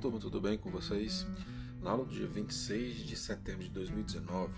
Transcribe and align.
turma, 0.00 0.18
tudo 0.18 0.40
bem 0.40 0.56
com 0.56 0.70
vocês? 0.70 1.26
Na 1.82 1.90
aula 1.90 2.06
do 2.06 2.10
dia 2.10 2.26
26 2.26 3.04
de 3.04 3.14
setembro 3.16 3.64
de 3.64 3.68
2019, 3.68 4.50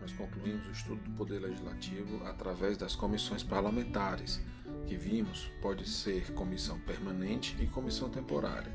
nós 0.00 0.12
concluímos 0.12 0.66
o 0.66 0.72
estudo 0.72 1.00
do 1.04 1.10
Poder 1.12 1.38
Legislativo 1.38 2.26
através 2.26 2.76
das 2.76 2.96
comissões 2.96 3.44
parlamentares, 3.44 4.40
que 4.88 4.96
vimos 4.96 5.52
pode 5.62 5.88
ser 5.88 6.32
comissão 6.32 6.80
permanente 6.80 7.56
e 7.60 7.66
comissão 7.68 8.10
temporária. 8.10 8.72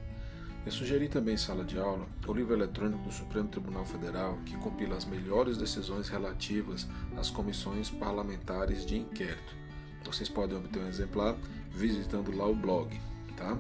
Eu 0.66 0.72
sugeri 0.72 1.10
também 1.10 1.34
em 1.34 1.38
sala 1.38 1.66
de 1.66 1.78
aula 1.78 2.08
o 2.26 2.34
livro 2.34 2.54
eletrônico 2.54 3.04
do 3.04 3.12
Supremo 3.12 3.50
Tribunal 3.50 3.84
Federal, 3.84 4.38
que 4.46 4.56
compila 4.56 4.96
as 4.96 5.04
melhores 5.04 5.58
decisões 5.58 6.08
relativas 6.08 6.88
às 7.18 7.30
comissões 7.30 7.90
parlamentares 7.90 8.86
de 8.86 8.98
inquérito. 8.98 9.58
Vocês 10.06 10.30
podem 10.30 10.58
obter 10.58 10.82
um 10.82 10.88
exemplar 10.88 11.36
visitando 11.70 12.34
lá 12.34 12.48
o 12.48 12.56
blog, 12.56 12.98
tá? 13.36 13.58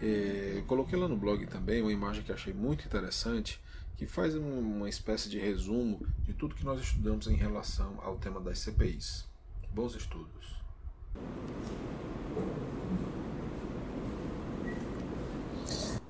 É, 0.00 0.62
coloquei 0.66 0.98
lá 0.98 1.08
no 1.08 1.16
blog 1.16 1.44
também 1.46 1.82
uma 1.82 1.92
imagem 1.92 2.22
que 2.22 2.30
achei 2.30 2.52
muito 2.52 2.86
interessante, 2.86 3.60
que 3.96 4.06
faz 4.06 4.36
uma 4.36 4.88
espécie 4.88 5.28
de 5.28 5.38
resumo 5.38 6.00
de 6.22 6.32
tudo 6.32 6.54
que 6.54 6.64
nós 6.64 6.80
estudamos 6.80 7.26
em 7.26 7.34
relação 7.34 7.94
ao 8.02 8.16
tema 8.16 8.40
das 8.40 8.60
CPIs. 8.60 9.26
Bons 9.74 9.96
estudos. 9.96 10.56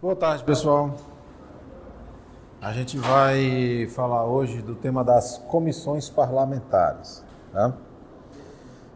Boa 0.00 0.14
tarde, 0.14 0.45
pessoal. 0.45 0.97
A 2.61 2.73
gente 2.73 2.98
vai 2.98 3.86
falar 3.89 4.27
hoje 4.27 4.61
do 4.61 4.75
tema 4.75 5.02
das 5.02 5.39
comissões 5.39 6.11
parlamentares. 6.11 7.25
Tá? 7.52 7.77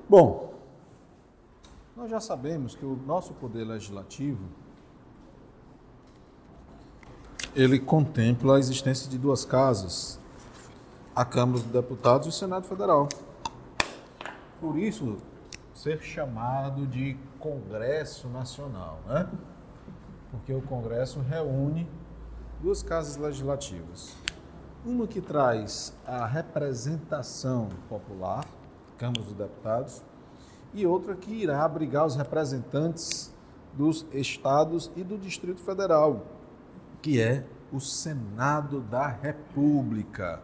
Bom, 0.09 0.55
nós 1.97 2.11
já 2.11 2.21
sabemos 2.21 2.75
que 2.75 2.85
o 2.85 2.95
nosso 2.95 3.33
poder 3.35 3.65
legislativo 3.65 4.62
ele 7.55 7.79
contempla 7.79 8.57
a 8.57 8.59
existência 8.59 9.11
de 9.11 9.19
duas 9.19 9.45
casas, 9.45 10.19
a 11.15 11.25
Câmara 11.25 11.61
dos 11.61 11.71
Deputados 11.71 12.27
e 12.27 12.31
o 12.31 12.33
Senado 12.33 12.67
Federal. 12.67 13.09
Por 14.59 14.79
isso, 14.79 15.19
ser 15.75 16.01
chamado 16.01 16.87
de 16.87 17.17
Congresso 17.39 18.29
Nacional, 18.29 19.01
né? 19.07 19.29
Porque 20.31 20.55
o 20.55 20.63
Congresso 20.63 21.21
reúne 21.21 21.87
duas 22.63 22.83
casas 22.83 23.17
legislativas. 23.17 24.15
Uma 24.87 25.07
que 25.07 25.21
traz 25.21 25.93
a 26.07 26.25
representação 26.25 27.69
popular, 27.87 28.47
Câmara 28.97 29.21
dos 29.21 29.35
Deputados, 29.35 30.03
e 30.73 30.87
outra 30.87 31.15
que 31.15 31.31
irá 31.31 31.63
abrigar 31.65 32.07
os 32.07 32.17
representantes 32.17 33.31
dos 33.75 34.07
estados 34.13 34.91
e 34.97 35.05
do 35.05 35.19
Distrito 35.19 35.61
Federal, 35.61 36.23
que 37.03 37.21
é 37.21 37.45
o 37.73 37.81
Senado 37.81 38.81
da 38.81 39.09
República. 39.09 40.41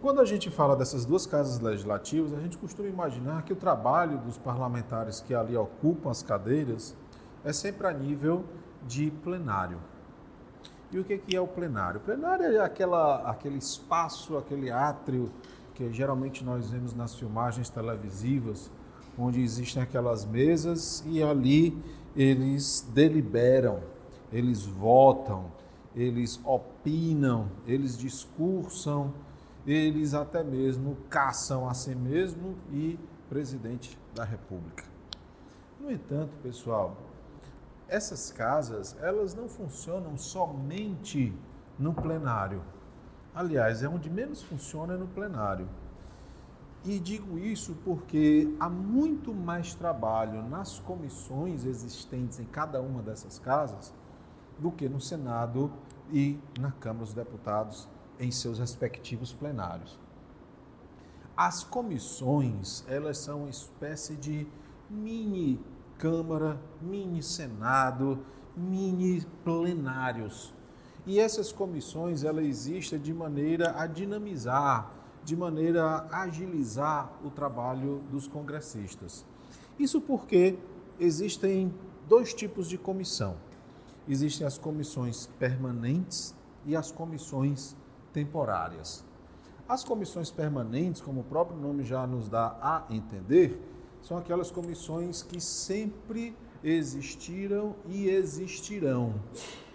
Quando 0.00 0.20
a 0.20 0.24
gente 0.24 0.50
fala 0.50 0.76
dessas 0.76 1.04
duas 1.04 1.24
casas 1.24 1.60
legislativas, 1.60 2.32
a 2.32 2.40
gente 2.40 2.58
costuma 2.58 2.88
imaginar 2.88 3.42
que 3.44 3.52
o 3.52 3.56
trabalho 3.56 4.18
dos 4.18 4.36
parlamentares 4.36 5.20
que 5.20 5.34
ali 5.34 5.56
ocupam 5.56 6.10
as 6.10 6.22
cadeiras 6.22 6.96
é 7.44 7.52
sempre 7.52 7.86
a 7.86 7.92
nível 7.92 8.44
de 8.86 9.10
plenário. 9.22 9.78
E 10.90 10.98
o 10.98 11.04
que 11.04 11.36
é 11.36 11.40
o 11.40 11.46
plenário? 11.46 12.00
O 12.00 12.02
plenário 12.02 12.44
é 12.46 12.60
aquela, 12.60 13.28
aquele 13.30 13.58
espaço, 13.58 14.36
aquele 14.36 14.70
átrio 14.70 15.30
que 15.74 15.92
geralmente 15.92 16.44
nós 16.44 16.70
vemos 16.70 16.92
nas 16.94 17.14
filmagens 17.14 17.68
televisivas, 17.68 18.70
onde 19.16 19.40
existem 19.42 19.82
aquelas 19.82 20.24
mesas 20.24 21.04
e 21.06 21.22
ali 21.22 21.76
eles 22.16 22.88
deliberam 22.92 23.80
eles 24.32 24.66
votam, 24.66 25.50
eles 25.94 26.40
opinam, 26.44 27.50
eles 27.66 27.96
discursam, 27.96 29.12
eles 29.66 30.14
até 30.14 30.42
mesmo 30.42 30.96
caçam 31.10 31.68
a 31.68 31.74
si 31.74 31.94
mesmo 31.94 32.56
e 32.70 32.98
presidente 33.28 33.98
da 34.14 34.24
República. 34.24 34.84
No 35.80 35.90
entanto, 35.90 36.32
pessoal, 36.42 36.96
essas 37.88 38.30
casas, 38.30 38.96
elas 39.00 39.34
não 39.34 39.48
funcionam 39.48 40.16
somente 40.16 41.34
no 41.78 41.94
plenário. 41.94 42.62
Aliás, 43.34 43.82
é 43.82 43.88
onde 43.88 44.10
menos 44.10 44.42
funciona 44.42 44.94
é 44.94 44.96
no 44.96 45.06
plenário. 45.06 45.68
E 46.84 46.98
digo 46.98 47.38
isso 47.38 47.76
porque 47.84 48.54
há 48.58 48.68
muito 48.68 49.34
mais 49.34 49.74
trabalho 49.74 50.42
nas 50.42 50.78
comissões 50.78 51.64
existentes 51.64 52.38
em 52.38 52.44
cada 52.44 52.80
uma 52.80 53.02
dessas 53.02 53.38
casas 53.38 53.92
do 54.58 54.70
que 54.70 54.88
no 54.88 55.00
Senado 55.00 55.70
e 56.12 56.38
na 56.58 56.72
Câmara 56.72 57.04
dos 57.04 57.14
Deputados 57.14 57.88
em 58.18 58.30
seus 58.30 58.58
respectivos 58.58 59.32
plenários. 59.32 59.98
As 61.36 61.62
comissões, 61.62 62.84
elas 62.88 63.18
são 63.18 63.42
uma 63.42 63.50
espécie 63.50 64.16
de 64.16 64.46
mini 64.90 65.60
Câmara, 65.96 66.60
mini 66.80 67.22
Senado, 67.22 68.24
mini 68.56 69.24
plenários. 69.44 70.52
E 71.06 71.18
essas 71.18 71.52
comissões, 71.52 72.24
elas 72.24 72.44
existem 72.44 72.98
de 72.98 73.14
maneira 73.14 73.74
a 73.80 73.86
dinamizar, 73.86 74.92
de 75.24 75.36
maneira 75.36 75.84
a 76.10 76.22
agilizar 76.22 77.12
o 77.24 77.30
trabalho 77.30 78.02
dos 78.10 78.26
congressistas. 78.26 79.24
Isso 79.78 80.00
porque 80.00 80.58
existem 80.98 81.72
dois 82.08 82.34
tipos 82.34 82.68
de 82.68 82.76
comissão 82.76 83.36
existem 84.08 84.46
as 84.46 84.58
comissões 84.58 85.26
permanentes 85.38 86.34
e 86.64 86.74
as 86.74 86.90
comissões 86.90 87.76
temporárias. 88.12 89.04
As 89.68 89.84
comissões 89.84 90.30
permanentes, 90.30 91.00
como 91.00 91.20
o 91.20 91.24
próprio 91.24 91.58
nome 91.58 91.84
já 91.84 92.06
nos 92.06 92.28
dá 92.28 92.56
a 92.60 92.86
entender, 92.88 93.60
são 94.00 94.16
aquelas 94.16 94.50
comissões 94.50 95.22
que 95.22 95.40
sempre 95.40 96.34
existiram 96.64 97.74
e 97.86 98.08
existirão, 98.08 99.14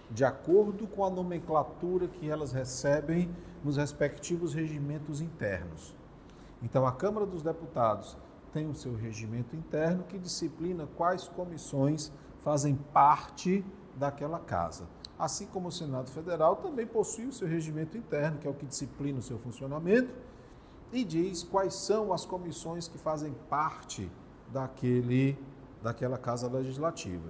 de 0.10 0.26
acordo 0.26 0.88
com 0.88 1.06
a 1.06 1.10
nomenclatura 1.10 2.08
que 2.08 2.30
elas 2.30 2.52
recebem 2.52 3.30
nos 3.64 3.78
respectivos 3.78 4.54
regimentos 4.54 5.22
internos. 5.22 5.96
Então, 6.62 6.86
a 6.86 6.92
Câmara 6.92 7.26
dos 7.26 7.42
Deputados 7.42 8.18
tem 8.52 8.70
o 8.70 8.76
seu 8.76 8.96
regimento 8.96 9.56
interno 9.56 10.04
que 10.04 10.18
disciplina 10.18 10.88
quais 10.96 11.28
comissões 11.28 12.12
fazem 12.40 12.76
parte 12.76 13.64
daquela 13.96 14.40
casa. 14.40 14.88
Assim 15.18 15.46
como 15.48 15.68
o 15.68 15.72
Senado 15.72 16.10
Federal 16.10 16.58
também 16.58 16.86
possui 16.88 17.26
o 17.26 17.34
seu 17.34 17.48
regimento 17.48 17.98
interno, 17.98 18.40
que 18.40 18.48
é 18.48 18.50
o 18.50 18.54
que 18.54 18.66
disciplina 18.66 19.20
o 19.20 19.22
seu 19.22 19.38
funcionamento, 19.38 20.14
e 20.92 21.04
diz 21.04 21.44
quais 21.44 21.74
são 21.74 22.14
as 22.14 22.26
comissões 22.26 22.88
que 22.88 22.98
fazem 22.98 23.34
parte 23.50 24.10
daquele, 24.52 25.38
daquela 25.82 26.18
casa 26.18 26.48
legislativa. 26.48 27.30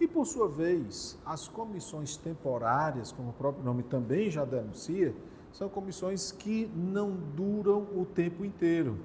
E, 0.00 0.08
por 0.08 0.24
sua 0.24 0.48
vez, 0.48 1.18
as 1.26 1.46
comissões 1.46 2.16
temporárias, 2.16 3.12
como 3.12 3.30
o 3.30 3.34
próprio 3.34 3.62
nome 3.62 3.82
também 3.82 4.30
já 4.30 4.46
denuncia, 4.46 5.14
são 5.52 5.68
comissões 5.68 6.32
que 6.32 6.70
não 6.74 7.10
duram 7.10 7.86
o 7.94 8.06
tempo 8.06 8.44
inteiro. 8.44 8.98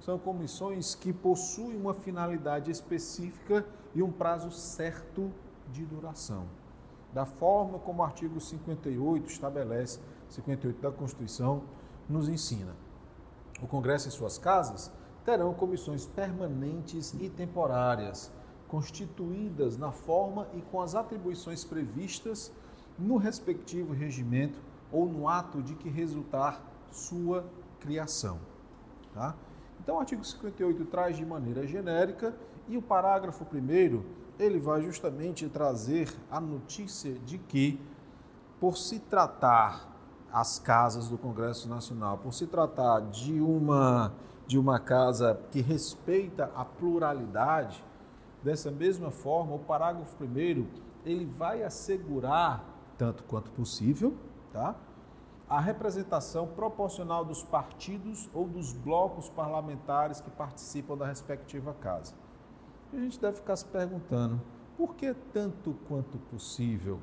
São 0.00 0.18
comissões 0.18 0.94
que 0.94 1.12
possuem 1.12 1.76
uma 1.76 1.94
finalidade 1.94 2.70
específica 2.70 3.64
e 3.94 4.02
um 4.02 4.10
prazo 4.10 4.50
certo 4.50 5.32
de 5.70 5.84
duração. 5.84 6.46
Da 7.12 7.26
forma 7.26 7.78
como 7.78 8.00
o 8.00 8.04
artigo 8.04 8.40
58 8.40 9.30
estabelece, 9.30 10.00
58 10.28 10.80
da 10.80 10.90
Constituição 10.90 11.62
nos 12.08 12.28
ensina. 12.28 12.74
O 13.62 13.66
Congresso 13.66 14.08
e 14.08 14.10
suas 14.10 14.38
casas 14.38 14.90
terão 15.24 15.52
comissões 15.54 16.06
permanentes 16.06 17.14
e 17.14 17.28
temporárias, 17.28 18.32
constituídas 18.66 19.76
na 19.76 19.92
forma 19.92 20.48
e 20.54 20.62
com 20.62 20.80
as 20.80 20.94
atribuições 20.94 21.64
previstas 21.64 22.52
no 22.98 23.16
respectivo 23.16 23.92
regimento 23.92 24.58
ou 24.90 25.06
no 25.06 25.28
ato 25.28 25.62
de 25.62 25.74
que 25.74 25.88
resultar 25.88 26.62
sua 26.90 27.44
criação. 27.80 28.38
Tá? 29.14 29.34
Então, 29.80 29.96
o 29.96 30.00
artigo 30.00 30.24
58 30.24 30.84
traz 30.86 31.16
de 31.16 31.26
maneira 31.26 31.66
genérica 31.66 32.34
e 32.68 32.76
o 32.76 32.82
parágrafo 32.82 33.44
1 33.44 34.02
ele 34.42 34.58
vai 34.58 34.82
justamente 34.82 35.48
trazer 35.48 36.12
a 36.30 36.40
notícia 36.40 37.14
de 37.20 37.38
que, 37.38 37.80
por 38.60 38.76
se 38.76 38.98
tratar 38.98 39.88
as 40.32 40.58
casas 40.58 41.08
do 41.08 41.16
Congresso 41.16 41.68
Nacional, 41.68 42.18
por 42.18 42.32
se 42.32 42.46
tratar 42.46 43.00
de 43.00 43.40
uma, 43.40 44.12
de 44.46 44.58
uma 44.58 44.80
casa 44.80 45.38
que 45.50 45.60
respeita 45.60 46.50
a 46.54 46.64
pluralidade, 46.64 47.84
dessa 48.42 48.70
mesma 48.70 49.10
forma, 49.10 49.54
o 49.54 49.58
parágrafo 49.58 50.16
primeiro 50.16 50.66
ele 51.04 51.24
vai 51.26 51.62
assegurar, 51.62 52.64
tanto 52.96 53.22
quanto 53.24 53.50
possível, 53.50 54.14
tá? 54.52 54.74
a 55.48 55.60
representação 55.60 56.46
proporcional 56.46 57.26
dos 57.26 57.42
partidos 57.42 58.30
ou 58.32 58.48
dos 58.48 58.72
blocos 58.72 59.28
parlamentares 59.28 60.18
que 60.18 60.30
participam 60.30 60.96
da 60.96 61.06
respectiva 61.06 61.74
casa. 61.74 62.14
A 62.92 62.96
gente 62.96 63.18
deve 63.18 63.36
ficar 63.36 63.56
se 63.56 63.64
perguntando, 63.64 64.38
por 64.76 64.94
que 64.94 65.14
tanto 65.32 65.74
quanto 65.88 66.18
possível? 66.30 66.98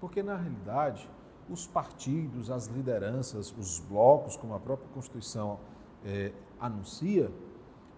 Porque, 0.00 0.24
na 0.24 0.36
realidade, 0.36 1.08
os 1.48 1.68
partidos, 1.68 2.50
as 2.50 2.66
lideranças, 2.66 3.54
os 3.56 3.78
blocos, 3.78 4.36
como 4.36 4.54
a 4.54 4.58
própria 4.58 4.88
Constituição 4.92 5.60
é, 6.04 6.32
anuncia, 6.58 7.30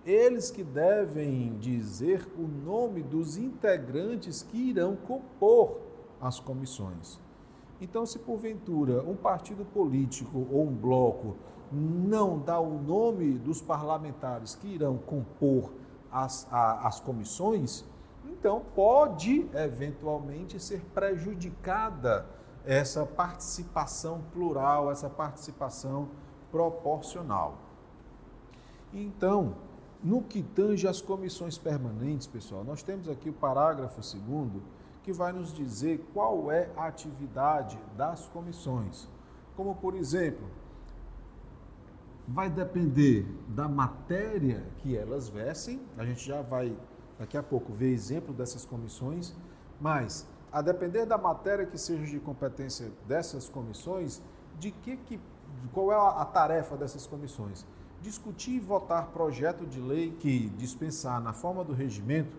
eles 0.04 0.50
que 0.50 0.62
devem 0.62 1.56
dizer 1.58 2.28
o 2.36 2.46
nome 2.46 3.02
dos 3.02 3.38
integrantes 3.38 4.42
que 4.42 4.58
irão 4.58 4.94
compor 4.94 5.80
as 6.20 6.38
comissões. 6.38 7.18
Então, 7.80 8.04
se 8.04 8.18
porventura 8.18 9.02
um 9.02 9.16
partido 9.16 9.64
político 9.64 10.46
ou 10.50 10.64
um 10.64 10.74
bloco 10.74 11.36
não 11.72 12.38
dá 12.38 12.60
o 12.60 12.80
nome 12.80 13.38
dos 13.38 13.62
parlamentares 13.62 14.54
que 14.54 14.68
irão 14.68 14.98
compor 14.98 15.72
as, 16.24 16.46
a, 16.50 16.88
as 16.88 16.98
comissões, 16.98 17.84
então 18.24 18.62
pode 18.74 19.48
eventualmente 19.54 20.58
ser 20.58 20.80
prejudicada 20.94 22.26
essa 22.64 23.04
participação 23.04 24.22
plural, 24.32 24.90
essa 24.90 25.10
participação 25.10 26.08
proporcional. 26.50 27.58
Então, 28.92 29.56
no 30.02 30.22
que 30.22 30.42
tange 30.42 30.88
às 30.88 31.02
comissões 31.02 31.58
permanentes, 31.58 32.26
pessoal, 32.26 32.64
nós 32.64 32.82
temos 32.82 33.08
aqui 33.08 33.28
o 33.28 33.34
parágrafo 33.34 34.02
segundo 34.02 34.62
que 35.02 35.12
vai 35.12 35.32
nos 35.32 35.52
dizer 35.52 36.04
qual 36.14 36.50
é 36.50 36.70
a 36.76 36.86
atividade 36.86 37.78
das 37.96 38.26
comissões. 38.28 39.06
Como, 39.54 39.74
por 39.76 39.94
exemplo, 39.94 40.46
vai 42.26 42.50
depender 42.50 43.24
da 43.48 43.68
matéria 43.68 44.66
que 44.78 44.96
elas 44.96 45.28
vestem, 45.28 45.80
a 45.96 46.04
gente 46.04 46.26
já 46.26 46.42
vai 46.42 46.76
daqui 47.18 47.36
a 47.36 47.42
pouco 47.42 47.72
ver 47.72 47.92
exemplo 47.92 48.34
dessas 48.34 48.64
comissões, 48.64 49.34
mas 49.80 50.26
a 50.50 50.60
depender 50.60 51.06
da 51.06 51.16
matéria 51.16 51.66
que 51.66 51.78
seja 51.78 52.04
de 52.04 52.18
competência 52.18 52.90
dessas 53.06 53.48
comissões, 53.48 54.22
de 54.58 54.70
que, 54.70 54.96
que 54.96 55.20
qual 55.72 55.92
é 55.92 55.94
a, 55.94 56.24
tarefa 56.24 56.76
dessas 56.76 57.06
comissões? 57.06 57.66
Discutir 58.02 58.52
e 58.52 58.60
votar 58.60 59.08
projeto 59.08 59.66
de 59.66 59.80
lei 59.80 60.12
que 60.12 60.48
dispensar 60.50 61.20
na 61.20 61.32
forma 61.32 61.64
do 61.64 61.72
regimento 61.72 62.36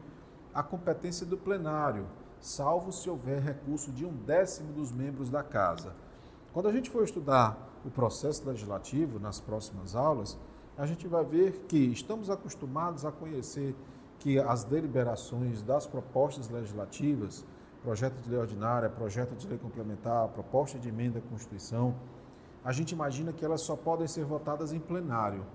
a 0.54 0.64
competência 0.64 1.26
do 1.26 1.38
plenário 1.38 2.06
salvo 2.40 2.92
se 2.92 3.10
houver 3.10 3.42
recurso 3.42 3.92
de 3.92 4.06
um 4.06 4.14
décimo 4.14 4.74
dos 4.74 4.92
membros 4.92 5.30
da 5.30 5.44
casa. 5.44 5.94
Quando 6.58 6.70
a 6.70 6.72
gente 6.72 6.90
for 6.90 7.04
estudar 7.04 7.80
o 7.86 7.92
processo 7.92 8.50
legislativo 8.50 9.20
nas 9.20 9.40
próximas 9.40 9.96
aulas, 9.96 10.36
a 10.76 10.88
gente 10.88 11.08
vai 11.08 11.24
ver 11.24 11.52
que 11.68 11.78
estamos 11.78 12.32
acostumados 12.32 13.06
a 13.06 13.12
conhecer 13.12 13.76
que 14.18 14.40
as 14.40 14.64
deliberações 14.64 15.62
das 15.62 15.86
propostas 15.86 16.50
legislativas, 16.50 17.46
projeto 17.84 18.20
de 18.24 18.32
lei 18.32 18.40
ordinária, 18.40 18.90
projeto 18.90 19.36
de 19.36 19.48
lei 19.48 19.60
complementar, 19.60 20.30
proposta 20.30 20.80
de 20.80 20.90
emenda 20.90 21.20
à 21.20 21.22
Constituição, 21.22 21.94
a 22.66 22.72
gente 22.72 22.92
imagina 22.92 23.32
que 23.32 23.46
elas 23.46 23.62
só 23.62 23.76
podem 23.76 24.08
ser 24.08 24.26
votadas 24.26 24.74
em 24.74 24.80
plenário. 24.80 25.46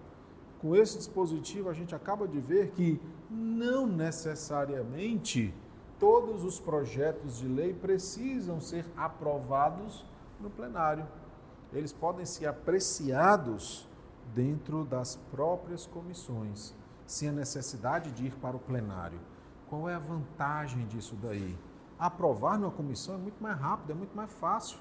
Com 0.61 0.77
esse 0.77 0.99
dispositivo, 0.99 1.69
a 1.69 1.75
gente 1.75 1.97
acaba 1.97 2.29
de 2.29 2.39
ver 2.39 2.71
que 2.71 3.01
não 3.29 3.89
necessariamente 3.89 5.53
todos 5.99 6.45
os 6.45 6.61
projetos 6.61 7.39
de 7.39 7.49
lei 7.49 7.75
precisam 7.75 8.61
ser 8.61 8.87
aprovados 8.97 10.12
no 10.43 10.51
plenário. 10.51 11.07
Eles 11.73 11.93
podem 11.93 12.27
ser 12.27 12.47
apreciados 12.47 13.89
dentro 14.35 14.85
das 14.85 15.17
próprias 15.31 15.87
comissões, 15.87 16.75
sem 17.07 17.29
a 17.29 17.33
necessidade 17.33 18.11
de 18.13 18.27
ir 18.27 18.35
para 18.37 18.57
o 18.57 18.61
plenário. 18.61 19.19
Qual 19.69 19.89
é 19.89 19.95
a 19.95 19.99
vantagem 19.99 20.87
disso 20.87 21.17
daí? 21.23 21.59
Aprovar 21.99 22.59
numa 22.59 22.71
comissão 22.71 23.15
é 23.15 23.19
muito 23.19 23.43
mais 23.43 23.59
rápido, 23.59 23.93
é 23.93 23.95
muito 23.95 24.15
mais 24.15 24.33
fácil. 24.33 24.79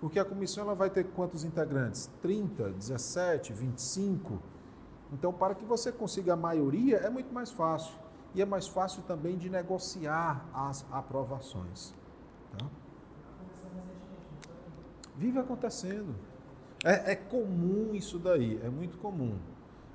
Porque 0.00 0.18
a 0.18 0.24
comissão 0.24 0.64
ela 0.64 0.74
vai 0.74 0.90
ter 0.90 1.04
quantos 1.04 1.44
integrantes? 1.44 2.10
30, 2.22 2.70
17, 2.70 3.52
25. 3.52 4.38
Então, 5.12 5.32
para 5.32 5.54
que 5.54 5.64
você 5.64 5.90
consiga 5.90 6.34
a 6.34 6.36
maioria, 6.36 6.98
é 6.98 7.10
muito 7.10 7.32
mais 7.32 7.50
fácil 7.50 7.94
e 8.34 8.42
é 8.42 8.44
mais 8.44 8.68
fácil 8.68 9.02
também 9.02 9.36
de 9.36 9.48
negociar 9.48 10.44
as 10.52 10.84
aprovações. 10.92 11.94
Tá? 12.56 12.66
Vive 15.18 15.40
acontecendo. 15.40 16.14
É, 16.84 17.12
é 17.12 17.16
comum 17.16 17.90
isso 17.92 18.20
daí, 18.20 18.60
é 18.62 18.70
muito 18.70 18.98
comum. 18.98 19.36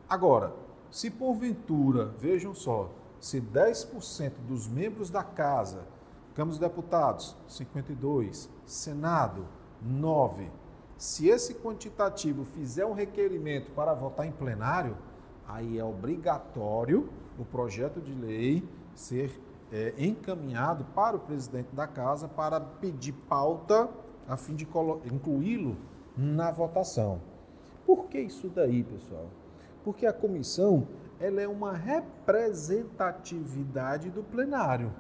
Agora, 0.08 0.54
se 0.92 1.10
porventura, 1.10 2.08
vejam 2.20 2.54
só, 2.54 2.92
se 3.22 3.40
10% 3.40 4.34
dos 4.46 4.68
membros 4.68 5.10
da 5.10 5.24
casa, 5.24 5.86
Câmara 6.36 6.50
dos 6.50 6.60
Deputados, 6.60 7.38
52, 7.48 8.50
Senado, 8.66 9.46
9, 9.81 10.52
se 10.98 11.30
esse 11.30 11.54
quantitativo 11.54 12.44
fizer 12.44 12.86
um 12.86 12.94
requerimento 12.94 13.72
para 13.72 13.94
votar 13.94 14.28
em 14.28 14.31
plenário, 14.31 14.98
aí 15.48 15.80
é 15.80 15.86
obrigatório 15.86 17.10
o 17.40 17.46
projeto 17.46 18.02
de 18.02 18.14
lei 18.14 18.68
ser 18.94 19.40
é, 19.72 19.94
encaminhado 19.98 20.84
para 20.94 21.16
o 21.16 21.20
presidente 21.20 21.74
da 21.74 21.88
casa 21.88 22.28
para 22.28 22.60
pedir 22.60 23.14
pauta 23.14 23.90
a 24.28 24.36
fim 24.38 24.56
de 24.56 24.68
incluí-lo 25.12 25.75
na 26.16 26.52
votação. 26.52 27.20
Por 27.86 28.06
que 28.08 28.20
isso 28.20 28.48
daí, 28.50 28.84
pessoal? 28.84 29.28
Porque 29.84 30.06
a 30.06 30.14
comissão 30.14 30.88
ela 31.20 31.42
é 31.42 31.48
uma 31.48 31.74
representatividade 31.74 34.10
do 34.10 34.24
plenário. 34.24 34.94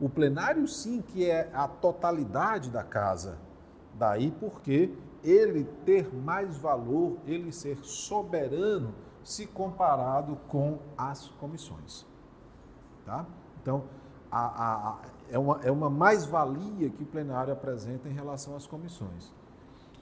O 0.00 0.08
plenário, 0.08 0.66
sim, 0.66 1.02
que 1.02 1.28
é 1.28 1.50
a 1.52 1.68
totalidade 1.68 2.70
da 2.70 2.82
casa. 2.84 3.38
Daí 3.94 4.30
porque 4.30 4.94
ele 5.22 5.64
ter 5.84 6.10
mais 6.14 6.56
valor, 6.56 7.18
ele 7.26 7.52
ser 7.52 7.76
soberano 7.82 8.94
se 9.24 9.46
comparado 9.46 10.36
com 10.48 10.78
as 10.96 11.28
comissões. 11.28 12.06
Tá? 13.04 13.26
Então, 13.60 13.84
a, 14.30 14.40
a, 14.40 14.88
a, 14.90 14.98
é 15.30 15.38
uma, 15.38 15.60
é 15.62 15.70
uma 15.70 15.90
mais-valia 15.90 16.90
que 16.90 17.02
o 17.02 17.06
plenário 17.06 17.52
apresenta 17.52 18.08
em 18.08 18.12
relação 18.12 18.56
às 18.56 18.66
comissões. 18.66 19.32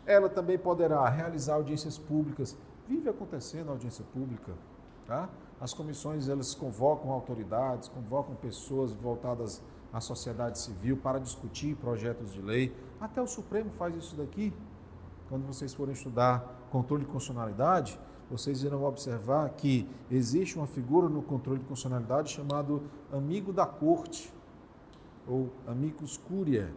Ela 0.04 0.28
também 0.28 0.56
poderá 0.56 1.08
realizar 1.08 1.54
audiências 1.54 1.98
públicas. 1.98 2.56
Vive 2.86 3.08
acontecendo 3.08 3.70
audiência 3.70 4.04
pública. 4.12 4.52
Tá? 5.06 5.28
As 5.60 5.72
comissões 5.72 6.28
elas 6.28 6.54
convocam 6.54 7.10
autoridades, 7.10 7.88
convocam 7.88 8.34
pessoas 8.36 8.92
voltadas 8.92 9.62
à 9.92 10.00
sociedade 10.00 10.58
civil 10.58 10.96
para 10.96 11.18
discutir 11.18 11.74
projetos 11.76 12.32
de 12.32 12.40
lei. 12.40 12.74
Até 13.00 13.20
o 13.20 13.26
Supremo 13.26 13.70
faz 13.70 13.96
isso 13.96 14.16
daqui. 14.16 14.52
Quando 15.28 15.46
vocês 15.46 15.74
forem 15.74 15.92
estudar 15.92 16.68
controle 16.70 17.04
de 17.04 17.10
constitucionalidade, 17.10 17.98
vocês 18.30 18.62
irão 18.62 18.84
observar 18.84 19.48
que 19.50 19.88
existe 20.10 20.56
uma 20.56 20.66
figura 20.66 21.08
no 21.08 21.22
controle 21.22 21.60
de 21.60 21.64
constitucionalidade 21.64 22.32
chamado 22.32 22.82
amigo 23.12 23.52
da 23.52 23.66
corte, 23.66 24.32
ou 25.26 25.50
amicus 25.66 26.16
curia. 26.16 26.72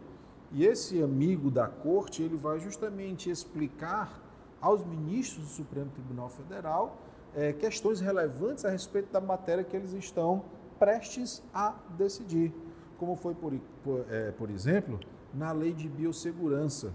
E 0.52 0.64
esse 0.64 1.02
amigo 1.02 1.50
da 1.50 1.68
corte, 1.68 2.22
ele 2.22 2.36
vai 2.36 2.58
justamente 2.58 3.30
explicar 3.30 4.20
aos 4.60 4.84
ministros 4.84 5.44
do 5.44 5.50
Supremo 5.50 5.90
Tribunal 5.90 6.28
Federal 6.28 6.98
é, 7.34 7.52
questões 7.52 8.00
relevantes 8.00 8.64
a 8.64 8.70
respeito 8.70 9.12
da 9.12 9.20
matéria 9.20 9.62
que 9.62 9.76
eles 9.76 9.92
estão 9.92 10.42
prestes 10.78 11.42
a 11.54 11.74
decidir, 11.96 12.52
como 12.98 13.14
foi, 13.14 13.34
por, 13.34 13.52
por, 13.84 14.04
é, 14.10 14.32
por 14.32 14.50
exemplo, 14.50 14.98
na 15.32 15.52
lei 15.52 15.72
de 15.72 15.88
biossegurança 15.88 16.92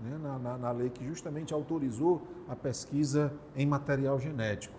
né, 0.00 0.18
na, 0.20 0.38
na, 0.38 0.58
na 0.58 0.70
lei 0.70 0.90
que 0.90 1.06
justamente 1.06 1.52
autorizou 1.52 2.22
a 2.48 2.56
pesquisa 2.56 3.32
em 3.56 3.66
material 3.66 4.18
genético. 4.18 4.74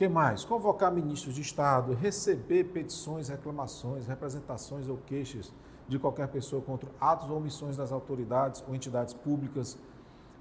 Que 0.00 0.08
mais? 0.08 0.46
Convocar 0.46 0.90
ministros 0.90 1.34
de 1.34 1.42
Estado, 1.42 1.92
receber 1.92 2.64
petições, 2.64 3.28
reclamações, 3.28 4.06
representações 4.06 4.88
ou 4.88 4.96
queixas 4.96 5.52
de 5.86 5.98
qualquer 5.98 6.26
pessoa 6.28 6.62
contra 6.62 6.88
atos 6.98 7.28
ou 7.28 7.36
omissões 7.36 7.76
das 7.76 7.92
autoridades 7.92 8.64
ou 8.66 8.74
entidades 8.74 9.12
públicas. 9.12 9.78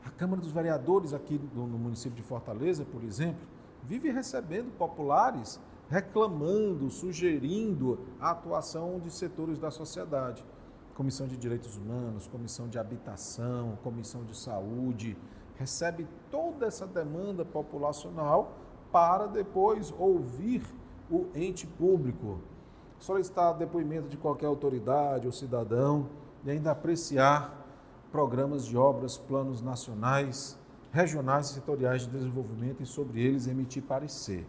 A 0.06 0.10
Câmara 0.12 0.42
dos 0.42 0.54
Vereadores 0.54 1.14
aqui 1.14 1.38
no, 1.54 1.68
no 1.68 1.78
município 1.78 2.16
de 2.16 2.24
Fortaleza, 2.24 2.86
por 2.86 3.04
exemplo, 3.04 3.46
vive 3.84 4.10
recebendo 4.10 4.72
populares 4.78 5.60
reclamando, 5.90 6.90
sugerindo 6.90 8.00
a 8.18 8.32
atuação 8.32 8.98
de 8.98 9.12
setores 9.12 9.60
da 9.60 9.70
sociedade. 9.70 10.42
Comissão 10.96 11.28
de 11.28 11.36
Direitos 11.36 11.76
Humanos, 11.76 12.28
Comissão 12.28 12.70
de 12.70 12.80
Habitação, 12.80 13.78
Comissão 13.84 14.24
de 14.24 14.38
Saúde, 14.38 15.18
recebe 15.58 16.08
toda 16.32 16.66
essa 16.66 16.88
demanda 16.88 17.44
populacional 17.44 18.69
para 18.92 19.28
depois 19.28 19.94
ouvir 19.98 20.64
o 21.10 21.28
ente 21.36 21.66
público, 21.66 22.40
solicitar 22.98 23.58
depoimento 23.58 24.08
de 24.08 24.18
qualquer 24.18 24.48
autoridade 24.48 25.26
ou 25.26 25.32
cidadão 25.32 26.08
e 26.44 26.52
ainda 26.52 26.72
apreciar 26.72 27.66
programas 28.12 28.66
de 28.66 28.78
obras, 28.78 29.18
planos 29.18 29.62
nacionais, 29.62 30.58
regionais 30.92 31.50
e 31.50 31.54
setoriais 31.54 32.04
de 32.04 32.10
desenvolvimento 32.10 32.82
e 32.82 32.86
sobre 32.86 33.22
eles 33.22 33.48
emitir 33.48 33.84
parecer. 33.84 34.48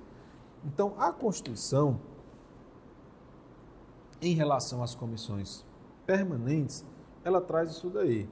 Então, 0.64 0.94
a 0.99 1.12
Constituição, 1.12 2.00
em 4.20 4.35
relação 4.35 4.82
às 4.82 4.94
comissões 4.94 5.64
permanentes, 6.06 6.85
ela 7.25 7.40
traz 7.40 7.70
isso 7.70 7.88
daí. 7.88 8.28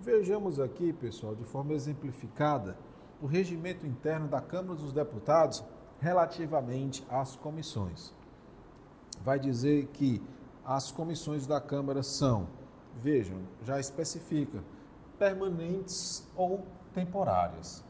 Vejamos 0.00 0.60
aqui, 0.60 0.92
pessoal, 0.92 1.34
de 1.34 1.44
forma 1.44 1.72
exemplificada, 1.72 2.76
o 3.20 3.26
regimento 3.26 3.86
interno 3.86 4.28
da 4.28 4.40
Câmara 4.40 4.74
dos 4.76 4.92
Deputados 4.92 5.64
relativamente 6.00 7.04
às 7.10 7.36
comissões. 7.36 8.12
Vai 9.22 9.38
dizer 9.38 9.86
que 9.88 10.22
as 10.64 10.90
comissões 10.92 11.46
da 11.46 11.60
Câmara 11.60 12.02
são, 12.02 12.48
vejam, 12.96 13.38
já 13.62 13.80
especifica, 13.80 14.62
permanentes 15.18 16.26
ou 16.36 16.64
temporárias. 16.94 17.84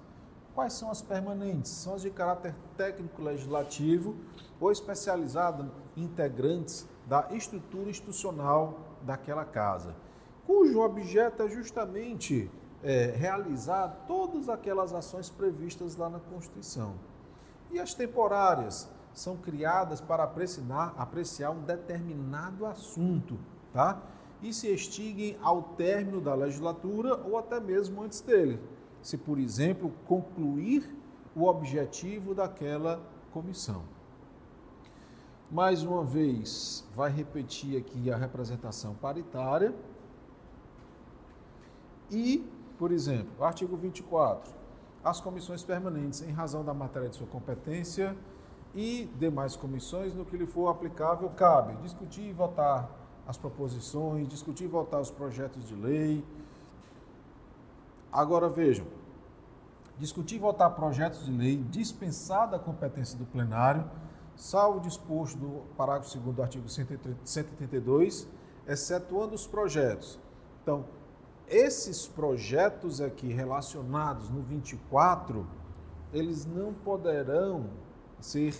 Quais 0.54 0.72
são 0.72 0.90
as 0.90 1.02
permanentes? 1.02 1.70
São 1.70 1.94
as 1.94 2.02
de 2.02 2.10
caráter 2.10 2.54
técnico 2.76 3.22
legislativo 3.22 4.16
ou 4.58 4.72
especializado 4.72 5.70
integrantes 5.96 6.86
da 7.06 7.28
estrutura 7.30 7.90
institucional 7.90 8.80
daquela 9.02 9.44
casa, 9.44 9.94
cujo 10.46 10.80
objeto 10.80 11.42
é 11.42 11.48
justamente 11.48 12.50
é, 12.82 13.14
realizar 13.16 14.04
todas 14.06 14.48
aquelas 14.48 14.92
ações 14.92 15.28
previstas 15.28 15.96
lá 15.96 16.08
na 16.08 16.20
Constituição. 16.20 16.94
E 17.70 17.78
as 17.78 17.94
temporárias 17.94 18.88
são 19.12 19.36
criadas 19.36 20.00
para 20.00 20.22
apreciar, 20.22 20.94
apreciar 20.96 21.50
um 21.50 21.62
determinado 21.62 22.64
assunto, 22.66 23.38
tá? 23.72 24.00
E 24.40 24.52
se 24.52 24.68
extinguem 24.68 25.36
ao 25.42 25.62
término 25.62 26.20
da 26.20 26.34
legislatura 26.34 27.16
ou 27.16 27.36
até 27.36 27.58
mesmo 27.58 28.02
antes 28.02 28.20
dele. 28.20 28.60
Se, 29.02 29.16
por 29.18 29.38
exemplo, 29.38 29.92
concluir 30.06 30.96
o 31.34 31.44
objetivo 31.44 32.34
daquela 32.34 33.00
comissão. 33.32 33.82
Mais 35.50 35.82
uma 35.82 36.04
vez, 36.04 36.86
vai 36.94 37.10
repetir 37.10 37.78
aqui 37.78 38.10
a 38.10 38.16
representação 38.16 38.94
paritária. 38.94 39.74
E, 42.10 42.46
por 42.78 42.92
exemplo, 42.92 43.44
artigo 43.44 43.76
24 43.76 44.58
as 45.04 45.20
comissões 45.20 45.62
permanentes, 45.62 46.22
em 46.22 46.32
razão 46.32 46.64
da 46.64 46.74
matéria 46.74 47.08
de 47.08 47.16
sua 47.16 47.26
competência 47.26 48.16
e 48.74 49.10
demais 49.18 49.56
comissões, 49.56 50.14
no 50.14 50.24
que 50.24 50.36
lhe 50.36 50.46
for 50.46 50.68
aplicável, 50.68 51.28
cabe 51.30 51.74
discutir 51.82 52.22
e 52.22 52.32
votar 52.32 52.90
as 53.26 53.36
proposições, 53.36 54.28
discutir 54.28 54.64
e 54.64 54.66
votar 54.66 55.00
os 55.00 55.10
projetos 55.10 55.66
de 55.66 55.74
lei. 55.74 56.24
Agora 58.12 58.48
vejam, 58.48 58.86
discutir 59.98 60.36
e 60.36 60.38
votar 60.38 60.74
projetos 60.74 61.24
de 61.24 61.32
lei 61.32 61.56
dispensada 61.56 62.56
a 62.56 62.58
competência 62.58 63.18
do 63.18 63.24
plenário, 63.24 63.84
salvo 64.36 64.80
disposto 64.80 65.38
do 65.38 65.62
parágrafo 65.76 66.18
2 66.18 66.36
do 66.36 66.42
artigo 66.42 66.68
132, 66.68 68.28
excetuando 68.66 69.34
os 69.34 69.46
projetos. 69.46 70.18
Então, 70.62 70.84
esses 71.50 72.06
projetos 72.06 73.00
aqui 73.00 73.28
relacionados 73.28 74.30
no 74.30 74.42
24, 74.42 75.46
eles 76.12 76.46
não 76.46 76.72
poderão 76.72 77.70
ser 78.20 78.54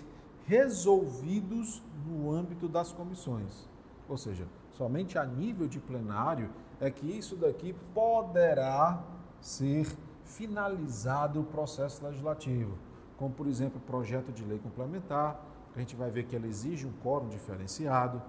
resolvidos 0.46 1.82
no 2.06 2.30
âmbito 2.30 2.68
das 2.68 2.92
comissões. 2.92 3.68
Ou 4.08 4.16
seja, 4.16 4.46
somente 4.72 5.18
a 5.18 5.24
nível 5.24 5.68
de 5.68 5.78
plenário 5.78 6.50
é 6.80 6.90
que 6.90 7.06
isso 7.06 7.36
daqui 7.36 7.74
poderá 7.94 9.02
ser 9.40 9.86
finalizado 10.24 11.40
o 11.40 11.44
processo 11.44 12.04
legislativo, 12.04 12.78
como 13.16 13.34
por 13.34 13.46
exemplo, 13.46 13.78
o 13.78 13.86
projeto 13.86 14.32
de 14.32 14.44
lei 14.44 14.58
complementar, 14.58 15.44
a 15.74 15.78
gente 15.78 15.94
vai 15.96 16.10
ver 16.10 16.24
que 16.24 16.34
ela 16.34 16.46
exige 16.46 16.86
um 16.86 16.92
quórum 17.02 17.28
diferenciado, 17.28 18.22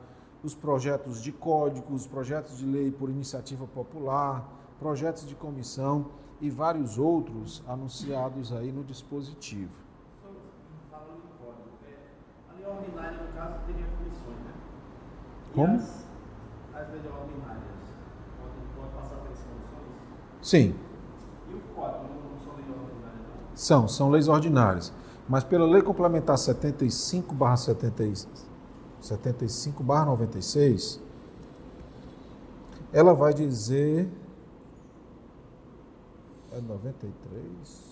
os 0.43 0.55
projetos 0.55 1.22
de 1.22 1.31
códigos, 1.31 2.08
projetos 2.08 2.58
de 2.58 2.65
lei 2.65 2.91
por 2.91 3.10
iniciativa 3.10 3.67
popular, 3.67 4.48
projetos 4.79 5.27
de 5.27 5.36
comissão 5.36 6.08
e 6.39 6.50
vários 6.50 6.98
outros 6.98 7.62
anunciados 7.67 8.53
aí 8.53 8.72
no 8.72 8.84
dispositivo. 8.84 9.74
Falando 10.89 11.17
em 11.17 11.43
código, 11.43 11.69
a 12.50 12.53
lei 12.53 12.65
ordinária, 12.65 13.22
no 13.22 13.34
caso, 13.34 13.55
teria 13.65 13.86
comissões, 13.98 14.38
né? 14.46 14.53
Como? 15.53 15.75
As, 15.75 16.05
as 16.74 16.89
leis 16.91 17.05
ordinárias 17.05 17.63
podem, 18.38 18.63
podem 18.75 18.91
passar 18.96 19.15
pelas 19.17 19.39
comissões? 19.39 20.41
Sim, 20.41 20.75
E 21.50 21.53
o 21.53 21.60
código 21.75 22.05
não, 22.05 22.39
são 22.39 22.55
leis 22.55 22.69
ordinárias, 22.69 23.22
não? 23.27 23.55
são, 23.55 23.88
são 23.89 24.10
leis 24.10 24.27
ordinárias. 24.29 24.93
Mas 25.27 25.43
pela 25.43 25.65
lei 25.65 25.81
complementar 25.81 26.38
75 26.38 27.36
barra 27.36 27.58
75 29.01 29.84
barra 29.84 30.06
96, 30.06 31.00
ela 32.91 33.13
vai 33.13 33.34
dizer 33.34 34.10
é 36.51 36.60
93. 36.60 37.89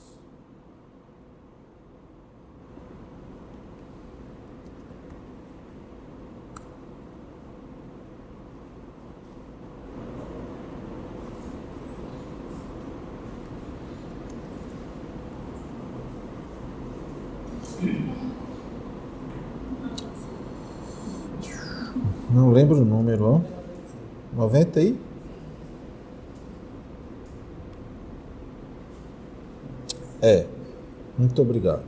Não 22.30 22.52
lembro 22.52 22.82
o 22.82 22.86
número, 22.86 23.26
ó. 23.26 23.42
90 24.78 24.80
e 24.80 25.08
É. 30.22 30.48
Muito 31.18 31.42
obrigado. 31.42 31.84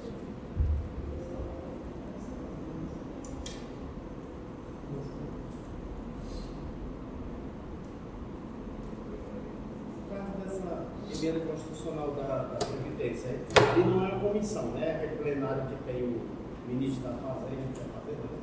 No 9.98 10.16
caso 10.16 10.32
dessa 10.44 11.26
emenda 11.26 11.46
constitucional 11.46 12.12
da, 12.12 12.22
da 12.24 12.58
Previdência, 12.58 13.40
ali 13.72 13.84
não 13.84 14.06
é 14.06 14.14
uma 14.14 14.20
comissão, 14.20 14.72
né? 14.72 14.96
Aquele 14.96 15.24
plenário 15.24 15.68
que 15.68 15.84
tem 15.92 16.04
o 16.04 16.22
ministro 16.68 17.04
da 17.04 17.14
Fazenda, 17.18 17.74
que 17.74 17.80
é 17.80 17.84
a 17.84 18.00
Fazenda, 18.00 18.24
né? 18.24 18.40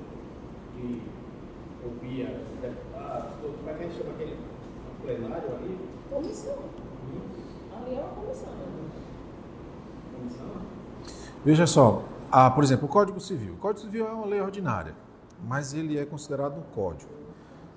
que 0.74 1.02
ouvia 1.84 2.40
os 2.52 2.60
deputados, 2.60 3.36
todo, 3.40 3.56
como 3.58 3.70
é 3.70 3.74
que 3.74 3.84
a 3.84 3.86
gente 3.86 3.98
chama 3.98 4.12
aquele 4.12 4.36
ali? 5.44 5.78
Comissão. 6.10 6.54
Hum, 6.54 7.76
Ali 7.76 7.94
é 7.96 8.00
uma 8.00 8.10
comissão. 8.10 8.48
né? 8.52 8.90
Comissão? 10.16 10.46
Veja 11.44 11.66
só, 11.66 12.02
ah, 12.30 12.50
por 12.50 12.64
exemplo, 12.64 12.86
o 12.86 12.88
Código 12.88 13.20
Civil. 13.20 13.54
O 13.54 13.56
Código 13.56 13.80
Civil 13.86 14.06
é 14.06 14.10
uma 14.10 14.26
lei 14.26 14.40
ordinária, 14.40 14.94
mas 15.44 15.74
ele 15.74 15.98
é 15.98 16.04
considerado 16.04 16.58
um 16.58 16.74
código. 16.74 17.10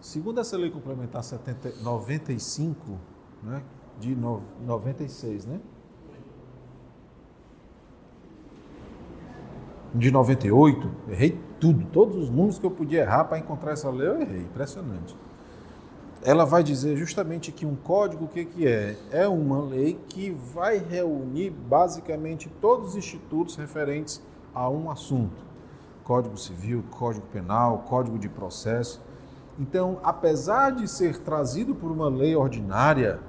Segundo 0.01 0.39
essa 0.39 0.57
lei 0.57 0.71
complementar 0.71 1.23
70, 1.23 1.83
95, 1.83 2.97
né, 3.43 3.61
de 3.99 4.15
no, 4.15 4.41
96, 4.65 5.45
né? 5.45 5.59
De 9.93 10.11
98, 10.11 10.89
errei 11.09 11.39
tudo, 11.59 11.85
todos 11.91 12.15
os 12.15 12.29
números 12.29 12.59
que 12.59 12.65
eu 12.65 12.71
podia 12.71 13.01
errar 13.01 13.25
para 13.25 13.39
encontrar 13.39 13.71
essa 13.71 13.89
lei, 13.89 14.07
eu 14.07 14.21
errei, 14.21 14.41
impressionante. 14.41 15.15
Ela 16.21 16.45
vai 16.45 16.61
dizer 16.61 16.97
justamente 16.97 17.51
que 17.51 17.65
um 17.65 17.75
código, 17.75 18.25
o 18.25 18.27
que, 18.27 18.43
que 18.43 18.67
é? 18.67 18.97
É 19.09 19.27
uma 19.27 19.61
lei 19.61 19.97
que 20.09 20.31
vai 20.31 20.77
reunir 20.77 21.49
basicamente 21.49 22.49
todos 22.59 22.89
os 22.89 22.95
institutos 22.97 23.55
referentes 23.55 24.21
a 24.53 24.69
um 24.69 24.91
assunto. 24.91 25.49
Código 26.03 26.35
Civil, 26.37 26.83
Código 26.91 27.25
Penal, 27.27 27.85
Código 27.87 28.19
de 28.19 28.27
Processo. 28.27 29.01
Então, 29.57 29.99
apesar 30.03 30.71
de 30.71 30.87
ser 30.87 31.19
trazido 31.19 31.73
por 31.73 31.89
uma 31.91 32.09
lei 32.09 32.35
ordinária, 32.35 33.19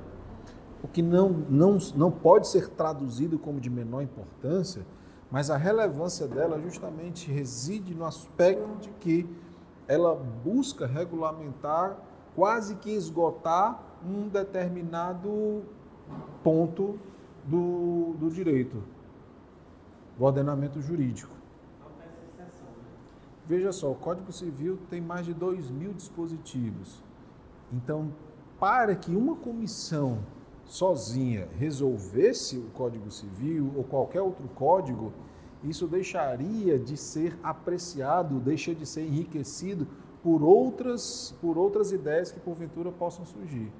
o 0.82 0.88
que 0.88 1.02
não, 1.02 1.28
não, 1.28 1.78
não 1.94 2.10
pode 2.10 2.48
ser 2.48 2.68
traduzido 2.70 3.38
como 3.38 3.60
de 3.60 3.70
menor 3.70 4.02
importância, 4.02 4.84
mas 5.30 5.50
a 5.50 5.56
relevância 5.56 6.26
dela 6.26 6.60
justamente 6.60 7.30
reside 7.30 7.94
no 7.94 8.04
aspecto 8.04 8.80
de 8.80 8.88
que 8.98 9.28
ela 9.86 10.14
busca 10.14 10.86
regulamentar, 10.86 11.96
quase 12.40 12.76
que 12.76 12.90
esgotar 12.90 13.78
um 14.02 14.26
determinado 14.26 15.62
ponto 16.42 16.98
do, 17.44 18.14
do 18.18 18.30
direito, 18.30 18.82
do 20.16 20.24
ordenamento 20.24 20.80
jurídico. 20.80 21.34
Veja 23.46 23.72
só, 23.72 23.92
o 23.92 23.94
Código 23.94 24.32
Civil 24.32 24.78
tem 24.88 25.02
mais 25.02 25.26
de 25.26 25.34
2 25.34 25.70
mil 25.70 25.92
dispositivos. 25.92 27.02
Então, 27.70 28.10
para 28.58 28.96
que 28.96 29.14
uma 29.14 29.36
comissão 29.36 30.20
sozinha 30.64 31.46
resolvesse 31.58 32.56
o 32.56 32.70
Código 32.70 33.10
Civil 33.10 33.70
ou 33.76 33.84
qualquer 33.84 34.22
outro 34.22 34.48
código, 34.54 35.12
isso 35.62 35.86
deixaria 35.86 36.78
de 36.78 36.96
ser 36.96 37.38
apreciado, 37.42 38.40
deixa 38.40 38.74
de 38.74 38.86
ser 38.86 39.02
enriquecido 39.02 39.86
por 40.22 40.42
outras, 40.42 41.34
por 41.40 41.56
outras 41.56 41.92
ideias 41.92 42.30
que 42.30 42.40
porventura 42.40 42.90
possam 42.92 43.24
surgir. 43.24 43.72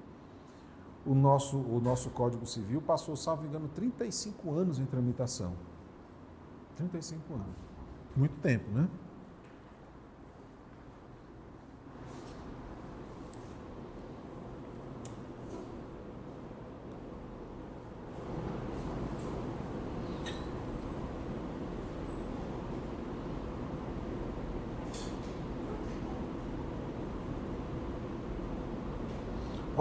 O 1.05 1.15
nosso, 1.15 1.57
o 1.57 1.81
nosso 1.81 2.11
Código 2.11 2.47
Civil 2.47 2.81
passou, 2.83 3.17
salvo 3.17 3.47
engano, 3.47 3.69
35 3.69 4.51
anos 4.53 4.79
em 4.79 4.85
tramitação. 4.85 5.55
35 6.77 7.35
anos. 7.35 7.57
Muito 8.17 8.35
tempo, 8.41 8.71
né? 8.71 8.89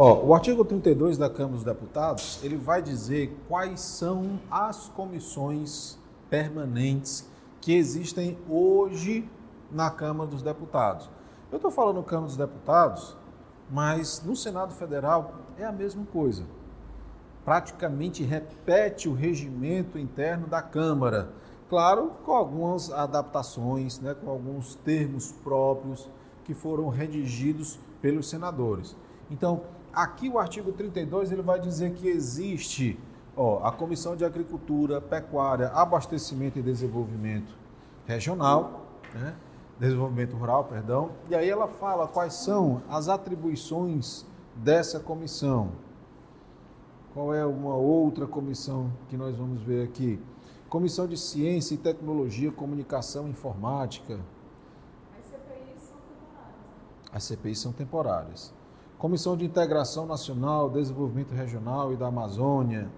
Ó, 0.02 0.28
o 0.28 0.34
artigo 0.34 0.64
32 0.64 1.18
da 1.18 1.30
Câmara 1.30 1.56
dos 1.56 1.66
Deputados, 1.66 2.40
ele 2.42 2.56
vai 2.56 2.82
dizer 2.82 3.38
quais 3.50 3.82
são 3.82 4.40
as 4.50 4.88
comissões 4.88 6.00
permanentes 6.30 7.30
que 7.60 7.76
existem 7.76 8.38
hoje 8.50 9.30
na 9.70 9.92
Câmara 9.92 10.30
dos 10.30 10.42
Deputados. 10.42 11.10
Eu 11.52 11.58
estou 11.58 11.70
falando 11.70 12.02
Câmara 12.02 12.28
dos 12.28 12.38
Deputados, 12.38 13.18
mas 13.70 14.24
no 14.26 14.38
Senado 14.38 14.74
Federal 14.74 15.34
é 15.58 15.66
a 15.66 15.72
mesma 15.74 16.06
coisa. 16.06 16.46
Praticamente 17.44 18.24
repete 18.24 19.10
o 19.10 19.14
regimento 19.14 20.00
interno 20.00 20.48
da 20.48 20.62
Câmara. 20.62 21.28
Claro, 21.68 22.14
com 22.24 22.32
algumas 22.32 22.90
adaptações, 22.90 24.00
né, 24.00 24.14
com 24.14 24.30
alguns 24.30 24.76
termos 24.76 25.34
próprios 25.44 26.10
que 26.46 26.54
foram 26.54 26.88
redigidos 26.88 27.78
pelos 28.02 28.30
senadores. 28.30 28.96
Então, 29.30 29.62
Aqui 29.94 30.30
o 30.30 30.38
artigo 30.38 30.72
32 30.72 31.32
ele 31.32 31.42
vai 31.42 31.60
dizer 31.60 31.94
que 31.94 32.08
existe 32.08 33.00
ó, 33.36 33.66
a 33.66 33.72
Comissão 33.72 34.16
de 34.16 34.24
Agricultura, 34.24 35.02
Pecuária, 35.02 35.70
Abastecimento 35.70 36.60
e 36.60 36.62
Desenvolvimento 36.62 37.54
Regional, 38.06 38.86
né? 39.14 39.36
Desenvolvimento 39.80 40.36
Rural, 40.36 40.66
perdão. 40.66 41.12
E 41.30 41.36
aí 41.36 41.50
ela 41.50 41.68
fala 41.68 42.06
quais 42.06 42.34
são 42.34 42.82
as 42.90 43.08
atribuições 43.08 44.26
dessa 44.56 45.00
comissão. 45.00 45.72
Qual 47.14 47.34
é 47.34 47.46
uma 47.46 47.76
outra 47.76 48.28
comissão 48.28 48.92
que 49.08 49.16
nós 49.16 49.38
vamos 49.38 49.62
ver 49.62 49.86
aqui? 49.86 50.22
Comissão 50.70 51.08
de 51.08 51.18
Ciência 51.18 51.76
e 51.76 51.78
Tecnologia, 51.78 52.52
Comunicação 52.52 53.28
e 53.28 53.32
Informática. 53.32 54.20
As 55.18 55.24
CPIs 55.26 55.82
são 55.82 55.98
temporárias. 56.02 56.60
Né? 56.60 57.12
As 57.14 57.24
CPIs 57.24 57.60
são 57.60 57.72
temporárias. 57.72 58.59
Comissão 59.00 59.38
de 59.38 59.46
Integração 59.46 60.06
Nacional, 60.06 60.70
Desenvolvimento 60.70 61.34
Regional 61.34 61.94
e 61.94 61.96
da 61.96 62.08
Amazônia. 62.08 62.90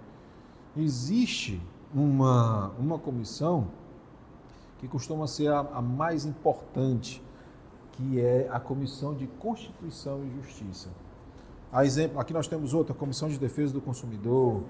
Existe 0.76 1.62
uma, 1.94 2.72
uma 2.80 2.98
comissão 2.98 3.68
que 4.80 4.88
costuma 4.88 5.28
ser 5.28 5.50
a, 5.52 5.60
a 5.60 5.80
mais 5.80 6.26
importante, 6.26 7.22
que 7.92 8.20
é 8.20 8.50
a 8.52 8.60
Comissão 8.60 9.14
de 9.14 9.28
Constituição 9.28 10.26
e 10.26 10.42
Justiça. 10.42 10.90
A 11.72 11.86
exemplo, 11.86 12.20
aqui 12.20 12.34
nós 12.34 12.48
temos 12.48 12.74
outra, 12.74 12.96
Comissão 12.96 13.30
de 13.30 13.38
Defesa 13.38 13.72
do 13.72 13.80
Consumidor, 13.80 14.64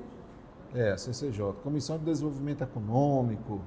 é, 0.75 0.91
a 0.91 0.97
CCJ, 0.97 1.53
Comissão 1.63 1.97
de 1.97 2.03
Desenvolvimento 2.03 2.61
Econômico, 2.61 3.61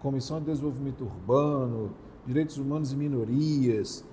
Comissão 0.00 0.38
de 0.38 0.46
Desenvolvimento 0.46 1.02
Urbano, 1.02 1.90
Direitos 2.24 2.56
Humanos 2.56 2.92
e 2.92 2.96
Minorias, 2.96 4.04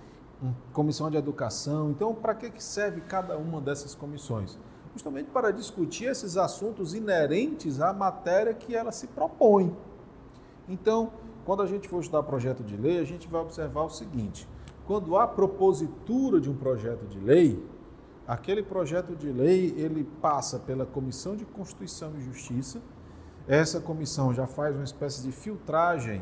comissão 0.74 1.10
de 1.10 1.18
educação. 1.18 1.92
Então, 1.92 2.14
para 2.14 2.34
que 2.34 2.64
serve 2.64 3.02
cada 3.02 3.38
uma 3.38 3.60
dessas 3.60 3.94
comissões? 3.94 4.58
Justamente 4.94 5.30
para 5.30 5.52
discutir 5.52 6.06
esses 6.06 6.38
assuntos 6.38 6.94
inerentes 6.94 7.80
à 7.80 7.94
matéria 7.94 8.54
que 8.54 8.76
ela 8.76 8.92
se 8.92 9.08
propõe. 9.08 9.76
Então, 10.68 11.12
quando 11.46 11.62
a 11.62 11.68
gente 11.68 11.88
for 11.88 12.00
estudar 12.00 12.24
projeto 12.24 12.64
de 12.64 12.76
lei, 12.76 13.00
a 13.00 13.04
gente 13.04 13.28
vai 13.28 13.42
observar 13.42 13.84
o 13.84 13.90
seguinte: 13.90 14.48
quando 14.86 15.18
há 15.18 15.28
propositura 15.28 16.40
de 16.40 16.50
um 16.50 16.56
projeto 16.56 17.06
de 17.06 17.20
lei, 17.20 17.64
aquele 18.28 18.64
projeto 18.64 19.16
de 19.16 19.32
lei 19.32 19.74
ele 19.78 20.04
passa 20.22 20.60
pela 20.60 20.86
Comissão 20.86 21.36
de 21.36 21.46
Constituição 21.46 22.12
e 22.18 22.22
Justiça. 22.22 22.82
Essa 23.48 23.80
comissão 23.80 24.32
já 24.32 24.46
faz 24.46 24.76
uma 24.76 24.84
espécie 24.84 25.24
de 25.24 25.32
filtragem 25.32 26.22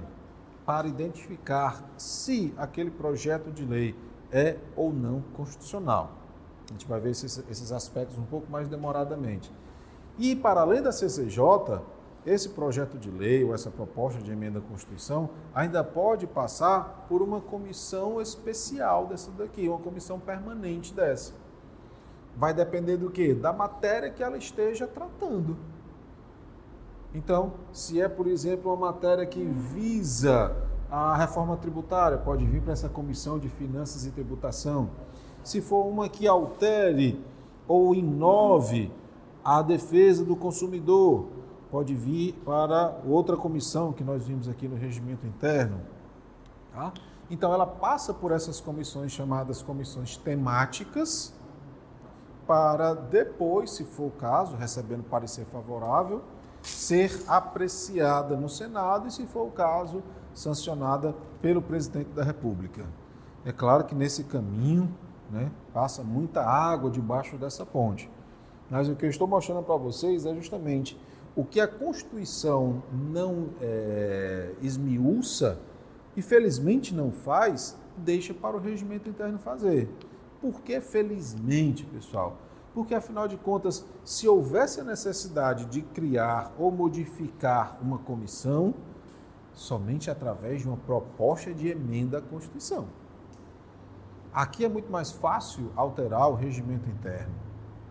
para 0.66 0.88
identificar 0.88 1.84
se 1.98 2.54
aquele 2.58 2.92
projeto 2.92 3.52
de 3.52 3.66
lei 3.66 3.96
é 4.32 4.58
ou 4.76 4.92
não 4.92 5.22
constitucional. 5.36 6.12
A 6.70 6.74
gente 6.74 6.88
vai 6.88 7.00
ver 7.00 7.12
esses, 7.12 7.44
esses 7.50 7.72
aspectos 7.72 8.18
um 8.18 8.26
pouco 8.26 8.52
mais 8.52 8.68
demoradamente. 8.68 9.52
E, 10.18 10.36
para 10.36 10.62
além 10.62 10.82
da 10.82 10.92
CCJ, 10.92 11.82
esse 12.26 12.50
projeto 12.50 12.98
de 12.98 13.10
lei 13.10 13.44
ou 13.44 13.54
essa 13.54 13.72
proposta 13.72 14.22
de 14.22 14.32
emenda 14.32 14.60
à 14.60 14.62
Constituição 14.62 15.30
ainda 15.56 15.82
pode 15.82 16.28
passar 16.28 17.06
por 17.08 17.22
uma 17.22 17.40
comissão 17.40 18.20
especial 18.20 19.08
dessa 19.08 19.32
daqui, 19.32 19.70
uma 19.70 19.80
comissão 19.80 20.20
permanente 20.20 20.94
dessa. 20.94 21.34
Vai 22.36 22.54
depender 22.54 22.98
do 22.98 23.10
quê? 23.10 23.34
Da 23.34 23.54
matéria 23.54 24.10
que 24.12 24.22
ela 24.22 24.38
esteja 24.38 24.86
tratando. 24.86 25.58
Então, 27.14 27.54
se 27.72 28.02
é, 28.02 28.10
por 28.10 28.28
exemplo, 28.28 28.74
uma 28.74 28.92
matéria 28.92 29.26
que 29.26 29.44
visa 29.44 30.67
a 30.90 31.16
reforma 31.16 31.58
tributária 31.58 32.18
pode 32.18 32.46
vir 32.46 32.62
para 32.62 32.74
essa 32.74 32.88
comissão 32.88 33.38
de 33.38 33.50
finanças 33.50 34.06
e 34.06 34.12
tributação. 34.12 34.90
Se 35.44 35.62
for 35.62 35.86
uma 35.86 36.08
que 36.08 36.28
altere 36.28 37.24
ou 37.68 37.94
inove 37.94 38.92
a 39.44 39.62
defesa 39.62 40.24
do 40.24 40.36
consumidor, 40.36 41.28
pode 41.70 41.94
vir 41.94 42.34
para 42.46 42.98
outra 43.06 43.36
comissão 43.36 43.92
que 43.92 44.04
nós 44.04 44.26
vimos 44.26 44.48
aqui 44.48 44.68
no 44.68 44.76
regimento 44.76 45.26
interno. 45.26 45.82
Tá? 46.74 46.94
Então, 47.30 47.54
ela 47.54 47.68
passa 47.68 48.14
por 48.14 48.32
essas 48.32 48.62
comissões 48.62 49.12
chamadas 49.12 49.62
comissões 49.62 50.16
temáticas, 50.16 51.34
para 52.46 52.94
depois, 52.94 53.72
se 53.72 53.84
for 53.84 54.06
o 54.06 54.12
caso, 54.12 54.56
recebendo 54.56 55.04
parecer 55.04 55.46
favorável, 55.46 56.24
ser 56.62 57.24
apreciada 57.28 58.38
no 58.38 58.48
Senado 58.48 59.08
e, 59.08 59.12
se 59.12 59.26
for 59.26 59.48
o 59.48 59.52
caso, 59.52 60.02
sancionada 60.38 61.16
pelo 61.42 61.62
presidente 61.62 62.10
da 62.10 62.24
República. 62.24 62.86
É 63.44 63.52
claro 63.52 63.86
que 63.86 63.96
nesse 63.96 64.24
caminho 64.24 64.94
né, 65.32 65.52
passa 65.74 66.04
muita 66.04 66.44
água 66.44 66.90
debaixo 66.90 67.38
dessa 67.38 67.66
ponte. 67.66 68.10
Mas 68.70 68.88
o 68.88 68.96
que 68.96 69.06
eu 69.06 69.10
estou 69.10 69.28
mostrando 69.28 69.64
para 69.64 69.76
vocês 69.76 70.26
é 70.26 70.36
justamente 70.36 71.00
o 71.36 71.44
que 71.44 71.60
a 71.60 71.68
Constituição 71.68 72.84
não 72.92 73.50
é, 73.62 74.52
esmiuça 74.62 75.60
e 76.16 76.22
felizmente 76.22 76.94
não 76.94 77.12
faz, 77.12 77.78
deixa 77.96 78.34
para 78.34 78.58
o 78.58 78.60
regimento 78.60 79.10
interno 79.10 79.40
fazer. 79.40 79.90
Por 80.42 80.62
que 80.62 80.80
felizmente, 80.82 81.86
pessoal? 81.86 82.38
Porque 82.74 82.94
afinal 82.94 83.28
de 83.28 83.38
contas, 83.38 83.86
se 84.04 84.28
houvesse 84.28 84.82
a 84.82 84.84
necessidade 84.84 85.66
de 85.66 85.82
criar 85.82 86.54
ou 86.60 86.72
modificar 86.72 87.78
uma 87.82 87.98
comissão, 87.98 88.74
somente 89.58 90.12
através 90.12 90.62
de 90.62 90.68
uma 90.68 90.78
proposta 90.78 91.52
de 91.52 91.68
emenda 91.68 92.20
à 92.20 92.22
Constituição. 92.22 92.88
Aqui 94.32 94.64
é 94.64 94.70
muito 94.70 94.92
mais 94.92 95.12
fácil 95.12 95.72
alterar 95.76 96.30
o 96.30 96.36
regimento 96.36 96.88
interno. 96.88 97.34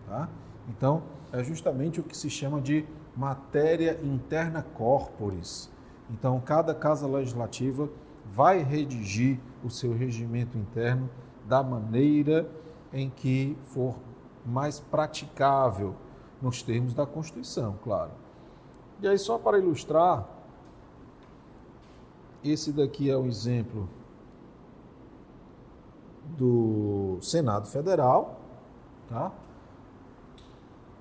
Tá? 0.07 0.29
Então, 0.69 1.03
é 1.31 1.43
justamente 1.43 1.99
o 1.99 2.03
que 2.03 2.15
se 2.15 2.29
chama 2.29 2.61
de 2.61 2.85
matéria 3.15 3.99
interna 4.01 4.63
corporis. 4.63 5.69
Então, 6.09 6.39
cada 6.39 6.73
casa 6.73 7.05
legislativa 7.05 7.89
vai 8.31 8.63
redigir 8.63 9.37
o 9.61 9.69
seu 9.69 9.93
regimento 9.93 10.57
interno 10.57 11.09
da 11.45 11.61
maneira 11.61 12.49
em 12.93 13.09
que 13.09 13.57
for 13.65 13.95
mais 14.45 14.79
praticável, 14.79 15.95
nos 16.41 16.63
termos 16.63 16.93
da 16.93 17.05
Constituição, 17.05 17.77
claro. 17.83 18.11
E 19.01 19.07
aí, 19.07 19.17
só 19.17 19.37
para 19.37 19.59
ilustrar, 19.59 20.36
esse 22.51 22.71
daqui 22.71 23.09
é 23.09 23.17
um 23.17 23.27
exemplo 23.27 23.89
do 26.37 27.17
Senado 27.21 27.67
Federal, 27.67 28.39
tá? 29.09 29.31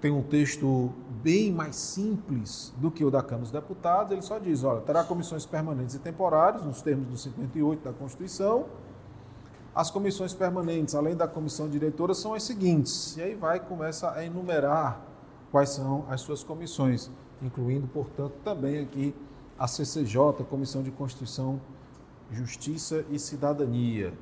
Tem 0.01 0.11
um 0.11 0.23
texto 0.23 0.93
bem 1.23 1.51
mais 1.51 1.75
simples 1.75 2.73
do 2.77 2.91
que 2.91 3.05
o 3.05 3.11
da 3.11 3.23
Câmara 3.23 3.43
dos 3.43 3.51
Deputados. 3.51 4.13
Ele 4.13 4.23
só 4.23 4.39
diz: 4.39 4.63
olha, 4.63 4.81
terá 4.83 5.03
comissões 5.03 5.47
permanentes 5.47 5.95
e 5.95 5.99
temporárias, 5.99 6.65
nos 6.65 6.83
termos 6.83 7.07
do 7.07 7.17
58 7.17 7.83
da 7.83 7.93
Constituição. 7.93 8.67
As 9.75 9.91
comissões 9.91 10.33
permanentes, 10.33 10.95
além 10.95 11.15
da 11.15 11.27
comissão 11.27 11.69
diretora, 11.69 12.15
são 12.15 12.35
as 12.35 12.43
seguintes. 12.43 13.17
E 13.17 13.23
aí 13.23 13.35
vai 13.35 13.61
começa 13.61 14.11
a 14.11 14.25
enumerar 14.25 15.03
quais 15.51 15.71
são 15.71 16.05
as 16.09 16.21
suas 16.21 16.43
comissões, 16.43 17.11
incluindo, 17.43 17.87
portanto, 17.87 18.35
também 18.45 18.79
aqui 18.79 19.15
a 19.59 19.66
CCJ, 19.66 20.45
Comissão 20.49 20.83
de 20.83 20.90
Constituição, 20.90 21.61
Justiça 22.31 23.05
e 23.11 23.19
Cidadania, 23.19 24.12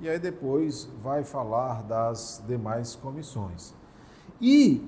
e 0.00 0.08
aí 0.08 0.18
depois 0.18 0.88
vai 1.00 1.24
falar 1.24 1.82
das 1.82 2.42
demais 2.46 2.94
comissões. 2.94 3.74
E 4.40 4.86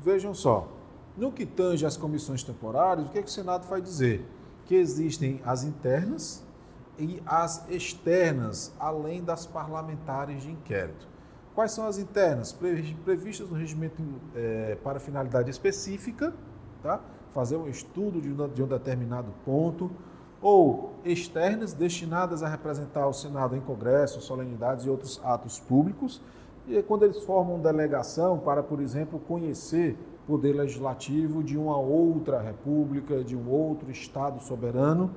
vejam 0.00 0.34
só, 0.34 0.68
no 1.16 1.30
que 1.30 1.46
tange 1.46 1.86
às 1.86 1.96
comissões 1.96 2.42
temporárias, 2.42 3.06
o 3.06 3.10
que, 3.10 3.18
é 3.18 3.22
que 3.22 3.28
o 3.28 3.32
Senado 3.32 3.66
vai 3.68 3.80
dizer? 3.80 4.26
Que 4.66 4.74
existem 4.74 5.40
as 5.44 5.62
internas 5.62 6.44
e 6.98 7.22
as 7.24 7.68
externas, 7.70 8.72
além 8.78 9.22
das 9.22 9.46
parlamentares 9.46 10.42
de 10.42 10.50
inquérito. 10.50 11.08
Quais 11.54 11.72
são 11.72 11.86
as 11.86 11.98
internas? 11.98 12.52
Previstas 12.52 13.48
no 13.48 13.56
regimento 13.56 14.02
é, 14.34 14.76
para 14.82 14.98
finalidade 14.98 15.50
específica, 15.50 16.32
tá? 16.82 17.00
Fazer 17.32 17.56
um 17.56 17.68
estudo 17.68 18.20
de 18.20 18.30
um, 18.30 18.48
de 18.48 18.62
determinado 18.64 19.32
ponto, 19.44 19.90
ou 20.42 20.94
externas, 21.04 21.72
destinadas 21.72 22.42
a 22.42 22.48
representar 22.48 23.06
o 23.06 23.12
Senado 23.12 23.54
em 23.54 23.60
congressos, 23.60 24.24
solenidades 24.24 24.86
e 24.86 24.90
outros 24.90 25.20
atos 25.22 25.60
públicos, 25.60 26.20
e 26.66 26.82
quando 26.82 27.04
eles 27.04 27.22
formam 27.24 27.58
delegação 27.58 28.38
para, 28.38 28.62
por 28.62 28.80
exemplo, 28.80 29.18
conhecer 29.18 29.96
o 30.24 30.32
poder 30.32 30.54
legislativo 30.54 31.42
de 31.42 31.58
uma 31.58 31.76
outra 31.76 32.40
república, 32.40 33.22
de 33.24 33.36
um 33.36 33.50
outro 33.50 33.90
Estado 33.90 34.40
soberano, 34.42 35.10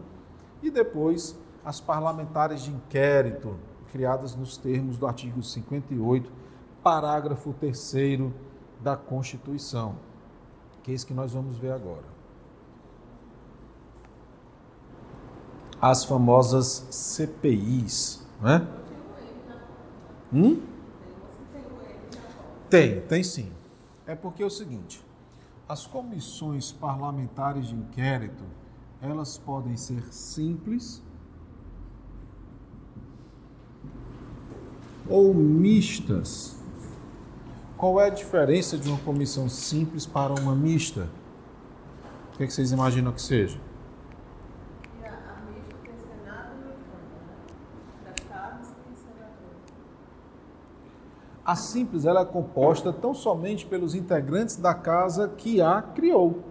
e 0.62 0.70
depois 0.72 1.38
as 1.64 1.80
parlamentares 1.80 2.64
de 2.64 2.72
inquérito, 2.72 3.56
criadas 3.92 4.36
nos 4.36 4.58
termos 4.58 4.98
do 4.98 5.06
artigo 5.06 5.42
58, 5.44 6.32
parágrafo 6.82 7.54
3 7.54 8.32
da 8.82 8.98
Constituição, 8.98 9.96
que 10.84 10.92
é 10.92 10.94
isso 10.94 11.08
que 11.08 11.14
nós 11.14 11.32
vamos 11.32 11.58
ver 11.58 11.72
agora. 11.72 12.04
As 15.82 16.04
famosas 16.06 16.88
CPIs, 16.92 18.26
né? 18.42 18.68
Hum? 20.32 20.62
Tem, 22.70 23.02
tem 23.02 23.24
sim. 23.24 23.52
É 24.06 24.16
porque 24.16 24.44
é 24.44 24.46
o 24.46 24.50
seguinte, 24.50 25.04
as 25.68 25.88
comissões 25.88 26.72
parlamentares 26.72 27.68
de 27.68 27.76
inquérito, 27.76 28.44
elas 29.02 29.38
podem 29.38 29.78
ser 29.78 30.14
simples 30.14 31.02
ou 35.08 35.34
mistas. 35.34 36.63
Qual 37.84 38.00
é 38.00 38.06
a 38.06 38.10
diferença 38.10 38.78
de 38.78 38.88
uma 38.88 38.98
comissão 39.00 39.50
simples 39.50 40.06
para 40.06 40.34
uma 40.34 40.56
mista? 40.56 41.10
O 42.32 42.38
que, 42.38 42.44
é 42.46 42.48
que 42.48 42.54
vocês 42.54 42.72
imaginam 42.72 43.12
que 43.12 43.22
seja? 43.22 43.60
A 51.46 51.58
simples 51.58 52.06
ela 52.06 52.22
é 52.22 52.26
composta 52.26 52.94
tão 52.94 53.14
somente 53.14 53.66
pelos 53.66 53.94
integrantes 53.94 54.56
da 54.56 54.74
casa 54.74 55.28
que 55.28 55.60
a 55.60 55.82
criou. 55.82 56.42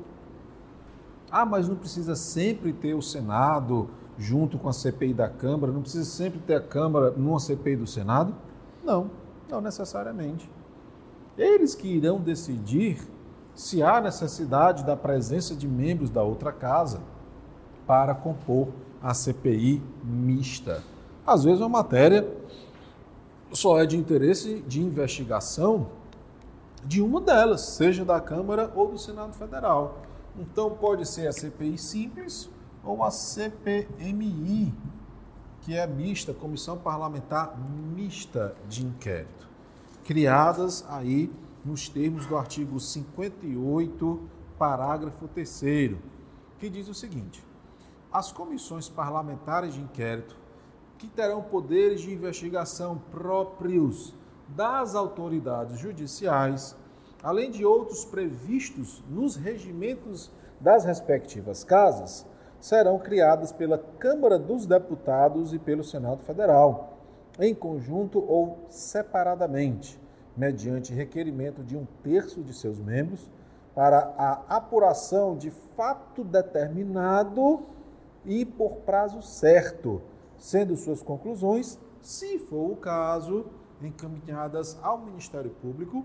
Ah, 1.31 1.47
mas 1.47 1.67
não 1.67 1.77
precisa 1.77 2.15
sempre 2.15 2.75
ter 2.75 2.93
o 2.93 3.01
Senado, 3.01 3.89
junto 4.19 4.59
com 4.59 4.69
a 4.69 4.73
CPI 4.75 5.15
da 5.15 5.31
Câmara? 5.31 5.73
Não 5.73 5.81
precisa 5.81 6.05
sempre 6.05 6.41
ter 6.41 6.57
a 6.57 6.61
Câmara 6.61 7.11
numa 7.13 7.41
CPI 7.41 7.77
do 7.77 7.87
Senado? 7.87 8.35
Não, 8.85 9.11
não 9.49 9.63
necessariamente. 9.63 10.47
Eles 11.37 11.75
que 11.75 11.89
irão 11.89 12.21
decidir 12.21 12.99
se 13.55 13.83
há 13.83 14.01
necessidade 14.01 14.85
da 14.85 14.97
presença 14.97 15.55
de 15.55 15.67
membros 15.67 16.11
da 16.11 16.23
outra 16.23 16.53
casa 16.53 17.01
para 17.87 18.15
compor 18.15 18.69
a 19.03 19.13
CPI 19.13 19.83
mista. 20.05 20.83
Às 21.27 21.45
vezes, 21.45 21.61
uma 21.61 21.69
matéria 21.69 22.27
só 23.53 23.79
é 23.79 23.87
de 23.87 23.97
interesse 23.97 24.63
de 24.67 24.81
investigação 24.81 25.89
de 26.85 27.01
uma 27.01 27.21
delas, 27.21 27.61
seja 27.61 28.05
da 28.05 28.21
Câmara 28.21 28.73
ou 28.75 28.89
do 28.89 28.99
Senado 28.99 29.35
Federal. 29.35 29.99
Então, 30.37 30.71
pode 30.71 31.07
ser 31.07 31.27
a 31.27 31.33
CPI 31.33 31.79
simples 31.79 32.51
ou 32.85 33.05
a 33.05 33.11
CPMI, 33.11 34.75
que 35.61 35.77
é 35.77 35.87
mista, 35.87 36.33
Comissão 36.33 36.77
Parlamentar 36.77 37.57
Mista 37.95 38.55
de 38.69 38.85
Inquérito, 38.85 39.49
criadas 40.05 40.85
aí 40.89 41.31
nos 41.65 41.89
termos 41.89 42.27
do 42.27 42.37
artigo 42.37 42.79
58, 42.79 44.21
parágrafo 44.59 45.29
3 45.29 45.95
que 46.59 46.69
diz 46.69 46.89
o 46.89 46.95
seguinte: 46.95 47.45
as 48.13 48.31
comissões 48.31 48.89
parlamentares 48.89 49.75
de 49.75 49.81
inquérito, 49.81 50.37
que 50.99 51.09
terão 51.09 51.43
poderes 51.43 52.01
de 52.01 52.13
investigação 52.13 53.01
próprios 53.11 54.15
das 54.49 54.95
autoridades 54.95 55.79
judiciais, 55.79 56.77
além 57.23 57.51
de 57.51 57.65
outros 57.65 58.05
previstos 58.05 59.03
nos 59.09 59.37
regimentos 59.37 60.31
das 60.61 60.85
respectivas 60.85 61.65
casas, 61.65 62.27
serão 62.61 62.99
criadas 62.99 63.51
pela 63.51 63.79
Câmara 63.79 64.39
dos 64.39 64.67
Deputados 64.67 65.53
e 65.53 65.59
pelo 65.59 65.83
Senado 65.83 66.23
Federal, 66.23 66.92
em 67.39 67.55
conjunto 67.55 68.19
ou 68.19 68.67
separadamente, 68.69 70.01
mediante 70.37 70.93
requerimento 70.93 71.63
de 71.63 71.77
um 71.77 71.87
terço 72.03 72.43
de 72.43 72.53
seus 72.53 72.81
membros, 72.81 73.31
para 73.75 74.15
a 74.19 74.57
apuração 74.57 75.37
de 75.37 75.51
fato 75.51 76.23
determinado 76.23 77.63
e 78.25 78.45
por 78.45 78.77
prazo 78.79 79.23
certo, 79.23 80.03
sendo 80.37 80.77
suas 80.77 81.03
conclusões, 81.03 81.79
se 82.01 82.39
for 82.39 82.71
o 82.71 82.77
caso, 82.77 83.47
encaminhadas 83.81 84.79
ao 84.83 84.99
Ministério 84.99 85.51
Público 85.51 86.05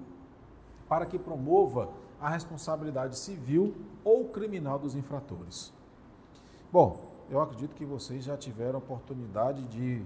para 0.87 1.05
que 1.05 1.19
promova 1.19 1.89
a 2.19 2.29
responsabilidade 2.29 3.17
civil 3.17 3.75
ou 4.03 4.25
criminal 4.25 4.79
dos 4.79 4.95
infratores. 4.95 5.73
Bom, 6.71 6.97
eu 7.29 7.41
acredito 7.41 7.75
que 7.75 7.85
vocês 7.85 8.23
já 8.23 8.37
tiveram 8.37 8.79
oportunidade 8.79 9.63
de 9.67 10.03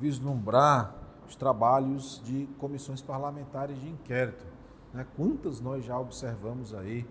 vislumbrar 0.00 0.94
os 1.28 1.36
trabalhos 1.36 2.20
de 2.24 2.48
comissões 2.58 3.02
parlamentares 3.02 3.78
de 3.80 3.88
inquérito. 3.88 4.44
Né? 4.92 5.06
Quantas 5.16 5.60
nós 5.60 5.84
já 5.84 5.98
observamos 5.98 6.74
aí 6.74 7.06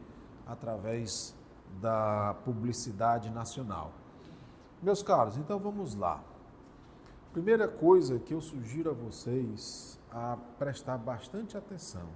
através 0.46 1.36
da 1.80 2.36
publicidade 2.44 3.30
nacional. 3.30 3.94
Meus 4.82 5.04
caros, 5.04 5.38
então 5.38 5.60
vamos 5.60 5.94
lá. 5.94 6.24
Primeira 7.32 7.68
coisa 7.68 8.18
que 8.18 8.34
eu 8.34 8.42
sugiro 8.42 8.90
a 8.90 8.94
vocês 8.94 10.00
a 10.12 10.38
prestar 10.58 10.98
bastante 10.98 11.56
atenção, 11.56 12.08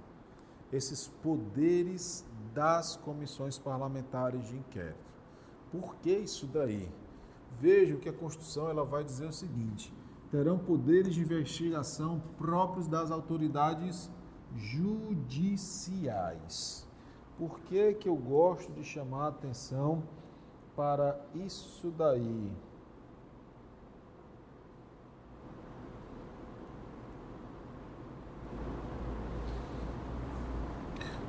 esses 0.72 1.06
poderes 1.22 2.26
das 2.52 2.96
comissões 2.96 3.58
parlamentares 3.58 4.48
de 4.48 4.56
inquérito. 4.56 5.14
Por 5.70 5.94
que 5.96 6.10
isso 6.10 6.46
daí? 6.46 6.90
Veja 7.60 7.96
que 7.96 8.08
a 8.08 8.12
Constituição 8.12 8.68
ela 8.68 8.84
vai 8.84 9.04
dizer 9.04 9.26
o 9.26 9.32
seguinte: 9.32 9.94
terão 10.30 10.58
poderes 10.58 11.14
de 11.14 11.20
investigação 11.20 12.20
próprios 12.36 12.86
das 12.88 13.10
autoridades 13.10 14.10
judiciais. 14.56 16.04
Por 17.38 17.60
que, 17.60 17.94
que 17.94 18.08
eu 18.08 18.16
gosto 18.16 18.72
de 18.72 18.84
chamar 18.84 19.24
a 19.24 19.28
atenção 19.28 20.02
para 20.76 21.20
isso 21.34 21.92
daí? 21.96 22.52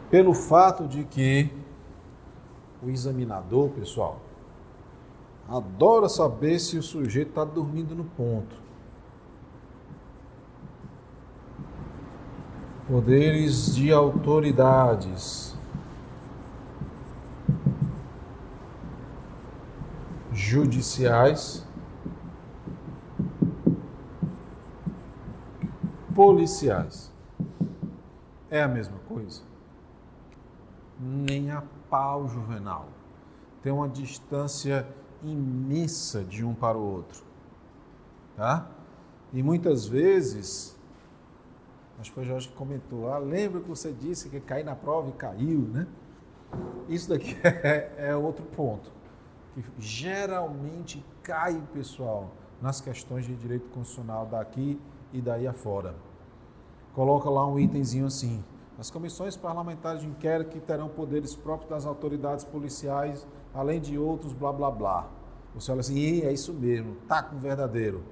Pelo 0.10 0.34
fato 0.34 0.88
de 0.88 1.04
que 1.04 1.52
o 2.82 2.90
examinador, 2.90 3.70
pessoal, 3.72 4.20
adora 5.50 6.08
saber 6.08 6.60
se 6.60 6.78
o 6.78 6.84
sujeito 6.84 7.30
está 7.30 7.44
dormindo 7.44 7.96
no 7.96 8.04
ponto. 8.04 8.65
Poderes 12.88 13.76
de 13.76 13.92
autoridades. 13.92 15.58
Judiciais, 20.32 21.66
policiais. 26.14 27.12
É 28.52 28.62
a 28.62 28.68
mesma 28.68 29.00
coisa? 29.08 29.42
Nem 31.00 31.50
a 31.50 31.64
pau, 31.90 32.28
Juvenal. 32.28 32.88
Tem 33.64 33.72
uma 33.72 33.90
distância 33.90 34.88
imensa 35.24 36.24
de 36.24 36.46
um 36.46 36.54
para 36.54 36.78
o 36.78 36.84
outro. 36.84 37.24
Tá? 38.36 38.68
E 39.34 39.42
muitas 39.42 39.88
vezes, 39.88 40.75
acho 42.00 42.12
que 42.12 42.16
foi 42.16 42.26
Jorge 42.26 42.50
que 42.50 42.56
comentou, 42.56 43.12
ah, 43.12 43.18
lembra 43.18 43.62
que 43.62 43.70
você 43.70 43.92
disse 43.92 44.30
que 44.30 44.40
cair 44.40 44.64
na 44.64 44.76
prova 44.76 45.10
e 45.10 45.14
caiu, 45.14 45.62
né? 45.62 45.88
Isso 46.88 47.10
daqui 47.10 47.36
é, 47.44 47.94
é 47.98 48.16
outro 48.16 48.46
ponto. 48.46 48.92
Que 49.54 49.64
geralmente 49.80 51.04
cai, 51.24 51.62
pessoal, 51.74 52.32
nas 52.62 52.82
questões 52.82 53.26
de 53.26 53.36
direito 53.36 53.70
constitucional 53.70 54.26
daqui 54.26 54.80
e 55.14 55.22
daí 55.22 55.48
afora. 55.48 55.96
Coloca 56.94 57.30
lá 57.30 57.46
um 57.48 57.60
itemzinho 57.60 58.06
assim: 58.06 58.44
as 58.78 58.92
comissões 58.92 59.38
parlamentares 59.38 60.02
de 60.02 60.08
inquérito 60.08 60.52
que 60.52 60.60
terão 60.60 60.90
poderes 60.90 61.36
próprios 61.36 61.70
das 61.70 61.86
autoridades 61.86 62.44
policiais, 62.44 63.26
além 63.54 63.80
de 63.80 63.98
outros, 63.98 64.34
blá 64.34 64.52
blá 64.52 64.70
blá. 64.70 65.10
Você 65.54 65.72
olha 65.72 65.80
assim, 65.80 66.22
é 66.22 66.34
isso 66.34 66.54
mesmo, 66.54 66.96
tá 67.08 67.24
com 67.24 67.38
verdadeiro. 67.38 68.04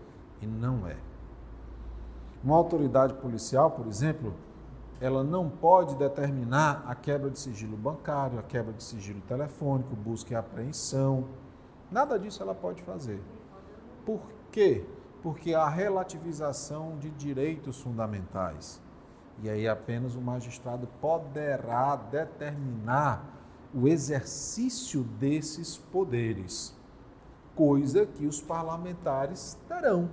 E 0.41 0.47
não 0.47 0.87
é. 0.87 0.95
Uma 2.43 2.57
autoridade 2.57 3.13
policial, 3.13 3.71
por 3.71 3.87
exemplo, 3.87 4.33
ela 4.99 5.23
não 5.23 5.49
pode 5.49 5.95
determinar 5.95 6.83
a 6.85 6.93
quebra 6.93 7.29
de 7.29 7.39
sigilo 7.39 7.77
bancário, 7.77 8.37
a 8.37 8.43
quebra 8.43 8.73
de 8.73 8.83
sigilo 8.83 9.21
telefônico, 9.21 9.95
busca 9.95 10.33
e 10.33 10.35
apreensão. 10.35 11.25
Nada 11.89 12.19
disso 12.19 12.43
ela 12.43 12.53
pode 12.53 12.83
fazer. 12.83 13.21
Por 14.05 14.19
quê? 14.51 14.85
Porque 15.21 15.53
a 15.53 15.69
relativização 15.69 16.97
de 16.99 17.09
direitos 17.11 17.79
fundamentais. 17.79 18.81
E 19.41 19.49
aí 19.49 19.65
apenas 19.65 20.13
o 20.15 20.21
magistrado 20.21 20.87
poderá 20.99 21.95
determinar 21.95 23.23
o 23.73 23.87
exercício 23.87 25.03
desses 25.03 25.77
poderes, 25.77 26.75
coisa 27.55 28.05
que 28.05 28.25
os 28.25 28.41
parlamentares 28.41 29.57
terão 29.67 30.09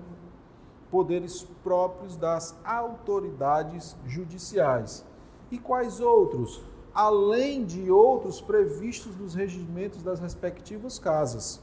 poderes 0.91 1.43
próprios 1.63 2.17
das 2.17 2.59
autoridades 2.65 3.97
judiciais. 4.07 5.05
E 5.51 5.59
quais 5.59 6.01
outros? 6.01 6.63
Além 6.93 7.65
de 7.65 7.91
outros 7.91 8.41
previstos 8.41 9.17
nos 9.17 9.35
regimentos 9.35 10.03
das 10.03 10.19
respectivas 10.19 10.99
casas. 10.99 11.63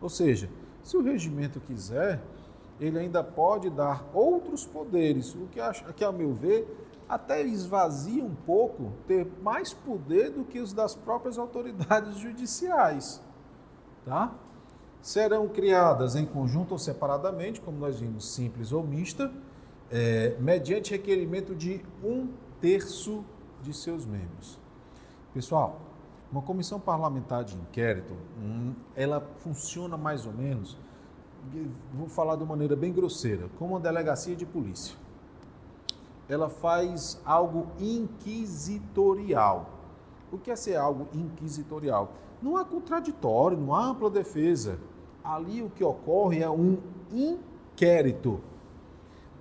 Ou 0.00 0.08
seja, 0.08 0.48
se 0.82 0.96
o 0.96 1.02
regimento 1.02 1.60
quiser, 1.60 2.22
ele 2.80 2.98
ainda 2.98 3.22
pode 3.22 3.70
dar 3.70 4.04
outros 4.12 4.64
poderes, 4.66 5.34
o 5.34 5.46
que, 5.46 5.60
que 5.94 6.04
ao 6.04 6.12
meu 6.12 6.32
ver, 6.32 6.66
até 7.08 7.42
esvazia 7.42 8.24
um 8.24 8.34
pouco 8.34 8.92
ter 9.06 9.30
mais 9.42 9.72
poder 9.72 10.30
do 10.30 10.44
que 10.44 10.58
os 10.58 10.72
das 10.72 10.94
próprias 10.94 11.38
autoridades 11.38 12.16
judiciais. 12.18 13.22
Tá? 14.04 14.32
Serão 15.02 15.48
criadas 15.48 16.14
em 16.14 16.24
conjunto 16.24 16.72
ou 16.72 16.78
separadamente, 16.78 17.60
como 17.60 17.76
nós 17.76 17.98
vimos, 17.98 18.32
simples 18.32 18.72
ou 18.72 18.84
mista, 18.84 19.32
é, 19.90 20.36
mediante 20.38 20.92
requerimento 20.92 21.56
de 21.56 21.84
um 22.02 22.28
terço 22.60 23.24
de 23.60 23.74
seus 23.74 24.06
membros. 24.06 24.58
Pessoal, 25.34 25.80
uma 26.30 26.40
comissão 26.40 26.78
parlamentar 26.78 27.42
de 27.42 27.56
inquérito, 27.56 28.14
hum, 28.38 28.74
ela 28.94 29.20
funciona 29.38 29.96
mais 29.96 30.24
ou 30.24 30.32
menos, 30.32 30.78
vou 31.92 32.08
falar 32.08 32.36
de 32.36 32.44
maneira 32.44 32.76
bem 32.76 32.92
grosseira, 32.92 33.50
como 33.58 33.74
uma 33.74 33.80
delegacia 33.80 34.36
de 34.36 34.46
polícia. 34.46 34.96
Ela 36.28 36.48
faz 36.48 37.20
algo 37.24 37.66
inquisitorial. 37.78 39.68
O 40.30 40.38
que 40.38 40.50
é 40.50 40.56
ser 40.56 40.76
algo 40.76 41.08
inquisitorial? 41.12 42.12
Não 42.40 42.56
há 42.56 42.64
contraditório, 42.64 43.58
não 43.58 43.74
há 43.74 43.84
ampla 43.84 44.08
defesa 44.08 44.78
ali 45.24 45.62
o 45.62 45.70
que 45.70 45.84
ocorre 45.84 46.42
é 46.42 46.50
um 46.50 46.78
inquérito. 47.10 48.40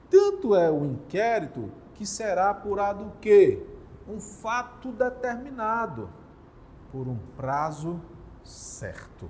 Tanto 0.10 0.56
é 0.56 0.70
o 0.70 0.86
inquérito 0.86 1.72
que 1.94 2.06
será 2.06 2.50
apurado 2.50 3.06
o 3.06 3.12
quê? 3.22 3.66
Um 4.08 4.20
fato 4.20 4.92
determinado 4.92 6.10
por 6.92 7.08
um 7.08 7.18
prazo 7.38 8.00
certo. 8.44 9.30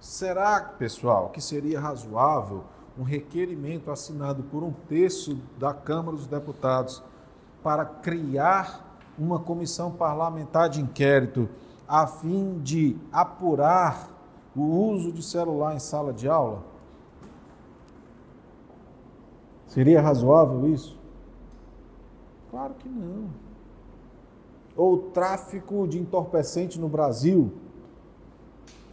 Será, 0.00 0.60
pessoal, 0.60 1.30
que 1.30 1.40
seria 1.40 1.80
razoável 1.80 2.64
um 2.98 3.02
requerimento 3.02 3.90
assinado 3.90 4.42
por 4.44 4.62
um 4.62 4.72
terço 4.72 5.38
da 5.58 5.74
Câmara 5.74 6.16
dos 6.16 6.26
Deputados 6.26 7.02
para 7.62 7.84
criar 7.84 8.98
uma 9.18 9.38
comissão 9.38 9.90
parlamentar 9.90 10.68
de 10.68 10.80
inquérito 10.80 11.48
a 11.88 12.06
fim 12.06 12.58
de 12.60 12.96
apurar 13.12 14.15
o 14.56 14.62
uso 14.62 15.12
de 15.12 15.22
celular 15.22 15.74
em 15.74 15.78
sala 15.78 16.12
de 16.12 16.28
aula? 16.28 16.64
Seria 19.66 20.00
razoável 20.00 20.66
isso? 20.68 20.98
Claro 22.50 22.74
que 22.74 22.88
não. 22.88 23.28
Ou 24.74 25.10
tráfico 25.10 25.86
de 25.86 25.98
entorpecente 25.98 26.80
no 26.80 26.88
Brasil? 26.88 27.52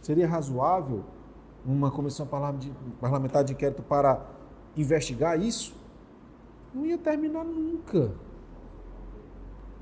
Seria 0.02 0.28
razoável 0.28 1.02
uma 1.64 1.90
comissão 1.90 2.28
parlamentar 3.00 3.42
de 3.42 3.54
inquérito 3.54 3.82
para 3.82 4.26
investigar 4.76 5.40
isso? 5.40 5.74
Não 6.74 6.84
ia 6.84 6.98
terminar 6.98 7.44
nunca 7.44 8.12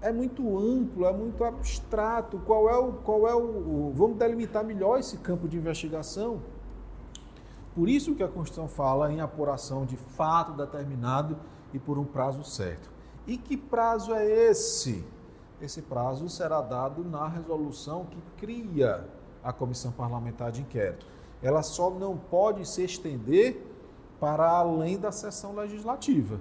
é 0.03 0.12
muito 0.12 0.59
amplo, 0.59 1.07
é 1.07 1.12
muito 1.12 1.45
abstrato. 1.45 2.38
Qual 2.45 2.69
é 2.69 2.77
o, 2.77 2.93
qual 2.93 3.29
é 3.29 3.35
o, 3.35 3.38
o, 3.38 3.93
vamos 3.95 4.19
delimitar 4.19 4.65
melhor 4.65 4.99
esse 4.99 5.17
campo 5.19 5.49
de 5.49 5.57
investigação? 5.57 6.43
Por 7.75 7.88
isso 7.88 8.15
que 8.15 8.23
a 8.23 8.29
Constituição 8.29 8.69
fala 8.69 9.11
em 9.12 9.21
apuração 9.21 9.87
de 9.87 9.97
fato 9.97 10.53
determinado 10.53 11.38
e 11.73 11.79
por 11.79 11.99
um 11.99 12.05
prazo 12.05 12.45
certo. 12.45 12.91
E 13.27 13.38
que 13.38 13.57
prazo 13.57 14.12
é 14.12 14.27
esse? 14.27 15.05
Esse 15.61 15.81
prazo 15.81 16.29
será 16.29 16.61
dado 16.61 17.05
na 17.05 17.29
resolução 17.29 18.05
que 18.07 18.21
cria 18.37 19.07
a 19.43 19.53
Comissão 19.53 19.93
Parlamentar 19.93 20.51
de 20.51 20.61
Inquérito. 20.61 21.07
Ela 21.41 21.62
só 21.62 21.88
não 21.88 22.17
pode 22.17 22.69
se 22.69 22.83
estender 22.83 23.65
para 24.19 24.49
além 24.51 24.99
da 24.99 25.12
sessão 25.12 25.55
legislativa. 25.55 26.41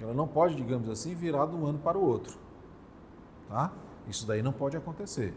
Ela 0.00 0.12
não 0.12 0.26
pode, 0.26 0.54
digamos 0.54 0.88
assim, 0.88 1.14
virar 1.14 1.46
de 1.46 1.54
um 1.54 1.66
ano 1.66 1.78
para 1.78 1.96
o 1.96 2.04
outro. 2.04 2.45
Tá? 3.48 3.72
Isso 4.08 4.26
daí 4.26 4.42
não 4.42 4.52
pode 4.52 4.76
acontecer. 4.76 5.34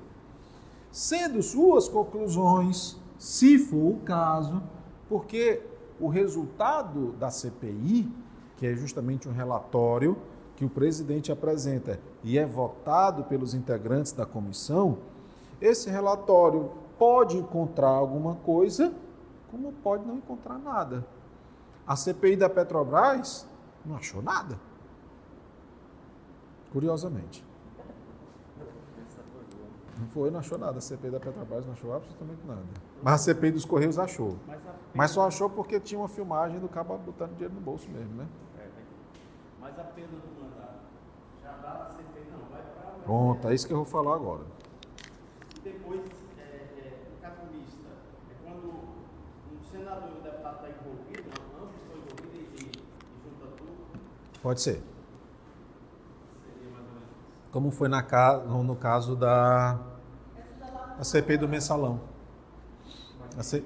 Sendo 0.92 1.42
suas 1.42 1.88
conclusões, 1.88 2.98
se 3.18 3.58
for 3.60 3.94
o 3.94 4.00
caso, 4.00 4.62
porque 5.08 5.62
o 6.00 6.08
resultado 6.08 7.12
da 7.14 7.30
CPI, 7.30 8.12
que 8.58 8.66
é 8.66 8.76
justamente 8.76 9.28
um 9.28 9.32
relatório 9.32 10.18
que 10.56 10.66
o 10.66 10.70
presidente 10.70 11.32
apresenta 11.32 12.00
e 12.24 12.38
é 12.38 12.46
votado 12.46 13.24
pelos 13.24 13.54
integrantes 13.54 14.12
da 14.12 14.26
comissão, 14.26 14.98
esse 15.62 15.90
relatório 15.90 16.72
pode 16.98 17.38
encontrar 17.38 17.90
alguma 17.90 18.36
coisa, 18.36 18.94
como 19.52 19.72
pode 19.72 20.06
não 20.06 20.16
encontrar 20.18 20.58
nada. 20.58 21.06
A 21.88 21.96
CPI 21.96 22.36
da 22.36 22.50
Petrobras 22.50 23.48
não 23.86 23.96
achou 23.96 24.22
nada. 24.22 24.60
Curiosamente. 26.72 27.49
Não 30.00 30.08
foi, 30.08 30.32
não 30.32 30.40
achou 30.40 30.58
nada. 30.58 30.78
A 30.78 30.82
CPI 30.82 31.12
da 31.12 31.20
Petrobras 31.20 31.66
não 31.66 31.74
achou 31.74 31.94
absolutamente 31.94 32.42
nada. 32.48 32.64
Mas 33.04 33.14
a 33.16 33.18
CPI 33.18 33.52
dos 33.52 33.66
Correios 33.66 34.00
achou. 34.00 34.38
Mas, 34.48 34.60
Mas 34.94 35.12
só 35.12 35.28
achou 35.28 35.50
porque 35.50 35.80
tinha 35.80 36.00
uma 36.00 36.08
filmagem 36.08 36.58
do 36.60 36.70
cabo 36.70 36.98
botando 36.98 37.32
dinheiro 37.34 37.54
no 37.54 37.60
bolso 37.60 37.90
mesmo, 37.90 38.16
né? 38.16 38.28
É, 38.58 38.68
mas 39.60 39.78
a 39.78 39.84
pena 39.84 40.08
do 40.08 40.42
mandato 40.42 40.80
já 41.44 41.52
dá 41.52 41.88
a 41.88 41.90
CPI, 41.90 42.32
não, 42.32 42.50
vai 42.50 42.62
para. 42.62 43.04
Pronto, 43.04 43.48
é 43.50 43.54
isso 43.54 43.68
que 43.68 43.74
eu 43.74 43.78
vou 43.78 43.86
falar 43.86 44.16
agora. 44.16 44.46
E 45.58 45.60
depois, 45.60 46.02
é, 46.38 46.42
é, 46.42 47.30
mista, 47.52 47.90
é 48.32 48.36
quando 48.44 48.70
um 48.70 49.64
senador 49.70 50.10
e 50.16 50.18
um 50.18 50.24
deputado 50.24 50.56
está 50.56 50.70
envolvido, 50.70 51.30
ambos 51.62 51.76
estão 51.76 51.98
envolvidos 51.98 52.62
e, 52.62 52.66
e 52.66 52.72
junta 53.22 53.48
tudo? 53.58 54.02
Pode 54.42 54.62
ser 54.62 54.82
como 57.52 57.72
foi 57.72 57.88
na, 57.88 58.02
no 58.64 58.76
caso 58.76 59.16
da 59.16 59.80
a 61.00 61.04
CPI 61.04 61.38
do 61.38 61.48
mensalão. 61.48 62.02
C... 63.42 63.64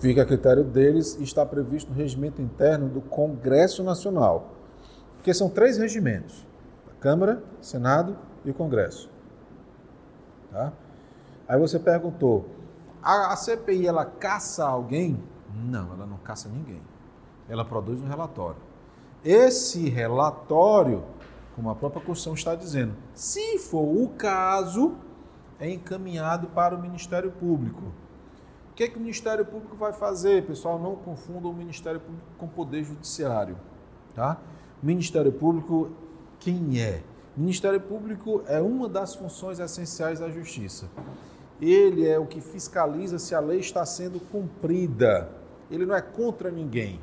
Fica 0.00 0.22
a 0.22 0.24
critério 0.24 0.64
deles 0.64 1.16
e 1.16 1.24
está 1.24 1.44
previsto 1.44 1.90
no 1.90 1.96
regimento 1.96 2.40
interno 2.40 2.88
do 2.88 3.00
Congresso 3.00 3.82
Nacional, 3.82 4.54
porque 5.16 5.34
são 5.34 5.50
três 5.50 5.76
regimentos: 5.76 6.46
a 6.88 6.94
Câmara, 7.02 7.42
Senado 7.60 8.16
e 8.44 8.50
o 8.50 8.54
Congresso. 8.54 9.10
Tá? 10.52 10.72
Aí 11.48 11.58
você 11.58 11.78
perguntou: 11.78 12.48
a, 13.02 13.32
a 13.32 13.36
CPI 13.36 13.88
ela 13.88 14.04
caça 14.04 14.64
alguém? 14.64 15.22
Não, 15.52 15.92
ela 15.92 16.06
não 16.06 16.16
caça 16.18 16.48
ninguém. 16.48 16.80
Ela 17.48 17.64
produz 17.64 18.00
um 18.00 18.06
relatório. 18.06 18.69
Esse 19.24 19.88
relatório, 19.88 21.04
como 21.54 21.68
a 21.68 21.74
própria 21.74 22.00
Constituição 22.00 22.34
está 22.34 22.54
dizendo, 22.54 22.94
se 23.14 23.58
for 23.58 23.82
o 23.82 24.08
caso, 24.08 24.94
é 25.58 25.68
encaminhado 25.70 26.46
para 26.48 26.74
o 26.74 26.80
Ministério 26.80 27.30
Público. 27.30 27.82
O 28.70 28.74
que, 28.74 28.84
é 28.84 28.88
que 28.88 28.96
o 28.96 29.00
Ministério 29.00 29.44
Público 29.44 29.76
vai 29.76 29.92
fazer? 29.92 30.46
Pessoal, 30.46 30.78
não 30.78 30.96
confundam 30.96 31.50
o 31.50 31.54
Ministério 31.54 32.00
Público 32.00 32.26
com 32.38 32.46
o 32.46 32.48
Poder 32.48 32.82
Judiciário. 32.82 33.58
Tá? 34.14 34.38
Ministério 34.82 35.30
Público, 35.30 35.90
quem 36.38 36.80
é? 36.80 37.02
Ministério 37.36 37.80
Público 37.80 38.42
é 38.46 38.60
uma 38.60 38.88
das 38.88 39.14
funções 39.14 39.58
essenciais 39.60 40.18
da 40.18 40.30
Justiça. 40.30 40.88
ele 41.60 42.08
é 42.08 42.18
o 42.18 42.24
que 42.24 42.40
fiscaliza 42.40 43.18
se 43.18 43.34
a 43.34 43.40
lei 43.40 43.60
está 43.60 43.84
sendo 43.84 44.18
cumprida. 44.18 45.28
Ele 45.70 45.84
não 45.84 45.94
é 45.94 46.00
contra 46.00 46.50
ninguém, 46.50 46.98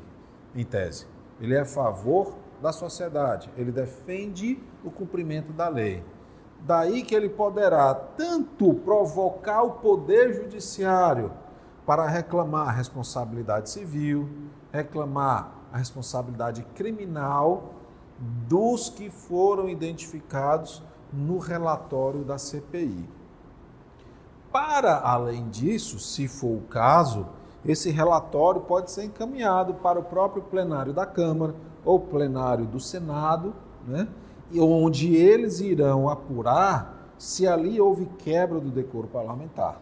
em 0.54 0.64
tese. 0.64 1.06
Ele 1.40 1.54
é 1.54 1.60
a 1.60 1.66
favor 1.66 2.34
da 2.60 2.72
sociedade. 2.72 3.50
Ele 3.56 3.70
defende 3.70 4.62
o 4.84 4.90
cumprimento 4.90 5.52
da 5.52 5.68
lei. 5.68 6.04
Daí 6.60 7.02
que 7.02 7.14
ele 7.14 7.28
poderá 7.28 7.94
tanto 7.94 8.74
provocar 8.74 9.62
o 9.62 9.72
poder 9.72 10.34
judiciário 10.34 11.30
para 11.86 12.06
reclamar 12.06 12.68
a 12.68 12.72
responsabilidade 12.72 13.70
civil, 13.70 14.28
reclamar 14.72 15.52
a 15.72 15.78
responsabilidade 15.78 16.62
criminal 16.74 17.74
dos 18.18 18.90
que 18.90 19.08
foram 19.08 19.68
identificados 19.68 20.82
no 21.12 21.38
relatório 21.38 22.24
da 22.24 22.36
CPI. 22.36 23.08
Para 24.52 24.98
além 24.98 25.48
disso, 25.48 25.98
se 25.98 26.26
for 26.26 26.56
o 26.56 26.62
caso, 26.62 27.26
esse 27.64 27.90
relatório 27.90 28.60
pode 28.60 28.90
ser 28.90 29.04
encaminhado 29.04 29.74
para 29.74 29.98
o 29.98 30.04
próprio 30.04 30.42
plenário 30.42 30.92
da 30.92 31.04
Câmara 31.04 31.54
ou 31.84 31.98
plenário 32.00 32.66
do 32.66 32.78
Senado, 32.78 33.54
né? 33.86 34.08
onde 34.56 35.14
eles 35.14 35.60
irão 35.60 36.08
apurar 36.08 37.12
se 37.18 37.46
ali 37.46 37.80
houve 37.80 38.06
quebra 38.18 38.60
do 38.60 38.70
decoro 38.70 39.08
parlamentar. 39.08 39.80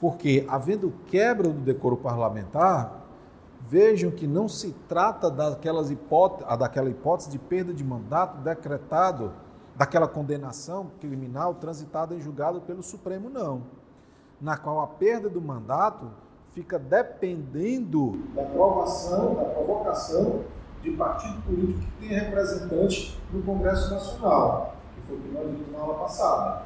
Porque, 0.00 0.44
havendo 0.48 0.92
quebra 1.06 1.48
do 1.48 1.60
decoro 1.60 1.96
parlamentar, 1.96 3.04
vejam 3.68 4.10
que 4.10 4.26
não 4.26 4.48
se 4.48 4.72
trata 4.88 5.30
daquelas 5.30 5.90
hipótese, 5.90 6.58
daquela 6.58 6.90
hipótese 6.90 7.30
de 7.30 7.38
perda 7.38 7.72
de 7.72 7.82
mandato 7.82 8.38
decretado, 8.38 9.32
daquela 9.74 10.06
condenação 10.06 10.90
criminal 11.00 11.54
transitada 11.54 12.14
em 12.14 12.20
julgado 12.20 12.60
pelo 12.60 12.82
Supremo, 12.82 13.28
não. 13.28 13.62
Na 14.40 14.56
qual 14.56 14.80
a 14.80 14.86
perda 14.86 15.28
do 15.28 15.40
mandato 15.40 16.10
fica 16.54 16.78
dependendo 16.78 18.12
da 18.32 18.42
aprovação, 18.42 19.34
da 19.34 19.44
provocação 19.44 20.44
de 20.80 20.92
partido 20.92 21.42
político 21.42 21.80
que 21.80 22.08
tem 22.08 22.16
representante 22.16 23.20
no 23.32 23.42
Congresso 23.42 23.92
Nacional, 23.92 24.76
que 24.94 25.00
foi 25.02 25.16
o 25.16 25.20
que 25.20 25.28
nós 25.32 25.46
vimos 25.46 25.72
na 25.72 25.78
aula 25.80 25.94
passada. 25.94 26.62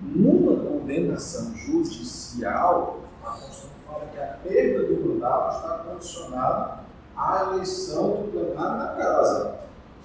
Numa 0.00 0.56
condenação 0.56 1.54
judicial, 1.54 2.98
a 3.22 3.30
Constituição 3.30 3.70
fala 3.86 4.06
que 4.06 4.18
a 4.18 4.38
perda 4.42 4.86
do 4.86 5.08
mandato 5.08 5.56
está 5.56 5.78
condicionada 5.78 6.80
à 7.16 7.42
eleição 7.42 8.22
do 8.22 8.32
plenário 8.32 8.78
da 8.78 8.94
casa. 8.96 9.60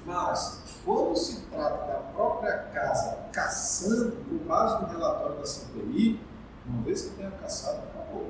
Mas, 0.06 0.62
quando 0.86 1.16
se 1.16 1.42
trata 1.48 1.88
da 1.88 2.00
própria 2.14 2.58
casa 2.74 3.18
caçando, 3.32 4.12
por 4.12 4.40
base 4.48 4.86
do 4.86 4.92
relatório 4.92 5.38
da 5.38 5.46
CPI, 5.46 6.20
uma 6.68 6.84
vez 6.84 7.02
que 7.02 7.16
tenha 7.16 7.32
caçado, 7.32 7.80
acabou. 7.90 8.28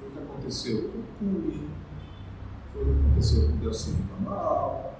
Foi 0.00 0.08
o 0.08 0.12
que 0.12 0.18
aconteceu 0.18 0.90
com 0.90 0.98
o 0.98 1.04
Cunha, 1.18 1.68
foi 2.72 2.82
o 2.82 2.86
que 2.86 3.00
aconteceu 3.00 3.48
com 3.48 3.52
o 3.52 3.56
Delcino 3.58 4.08
Amaral, 4.18 4.94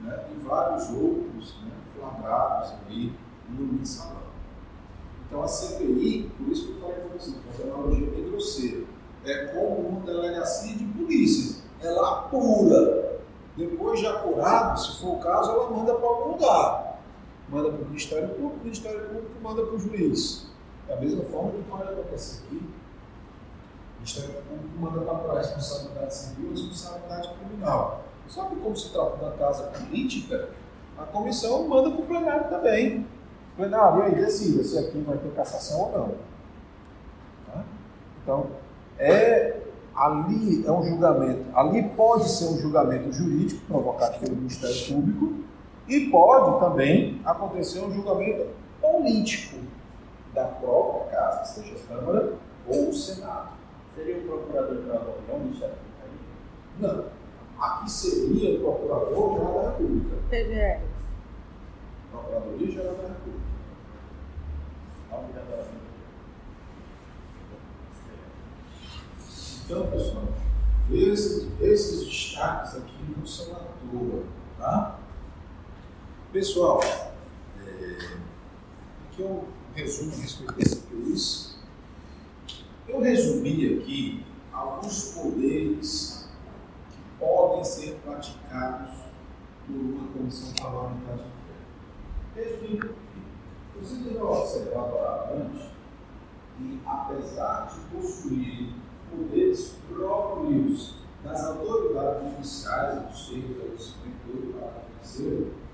né, 0.00 0.26
e 0.30 0.44
vários 0.44 0.90
outros 0.90 1.56
né, 1.64 1.72
flagrados 1.94 2.74
aí 2.86 3.12
no 3.48 3.72
mensalão. 3.72 4.26
Então 5.26 5.42
a 5.42 5.48
CPI, 5.48 6.30
por 6.36 6.48
isso 6.48 6.66
que 6.66 6.72
eu 6.72 6.80
falei 6.80 6.96
para 6.96 7.18
você, 7.18 7.32
fazer 7.50 7.64
uma 7.64 7.78
analogia 7.78 8.10
bem 8.10 8.30
grosseira, 8.30 8.84
é 9.24 9.46
como 9.46 9.88
uma 9.88 10.00
delegacia 10.00 10.76
de 10.76 10.84
polícia. 10.84 11.62
Ela 11.80 12.20
apura. 12.20 13.16
Depois 13.56 13.98
de 14.00 14.06
apurado, 14.06 14.78
se 14.78 15.00
for 15.00 15.14
o 15.14 15.18
caso, 15.18 15.50
ela 15.50 15.70
manda 15.70 15.94
para 15.94 16.06
algum 16.06 16.32
lugar. 16.32 17.00
Manda 17.48 17.70
para 17.70 17.82
o 17.82 17.86
Ministério 17.86 18.28
Público, 18.28 18.56
o 18.56 18.64
Ministério 18.64 19.00
Público 19.08 19.32
manda 19.42 19.64
para 19.64 19.74
o 19.74 19.78
juiz. 19.78 20.46
Da 20.86 20.96
mesma 20.96 21.24
forma 21.24 21.52
que 21.52 21.62
pode 21.62 21.82
acontecer 21.84 22.44
aqui. 22.44 22.62
O 24.06 24.08
Ministério 24.08 24.42
Público 24.44 24.78
manda 24.78 25.14
para 25.14 25.32
a 25.32 25.38
responsabilidade 25.38 26.14
civil 26.14 26.46
e 26.46 26.50
responsabilidade 26.50 27.28
criminal. 27.34 28.04
Só 28.28 28.44
que 28.44 28.56
como 28.56 28.76
se 28.76 28.92
trata 28.92 29.16
da 29.16 29.32
casa 29.32 29.64
política, 29.64 30.48
a 30.96 31.02
comissão 31.02 31.66
manda 31.66 31.90
para 31.90 32.00
o 32.00 32.06
plenário 32.06 32.48
também. 32.48 33.04
Plenário, 33.56 34.02
e 34.02 34.02
aí 34.04 34.14
decida 34.14 34.62
se 34.62 34.78
aqui 34.78 35.00
vai 35.00 35.16
ter 35.18 35.30
cassação 35.30 35.80
ou 35.80 35.98
não. 35.98 36.14
Tá? 37.46 37.64
Então, 38.22 38.46
é 38.96 39.60
ali 39.92 40.64
é 40.64 40.70
um 40.70 40.84
julgamento, 40.84 41.44
ali 41.56 41.82
pode 41.96 42.28
ser 42.28 42.44
um 42.44 42.58
julgamento 42.58 43.10
jurídico 43.10 43.64
provocado 43.66 44.20
pelo 44.20 44.36
Ministério 44.36 44.94
Público 44.94 45.34
e 45.88 46.10
pode 46.10 46.60
também 46.60 47.20
acontecer 47.24 47.80
um 47.80 47.90
julgamento 47.90 48.46
político 48.80 49.56
da 50.34 50.44
própria 50.44 51.10
casa, 51.10 51.44
seja 51.44 51.74
a 51.74 51.88
Câmara 51.88 52.34
ou 52.68 52.90
o 52.90 52.92
Senado. 52.92 53.55
Seria 53.96 54.18
o 54.18 54.22
procurador-geral 54.26 54.98
da 54.98 55.34
União, 55.34 55.46
Ministério 55.46 55.74
Não. 56.78 57.06
Aqui 57.58 57.90
seria 57.90 58.58
o 58.58 58.60
Procurador-Geral 58.60 59.54
da 59.54 59.70
República. 59.70 60.16
PGR. 60.28 60.80
Procuradoria-Geral 62.10 62.94
da 62.94 63.08
República. 63.08 63.46
Então, 69.64 69.86
pessoal, 69.90 70.24
esses, 70.92 71.48
esses 71.60 72.06
destaques 72.06 72.76
aqui 72.76 72.94
não 73.16 73.26
são 73.26 73.56
à 73.56 73.58
toa, 73.58 74.22
tá? 74.58 75.00
Pessoal, 76.32 76.80
é, 76.84 78.16
aqui 79.10 79.22
é 79.22 79.26
um 79.26 79.44
resumo 79.74 80.12
a 80.12 80.16
respeito 80.16 80.52
desse 80.54 80.76
quiz. 80.82 81.55
Eu 82.88 83.00
resumi 83.00 83.78
aqui 83.78 84.24
alguns 84.52 85.14
poderes 85.14 86.28
que 86.90 87.18
podem 87.18 87.64
ser 87.64 87.98
praticados 88.04 88.90
por 89.66 89.74
uma 89.74 90.08
comissão 90.12 90.52
parlamentar 90.54 91.16
de 91.16 91.22
inquérito. 92.72 92.94
Resumindo 93.78 94.18
vocês 94.20 94.64
já 94.64 94.72
observaram 94.82 95.36
antes 95.36 95.66
que, 96.56 96.80
apesar 96.86 97.68
de 97.68 97.96
possuir 97.96 98.72
poderes 99.10 99.76
próprios 99.88 100.94
das 101.24 101.44
autoridades 101.44 102.22
judiciais, 102.22 103.02
do 103.02 103.16
seio 103.16 103.42
do 103.42 103.78
58 103.78 104.52
parágrafo 104.52 105.66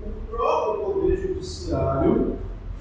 o 0.00 0.10
próprio 0.30 0.84
Poder 0.84 1.16
Judiciário 1.16 2.38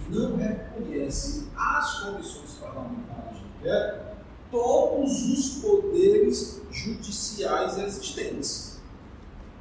não 0.09 0.37
reconhece 0.37 1.47
às 1.57 2.01
comissões 2.01 2.53
parlamentares 2.61 3.26
inquérito 3.67 4.07
todos 4.51 5.29
os 5.29 5.61
poderes 5.61 6.61
judiciais 6.71 7.77
existentes. 7.77 8.79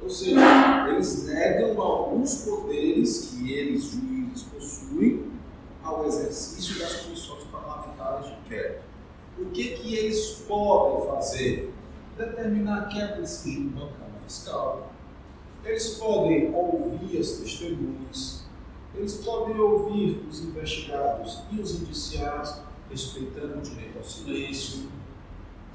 Ou 0.01 0.09
seja, 0.09 0.87
eles 0.89 1.25
negam 1.25 1.81
alguns 1.81 2.45
poderes 2.45 3.29
que 3.31 3.51
eles, 3.51 3.85
juízes, 3.85 4.43
possuem 4.43 5.31
ao 5.83 6.05
exercício 6.05 6.79
das 6.79 7.01
comissões 7.01 7.43
parlamentares 7.45 8.27
de 8.27 8.33
inquérito. 8.33 8.83
O 9.39 9.45
que, 9.45 9.69
que 9.77 9.95
eles 9.95 10.43
podem 10.47 11.07
fazer? 11.07 11.73
Determinar 12.17 12.83
a 12.83 12.85
quebra 12.87 13.21
de 13.21 13.29
sigilo 13.29 13.69
bancário 13.71 14.13
fiscal. 14.25 14.91
Eles 15.63 15.95
podem 15.95 16.53
ouvir 16.53 17.19
as 17.19 17.31
testemunhas. 17.33 18.45
Eles 18.95 19.15
podem 19.17 19.59
ouvir 19.59 20.25
os 20.27 20.39
investigados 20.43 21.41
e 21.51 21.59
os 21.59 21.81
indiciados, 21.81 22.55
respeitando 22.89 23.59
o 23.59 23.61
direito 23.61 23.97
ao 23.97 24.03
silêncio, 24.03 24.89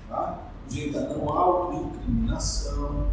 tá? 0.08 0.50
direito 0.68 0.98
à 0.98 1.00
não 1.02 1.28
autoincriminação. 1.28 3.10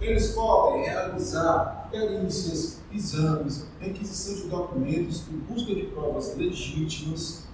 Eles 0.00 0.32
podem 0.32 0.82
realizar 0.82 1.88
perícias, 1.90 2.80
exames, 2.92 3.66
requisição 3.78 4.34
de 4.34 4.48
documentos 4.48 5.22
em 5.28 5.36
busca 5.38 5.74
de 5.74 5.82
provas 5.86 6.36
legítimas 6.36 7.44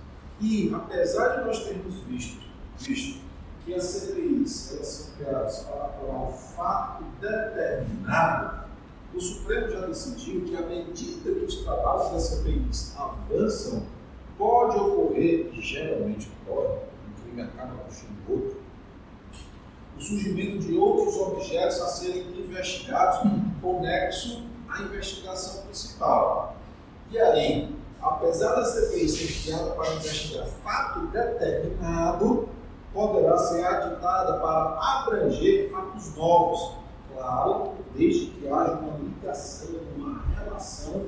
e, 0.40 0.72
apesar 0.74 1.38
de 1.38 1.46
nós 1.46 1.64
termos 1.64 1.94
visto, 2.08 2.40
visto 2.78 3.20
que 3.64 3.74
as 3.74 3.84
CPIs 3.84 4.72
elas 4.72 4.86
são 4.86 5.14
criadas 5.16 5.58
para 5.58 5.84
apurar 5.84 6.28
um 6.28 6.32
fato 6.32 7.04
determinado, 7.20 8.66
o 9.14 9.20
Supremo 9.20 9.68
já 9.68 9.86
decidiu 9.86 10.42
que, 10.42 10.56
à 10.56 10.62
medida 10.62 11.30
que 11.30 11.44
os 11.44 11.56
trabalhos 11.56 12.12
das 12.12 12.22
CPIs 12.22 12.94
avançam, 12.96 13.82
pode 14.38 14.78
ocorrer, 14.78 15.50
e 15.52 15.60
geralmente 15.60 16.30
ocorre, 16.46 16.78
um 17.08 17.22
crime 17.22 17.42
acaba 17.42 17.74
puxando 17.84 18.16
outro, 18.30 18.62
o 19.96 20.00
surgimento 20.00 20.60
de 20.60 20.78
outros 20.78 21.16
objetos 21.16 21.82
a 21.82 21.88
serem 21.88 22.22
investigados 22.38 23.28
conexo 23.60 24.44
à 24.68 24.82
investigação 24.82 25.64
principal. 25.64 26.56
E 27.10 27.18
aí, 27.18 27.76
apesar 28.00 28.54
da 28.54 28.64
CPI 28.64 29.08
ser 29.08 29.42
criada 29.42 29.70
para 29.72 29.94
investigar 29.94 30.46
fato 30.46 31.06
determinado, 31.08 32.48
poderá 32.94 33.36
ser 33.38 33.64
aditada 33.64 34.38
para 34.38 34.78
abranger 34.80 35.70
fatos 35.70 36.14
novos, 36.16 36.76
claro, 37.12 37.72
desde 37.94 38.26
que 38.26 38.48
haja 38.48 38.74
uma 38.74 38.98
ligação, 38.98 39.80
uma 39.96 40.22
relação 40.34 41.06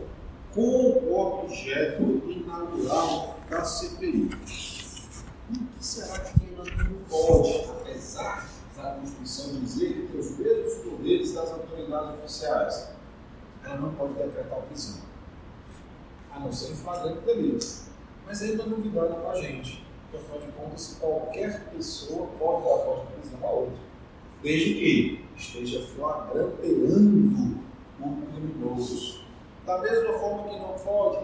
com 0.55 0.61
o 0.61 1.43
objeto 1.45 2.03
inaugurado 2.29 3.35
da 3.49 3.65
CPI. 3.65 4.31
O 4.33 5.57
que 5.79 5.85
será 5.85 6.19
que 6.21 6.45
ainda 6.45 6.65
não 6.85 6.95
pode, 7.09 7.71
apesar 7.71 8.49
da 8.77 8.95
Constituição 8.95 9.61
dizer 9.61 9.93
que 9.93 10.13
tem 10.13 10.21
os 10.21 10.39
mesmos 10.39 10.75
poderes 10.85 11.33
das 11.33 11.51
autoridades 11.51 12.17
judiciais? 12.17 12.91
Ela 13.65 13.77
não 13.77 13.95
pode 13.95 14.15
decretar 14.15 14.63
prisão, 14.63 15.01
a 16.33 16.41
não 16.41 16.53
ser 16.53 16.73
em 16.73 16.77
flagrante 16.77 17.21
delito. 17.25 17.67
Mas 18.27 18.43
ainda 18.43 18.63
é 18.63 18.67
novidade 18.67 19.15
para 19.15 19.31
a 19.31 19.41
gente, 19.41 19.85
porque 20.11 20.17
afinal 20.17 20.41
de 20.41 20.53
contas, 20.53 20.97
qualquer 20.99 21.71
pessoa 21.71 22.29
pode 22.39 22.63
dar 22.65 22.85
voz 22.85 23.01
de 23.01 23.15
prisão 23.15 23.39
a 23.43 23.51
outra, 23.51 23.79
desde 24.43 24.75
que 24.75 25.25
esteja 25.37 25.87
flagranteando 25.95 27.59
o 28.01 28.23
criminoso. 28.33 29.20
Da 29.71 29.79
mesma 29.79 30.15
forma 30.15 30.49
que 30.49 30.59
não 30.59 30.75
pode 30.85 31.23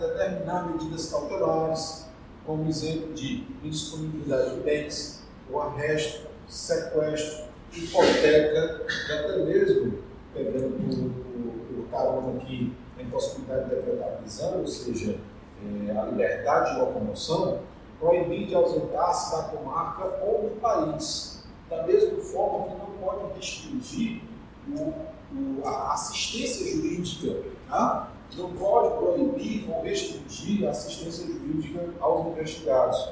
determinar 0.00 0.66
medidas 0.66 1.10
cautelares, 1.10 2.06
como 2.46 2.66
exemplo 2.66 3.12
de 3.12 3.46
indisponibilidade 3.62 4.54
de 4.54 4.60
bens, 4.62 5.22
o 5.50 5.60
arresto, 5.60 6.26
sequestro, 6.48 7.48
hipoteca, 7.70 8.86
e 8.88 9.12
até 9.12 9.36
mesmo, 9.44 9.98
pegando 10.32 10.68
o, 10.68 11.86
carona 11.90 12.38
aqui, 12.38 12.74
a 12.98 13.02
impossibilidade 13.02 13.68
de 13.68 13.76
decretar 13.76 14.16
prisão, 14.16 14.60
ou 14.60 14.66
seja, 14.66 15.18
é, 15.62 15.90
a 15.94 16.04
liberdade 16.06 16.72
de 16.72 16.80
locomoção, 16.80 17.60
proibir 18.00 18.46
de 18.46 18.54
ausentar-se 18.54 19.36
da 19.36 19.42
comarca 19.48 20.18
ou 20.24 20.48
do 20.48 20.60
país. 20.62 21.44
Da 21.68 21.82
mesma 21.86 22.18
forma 22.22 22.68
que 22.68 22.74
não 22.78 22.86
pode 23.02 23.34
restringir 23.34 24.22
o, 24.66 24.94
o, 25.34 25.62
a 25.66 25.92
assistência 25.92 26.74
jurídica, 26.74 27.52
tá? 27.72 28.12
não 28.36 28.52
pode 28.52 28.96
proibir 28.96 29.68
ou 29.70 29.82
restringir 29.82 30.66
a 30.66 30.70
assistência 30.70 31.26
jurídica 31.26 31.90
aos 32.00 32.26
investigados. 32.26 33.08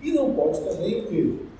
E 0.00 0.12
não 0.12 0.34
pode 0.34 0.60
também 0.60 1.50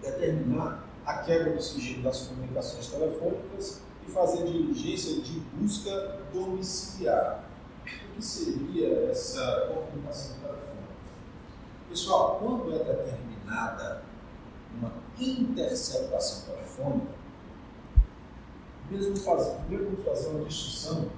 determinar 0.00 0.86
a 1.04 1.18
quebra 1.18 1.54
do 1.54 1.62
sigilo 1.62 2.02
das 2.02 2.26
comunicações 2.26 2.86
telefônicas 2.88 3.80
e 4.06 4.10
fazer 4.10 4.44
diligência 4.44 5.20
de 5.20 5.40
busca 5.54 6.20
domiciliar. 6.32 7.44
O 7.84 8.16
que 8.16 8.24
seria 8.24 9.10
essa 9.10 9.72
comunicação 9.72 10.36
telefônica? 10.36 10.92
Pessoal, 11.88 12.38
quando 12.40 12.74
é 12.74 12.84
determinada 12.84 14.02
uma 14.76 14.92
interceptação 15.18 16.54
telefônica, 16.54 17.12
mesmo 18.90 19.14
primeiro 19.66 19.90
vamos 19.90 20.04
fazer 20.04 20.28
uma 20.28 20.44
distinção 20.44 21.10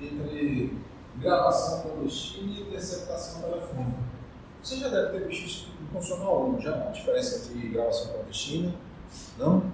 entre 0.00 0.76
gravação 1.16 1.82
clandestina 1.82 2.52
e 2.52 2.60
interceptação 2.62 3.42
telefônica. 3.42 3.98
Você 4.62 4.76
já 4.76 4.88
deve 4.88 5.18
ter 5.18 5.28
visto 5.28 5.46
isso 5.46 5.74
no 5.80 5.88
funcional 5.88 6.48
1, 6.48 6.60
já? 6.60 6.74
A 6.74 6.90
diferença 6.90 7.52
de 7.52 7.68
gravação 7.68 8.12
clandestina, 8.12 8.74
não? 9.38 9.72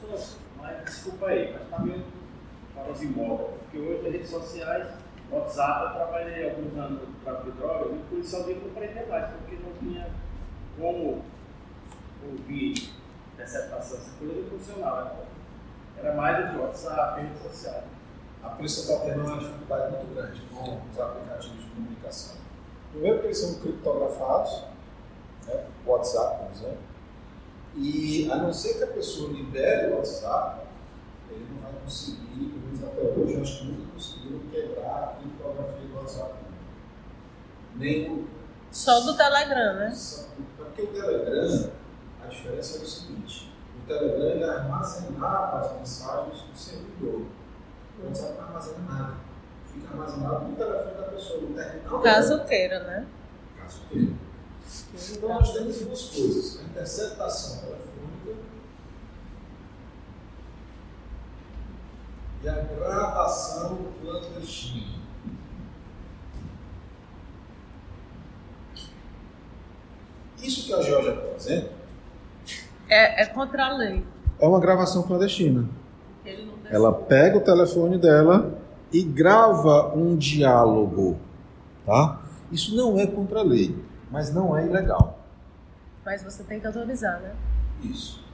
Professor, 0.00 0.38
mas 0.58 0.84
desculpa 0.84 1.26
aí, 1.26 1.52
mas 1.52 1.62
está 1.62 1.78
meio 1.80 2.04
para 2.74 2.92
os 2.92 3.02
imóveis, 3.02 3.50
porque 3.60 3.78
hoje 3.78 4.06
as 4.06 4.12
redes 4.12 4.30
sociais, 4.30 4.88
WhatsApp, 5.30 5.84
eu 5.84 5.92
trabalhei 5.94 6.50
alguns 6.50 6.78
anos 6.78 7.08
no 7.08 7.14
tráfico 7.22 7.50
de 7.50 7.58
drogas 7.58 7.92
e 7.92 7.94
o 7.96 8.04
policial 8.08 8.44
dele 8.44 8.62
não 8.64 8.74
prender 8.74 9.08
mais, 9.08 9.30
porque 9.32 9.56
não 9.56 9.72
tinha 9.78 10.10
como 10.78 11.22
ouvir 12.24 12.90
interceptação, 13.34 13.98
essa 13.98 14.10
coisa 14.18 14.50
funcionava. 14.50 15.04
Né? 15.04 15.26
Era 15.98 16.14
mais 16.14 16.46
do 16.46 16.52
que 16.52 16.58
WhatsApp, 16.58 17.20
redes 17.20 17.42
sociais. 17.42 17.84
A 18.42 18.48
polícia 18.50 18.80
está 18.80 19.04
tendo 19.04 19.24
uma 19.24 19.38
dificuldade 19.38 19.96
muito 19.96 20.14
grande 20.14 20.40
com 20.52 20.80
os 20.90 20.98
aplicativos 20.98 21.64
de 21.64 21.70
comunicação. 21.70 22.36
Primeiro 22.92 23.16
porque 23.16 23.28
eles 23.28 23.38
são 23.38 23.54
criptografados, 23.60 24.64
né? 25.46 25.66
WhatsApp, 25.86 26.44
por 26.44 26.52
exemplo, 26.52 26.90
e 27.76 28.30
a 28.30 28.36
não 28.36 28.52
ser 28.52 28.74
que 28.74 28.84
a 28.84 28.88
pessoa 28.88 29.32
libere 29.32 29.92
o 29.92 29.96
WhatsApp, 29.96 30.66
ele 31.30 31.46
não 31.54 31.62
vai 31.62 31.72
conseguir, 31.84 32.18
pelo 32.26 32.66
menos 32.66 32.82
até 32.82 33.00
hoje, 33.00 33.40
acho 33.40 33.58
que 33.58 33.64
nunca 33.66 33.92
conseguiram 33.92 34.40
quebrar 34.50 35.02
a 35.04 35.06
criptografia 35.20 35.88
do 35.88 35.96
WhatsApp. 35.96 36.34
Nem 37.76 38.10
o... 38.10 38.28
Só 38.72 39.00
do 39.00 39.16
Telegram, 39.16 39.74
né? 39.74 39.96
Porque 40.56 40.82
o 40.82 40.86
Telegram, 40.88 41.70
a 42.24 42.26
diferença 42.26 42.78
é 42.78 42.80
o 42.82 42.86
seguinte, 42.86 43.52
o 43.78 43.86
Telegram 43.86 44.26
ele 44.30 44.44
armazenava 44.44 45.60
as 45.60 45.72
mensagens 45.78 46.42
no 46.48 46.56
servidor. 46.56 47.22
Não 48.02 48.42
armazena 48.42 48.78
nada. 48.88 49.14
Fica 49.72 49.88
armazenado 49.88 50.48
no 50.48 50.56
telefone 50.56 50.96
da 50.96 51.02
pessoa, 51.04 51.40
no 51.40 51.54
terminal. 51.54 52.00
Caso 52.00 52.44
queira, 52.44 52.80
né? 52.80 53.06
Caso 53.56 53.80
queira. 53.88 54.12
Então 55.12 55.28
nós 55.28 55.52
temos 55.52 55.80
duas 55.80 56.02
coisas: 56.10 56.60
a 56.60 56.62
interceptação 56.64 57.60
telefônica 57.60 58.42
e 62.42 62.48
a 62.48 62.54
gravação 62.54 63.78
clandestina. 64.00 65.00
Isso 70.42 70.66
que 70.66 70.72
a 70.72 70.80
Georgia 70.80 71.12
está 71.12 71.32
fazendo 71.32 71.80
é, 72.90 73.22
é 73.22 73.26
contra 73.26 73.66
a 73.66 73.76
lei. 73.76 74.04
É 74.38 74.46
uma 74.46 74.58
gravação 74.58 75.04
clandestina. 75.04 75.68
Ela 76.70 76.92
pega 76.92 77.38
o 77.38 77.40
telefone 77.40 77.98
dela 77.98 78.56
e 78.92 79.02
grava 79.02 79.92
um 79.94 80.16
diálogo, 80.16 81.18
tá? 81.84 82.20
Isso 82.52 82.76
não 82.76 82.98
é 82.98 83.06
contra 83.06 83.40
a 83.40 83.42
lei, 83.42 83.76
mas 84.10 84.32
não 84.32 84.56
é 84.56 84.64
ilegal. 84.64 85.18
Mas 86.04 86.22
você 86.22 86.44
tem 86.44 86.60
que 86.60 86.66
autorizar, 86.66 87.20
né? 87.20 87.32
Isso. 87.82 88.24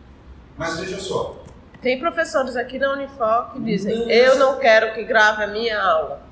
Mas 0.57 0.79
veja 0.79 0.99
só. 0.99 1.43
Tem 1.81 1.99
professores 1.99 2.57
aqui 2.57 2.79
na 2.79 2.93
Unifor 2.93 3.53
que 3.53 3.61
dizem: 3.61 3.99
não, 3.99 4.11
eu 4.11 4.39
não 4.39 4.59
quero 4.59 4.95
que 4.95 5.05
grave 5.05 5.45
a 5.45 5.47
minha 5.47 5.81
aula. 5.81 6.23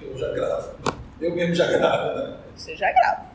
Eu 0.00 0.16
já 0.16 0.32
gravo. 0.32 0.70
Eu 1.20 1.34
mesmo 1.34 1.54
já 1.54 1.66
gravo. 1.70 2.18
Né? 2.18 2.36
Você 2.56 2.76
já 2.76 2.90
grava. 2.92 3.26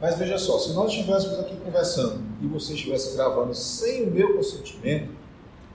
Mas 0.00 0.18
veja 0.18 0.36
só, 0.36 0.58
se 0.58 0.72
nós 0.74 0.90
estivéssemos 0.90 1.38
aqui 1.38 1.56
conversando 1.56 2.20
e 2.40 2.46
você 2.46 2.74
estivesse 2.74 3.16
gravando 3.16 3.54
sem 3.54 4.02
o 4.02 4.10
meu 4.10 4.34
consentimento, 4.34 5.12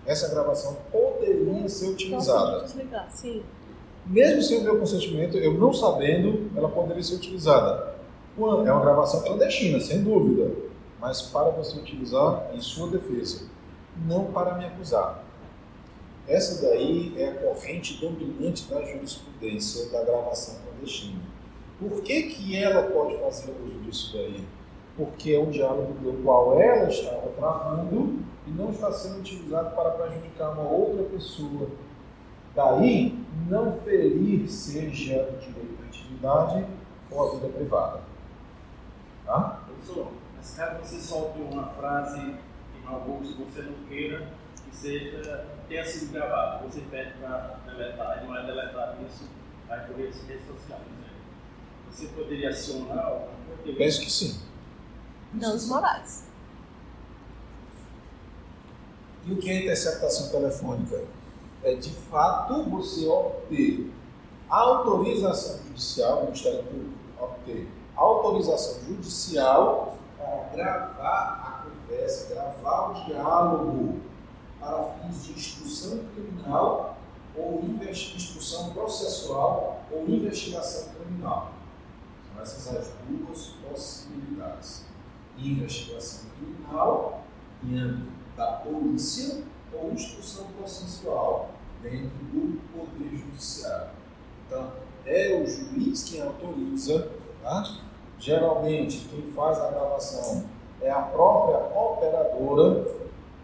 essa 0.08 0.30
gravação 0.30 0.78
poderia 0.90 1.68
ser 1.68 1.90
utilizada. 1.90 2.64
desligar, 2.64 3.12
sim. 3.12 3.44
Mesmo 4.06 4.42
sem 4.42 4.60
o 4.60 4.64
meu 4.64 4.80
consentimento, 4.80 5.38
eu 5.38 5.54
não 5.56 5.74
sabendo, 5.74 6.50
ela 6.56 6.70
poderia 6.70 7.04
ser 7.04 7.16
utilizada. 7.16 7.96
É 8.38 8.72
uma 8.72 8.82
gravação 8.82 9.22
clandestina, 9.22 9.82
sem 9.82 10.02
dúvida, 10.02 10.50
mas 11.00 11.24
para 11.24 11.50
você 11.50 11.78
utilizar 11.78 12.50
em 12.54 12.62
sua 12.62 12.90
defesa, 12.90 13.48
não 14.06 14.26
para 14.26 14.56
me 14.56 14.66
acusar. 14.66 15.24
Essa 16.26 16.66
daí 16.66 17.14
é 17.18 17.30
a 17.30 17.36
corrente 17.36 18.00
dominante 18.00 18.66
da 18.70 18.82
jurisprudência 18.86 19.90
da 19.90 20.04
gravação 20.04 20.56
clandestina. 20.62 21.20
Por 21.80 22.02
que, 22.02 22.24
que 22.24 22.56
ela 22.56 22.84
pode 22.84 23.18
fazer 23.18 23.54
uso 23.66 23.80
disso 23.82 24.14
daí? 24.14 24.44
Porque 24.98 25.34
é 25.34 25.40
um 25.40 25.52
diálogo 25.52 25.94
do 25.94 26.24
qual 26.24 26.60
ela 26.60 26.90
estava 26.90 27.30
travando 27.38 28.20
e 28.48 28.52
não 28.52 28.72
está 28.72 28.92
sendo 28.92 29.20
utilizado 29.20 29.76
para 29.76 29.92
prejudicar 29.92 30.52
uma 30.54 30.70
outra 30.70 31.04
pessoa. 31.04 31.70
Daí, 32.56 33.24
não 33.48 33.80
ferir 33.82 34.50
seja 34.50 35.30
o 35.30 35.38
direito 35.38 35.84
à 35.84 35.88
intimidade 35.88 36.66
ou 37.12 37.28
a 37.28 37.36
vida 37.36 37.48
privada. 37.50 38.02
Tá? 39.26 39.62
Professor, 39.68 40.08
mas 40.36 40.56
caso 40.56 40.84
você 40.84 41.00
solte 41.00 41.40
uma 41.40 41.68
frase 41.68 42.36
que 42.74 42.84
mau 42.84 43.02
gosto 43.02 43.36
você 43.46 43.62
não 43.62 43.74
queira 43.88 44.28
que 44.70 44.76
seja, 44.76 45.46
tenha 45.68 45.86
sido 45.86 46.14
gravado, 46.14 46.68
você 46.68 46.82
pede 46.90 47.12
para 47.20 47.60
deletar, 47.66 48.24
e 48.24 48.28
não 48.28 48.38
é 48.38 48.46
deletado 48.46 48.98
isso, 49.08 49.30
vai 49.68 49.86
por 49.86 49.96
redes 49.96 50.18
sociais. 50.18 50.82
Né? 50.82 51.10
Você 51.90 52.08
poderia 52.08 52.50
acionar 52.50 53.06
alguma 53.06 53.32
coisa? 53.64 53.78
Penso 53.78 54.02
que 54.02 54.12
sim. 54.12 54.40
Danos 55.34 55.68
morais. 55.68 56.24
E 59.26 59.34
o 59.34 59.38
que 59.38 59.50
é 59.50 59.64
interceptação 59.64 60.30
telefônica? 60.30 61.04
É 61.64 61.76
de 61.76 61.92
fato 61.92 62.64
você 62.64 63.08
obter 63.08 63.92
autorização 64.50 65.58
judicial, 65.68 66.20
o 66.20 66.26
Ministério 66.26 66.64
Público 66.64 66.94
obter 67.20 67.68
autorização 67.96 68.84
judicial 68.86 69.98
para 70.18 70.50
gravar 70.56 71.64
a 71.66 71.70
conversa, 71.70 72.34
gravar 72.34 72.92
o 72.92 73.06
diálogo 73.06 74.00
para 74.60 74.84
fins 74.84 75.26
de 75.26 75.32
instrução 75.34 76.00
criminal 76.14 76.98
ou 77.36 77.64
instrução 77.92 78.72
processual 78.72 79.82
ou 79.92 80.08
investigação 80.08 80.94
criminal. 80.94 81.52
São 82.34 82.42
essas 82.42 82.76
as 82.76 82.88
duas 83.08 83.48
possibilidades. 83.68 84.86
Investigação 85.38 86.30
criminal 86.38 87.24
em 87.64 87.78
âmbito 87.78 88.12
da 88.36 88.48
polícia 88.54 89.44
ou 89.74 89.92
instrução 89.92 90.46
processual 90.58 91.52
dentro 91.82 92.10
do 92.32 92.60
Poder 92.74 93.18
Judiciário. 93.18 93.90
Então, 94.46 94.72
é 95.06 95.42
o 95.42 95.48
juiz 95.48 96.04
quem 96.04 96.22
autoriza 96.22 97.10
Tá? 97.48 97.64
Geralmente, 98.20 99.08
quem 99.10 99.32
faz 99.32 99.58
a 99.58 99.70
gravação 99.70 100.44
é 100.82 100.92
a 100.92 101.02
própria 101.02 101.60
operadora 101.80 102.86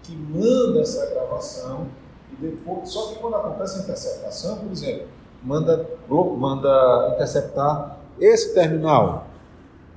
que 0.01 0.13
manda 0.13 0.81
essa 0.81 1.05
gravação 1.11 1.87
e 2.33 2.35
depois. 2.35 2.89
Só 2.89 3.07
que 3.07 3.19
quando 3.19 3.35
acontece 3.35 3.79
a 3.79 3.83
interceptação, 3.83 4.57
por 4.57 4.71
exemplo, 4.71 5.07
manda, 5.41 5.87
manda 6.09 7.11
interceptar 7.13 7.97
esse 8.19 8.53
terminal. 8.53 9.27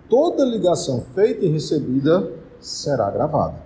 Toda 0.08 0.44
ligação 0.44 1.04
feita 1.14 1.44
e 1.44 1.48
recebida 1.48 2.32
será 2.60 3.10
gravada. 3.10 3.60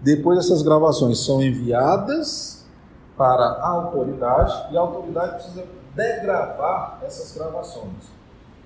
Depois 0.00 0.38
essas 0.38 0.62
gravações 0.62 1.18
são 1.24 1.42
enviadas 1.42 2.64
para 3.16 3.44
a 3.44 3.68
autoridade 3.68 4.72
e 4.72 4.76
a 4.76 4.80
autoridade 4.80 5.34
precisa 5.34 5.64
degravar 5.94 6.98
essas 7.02 7.36
gravações. 7.36 8.10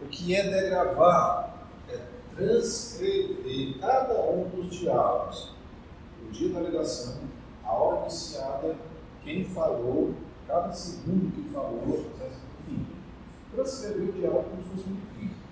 O 0.01 0.07
que 0.07 0.35
é 0.37 0.49
degravar? 0.49 1.55
É 1.89 1.99
transcrever 2.37 3.79
cada 3.81 4.15
um 4.31 4.49
dos 4.49 4.71
diálogos. 4.71 5.53
O 6.23 6.31
dia 6.31 6.53
da 6.55 6.61
ligação, 6.61 7.15
a 7.65 7.73
hora 7.73 8.03
iniciada, 8.03 8.77
quem 9.25 9.45
falou, 9.45 10.15
cada 10.47 10.73
segundo 10.73 11.33
que 11.33 11.53
falou, 11.53 12.07
enfim. 12.69 12.87
Transcrever 13.53 14.09
o 14.09 14.13
diálogo 14.13 14.45
como 14.51 14.63
se 14.63 14.69
fosse 14.69 14.89
um 14.89 15.21
livro. 15.21 15.46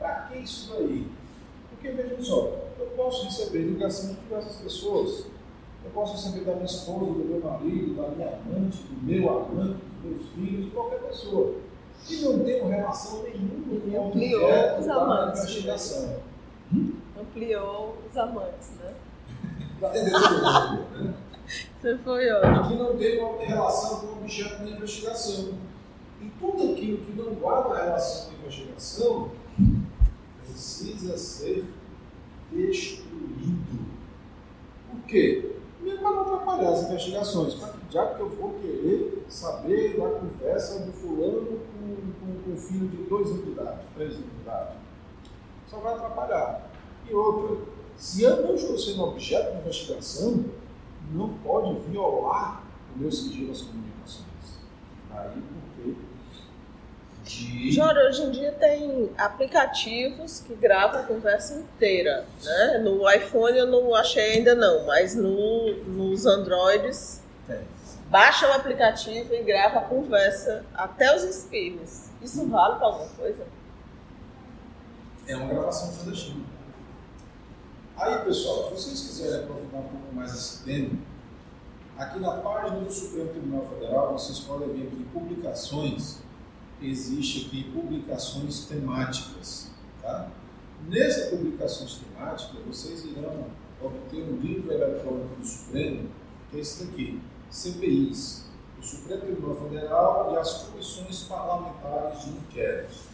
Para 0.00 0.14
que 0.22 0.38
isso 0.38 0.72
daí? 0.72 1.06
Porque 1.70 1.90
vejam 1.90 2.24
só, 2.24 2.50
eu 2.78 2.86
posso 2.96 3.26
receber 3.26 3.60
ligação 3.60 4.14
de 4.14 4.20
diversas 4.20 4.56
pessoas. 4.56 5.26
Eu 5.84 5.90
posso 5.92 6.12
receber 6.14 6.44
da 6.44 6.54
minha 6.54 6.64
esposa, 6.66 7.12
do 7.12 7.24
meu 7.24 7.40
marido, 7.40 7.94
da 7.94 8.08
minha 8.08 8.28
amante, 8.28 8.78
do 8.82 9.06
meu 9.06 9.30
amante, 9.30 9.78
dos 10.02 10.10
meus 10.10 10.28
filhos, 10.32 10.64
de 10.64 10.70
qualquer 10.72 11.00
pessoa. 11.00 11.54
E 12.08 12.16
não 12.22 12.42
tenho 12.44 12.66
relação 12.66 13.22
nenhuma 13.22 13.80
com 13.80 13.88
o 13.88 14.06
ampliou 14.08 14.42
objeto 14.42 14.80
os 14.80 14.86
da 14.86 14.94
amantes. 14.94 15.40
investigação. 15.42 16.16
Ampliou 17.20 17.96
os 18.10 18.16
amantes, 18.16 18.70
né? 18.80 18.94
Né? 19.80 19.88
Você 21.80 21.96
foi 21.98 22.30
ótimo. 22.30 22.68
que 22.68 22.74
não 22.76 22.96
tem 22.96 23.18
uma 23.24 23.42
relação 23.42 24.00
com 24.00 24.06
o 24.06 24.12
objeto 24.20 24.62
da 24.62 24.70
investigação. 24.70 25.54
E 26.20 26.30
tudo 26.38 26.72
aquilo 26.72 26.98
que 26.98 27.12
não 27.12 27.34
guarda 27.34 27.82
relação 27.82 28.26
com 28.26 28.36
a 28.36 28.38
investigação 28.46 29.30
precisa 30.50 31.16
ser 31.16 31.64
destruído. 32.52 33.90
Por 34.90 35.00
quê? 35.06 35.56
Primeiro 35.76 36.02
para 36.02 36.10
não 36.10 36.20
atrapalhar 36.22 36.70
as 36.70 36.84
investigações. 36.84 37.54
Para 37.54 37.68
que 37.72 37.92
já 37.92 38.14
que 38.14 38.20
eu 38.20 38.28
vou 38.28 38.54
querer 38.60 39.24
saber 39.28 39.98
da 39.98 40.08
conversa 40.08 40.80
do 40.80 40.92
fulano 40.92 41.60
com, 41.72 41.96
com, 42.20 42.42
com 42.42 42.56
filho 42.56 42.88
de 42.88 42.98
dois 43.04 43.28
anos 43.28 43.44
de 43.44 43.50
idade, 43.52 43.80
três 43.94 44.14
anos 44.14 44.26
de 44.26 44.40
idade. 44.42 44.76
Só 45.68 45.78
vai 45.78 45.94
atrapalhar. 45.94 46.70
E 47.08 47.14
outra, 47.14 47.56
se 47.96 48.22
eu 48.22 48.42
não 48.42 48.54
estou 48.54 48.78
sendo 48.78 49.02
objeto 49.04 49.52
de 49.52 49.58
investigação, 49.60 50.44
não 51.12 51.30
pode 51.44 51.78
violar 51.88 52.64
o 52.94 52.98
meu 52.98 53.10
sigilo 53.10 53.48
das 53.48 53.62
comunicações. 53.62 54.26
Aí 55.10 55.32
porque 55.34 55.69
de 57.46 57.72
Jora, 57.72 58.08
hoje 58.08 58.22
em 58.22 58.30
dia 58.30 58.52
tem 58.52 59.10
aplicativos 59.16 60.40
que 60.40 60.54
gravam 60.54 61.00
a 61.00 61.02
conversa 61.04 61.54
inteira, 61.54 62.24
né? 62.42 62.78
No 62.78 63.10
iPhone 63.10 63.56
eu 63.56 63.66
não 63.66 63.94
achei 63.94 64.38
ainda 64.38 64.54
não, 64.54 64.86
mas 64.86 65.14
no, 65.14 65.74
nos 65.84 66.26
Androids 66.26 67.22
Tem. 67.46 67.60
baixa 68.08 68.48
o 68.48 68.52
aplicativo 68.52 69.34
e 69.34 69.42
grava 69.42 69.80
a 69.80 69.82
conversa 69.82 70.64
até 70.74 71.14
os 71.14 71.22
espirros. 71.24 72.10
Isso 72.22 72.46
vale 72.48 72.76
para 72.76 72.86
alguma 72.86 73.08
coisa? 73.10 73.60
é 75.30 75.36
uma 75.36 75.46
gravação 75.46 75.92
clandestina. 75.94 76.44
Aí, 77.96 78.18
pessoal, 78.24 78.64
se 78.64 78.70
vocês 78.70 79.00
quiserem 79.00 79.44
aprofundar 79.44 79.80
um 79.80 79.88
pouco 79.88 80.14
mais 80.14 80.34
esse 80.34 80.64
tema, 80.64 80.98
aqui 81.96 82.18
na 82.18 82.32
página 82.32 82.80
do 82.80 82.90
Supremo 82.90 83.28
Tribunal 83.28 83.66
Federal, 83.66 84.12
vocês 84.12 84.40
podem 84.40 84.68
ver 84.70 84.88
aqui 84.88 85.04
publicações, 85.12 86.18
existe 86.82 87.46
aqui 87.46 87.64
publicações 87.70 88.66
temáticas. 88.66 89.70
Tá? 90.02 90.30
Nessas 90.88 91.30
publicações 91.30 91.98
temáticas, 91.98 92.60
vocês 92.66 93.04
irão 93.04 93.46
obter 93.82 94.22
um 94.22 94.36
livro 94.36 94.72
eletrônico 94.72 95.36
do 95.36 95.46
Supremo, 95.46 96.08
que 96.50 96.56
é 96.56 96.60
esse 96.60 96.84
daqui, 96.84 97.20
CPIs, 97.50 98.44
o 98.78 98.82
Supremo 98.82 99.20
Tribunal 99.20 99.56
Federal 99.68 100.32
e 100.32 100.38
as 100.38 100.52
comissões 100.64 101.24
parlamentares 101.24 102.24
de 102.24 102.30
inquérito. 102.30 103.10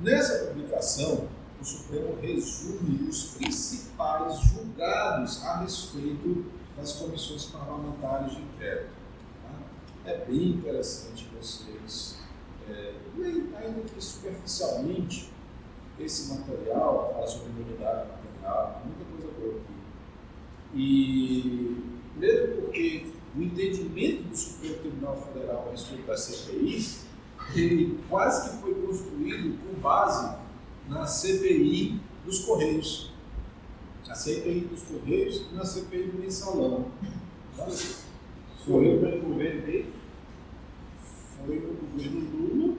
Nessa 0.00 0.46
publicação, 0.46 1.28
o 1.60 1.64
Supremo 1.64 2.18
resume 2.20 3.08
os 3.08 3.34
principais 3.34 4.40
julgados 4.40 5.42
a 5.44 5.60
respeito 5.60 6.46
das 6.76 6.92
comissões 6.92 7.46
parlamentares 7.46 8.32
de 8.32 8.42
inquérito. 8.42 8.90
tá? 9.42 10.10
É 10.10 10.24
bem 10.24 10.50
interessante 10.50 11.28
vocês 11.38 12.15
é, 12.68 12.94
lerem, 13.16 13.48
ainda 13.56 13.80
que 13.82 14.02
superficialmente, 14.02 15.30
esse 15.98 16.34
material, 16.34 17.10
fala 17.12 17.26
sobre 17.26 17.50
imunidade 17.50 18.08
material, 18.10 18.82
muita 18.84 19.04
coisa 19.10 19.38
boa 19.38 19.54
aqui. 19.56 19.72
E 20.74 21.96
mesmo 22.16 22.62
porque 22.62 23.06
o 23.36 23.42
entendimento 23.42 24.22
do 24.24 24.36
Supremo 24.36 24.74
Tribunal 24.76 25.16
Federal 25.16 25.66
a 25.68 25.70
respeito 25.70 26.06
da 26.06 26.16
CPI, 26.16 27.06
ele 27.54 27.98
quase 28.08 28.50
que 28.50 28.56
foi 28.62 28.74
construído 28.74 29.58
com 29.58 29.80
base 29.80 30.36
na 30.88 31.06
CPI 31.06 32.00
dos 32.24 32.40
Correios. 32.40 33.12
Na 34.06 34.14
CPI 34.14 34.60
dos 34.60 34.82
Correios 34.82 35.46
e 35.50 35.54
na 35.54 35.64
CPI 35.64 36.04
do 36.04 36.18
Mensalão. 36.18 36.86
Sorriu 38.64 39.00
pelo 39.00 39.20
governo 39.22 39.62
dele. 39.62 39.92
Foi 41.44 41.60
no 41.60 41.74
governo 41.74 42.20
Lula 42.30 42.78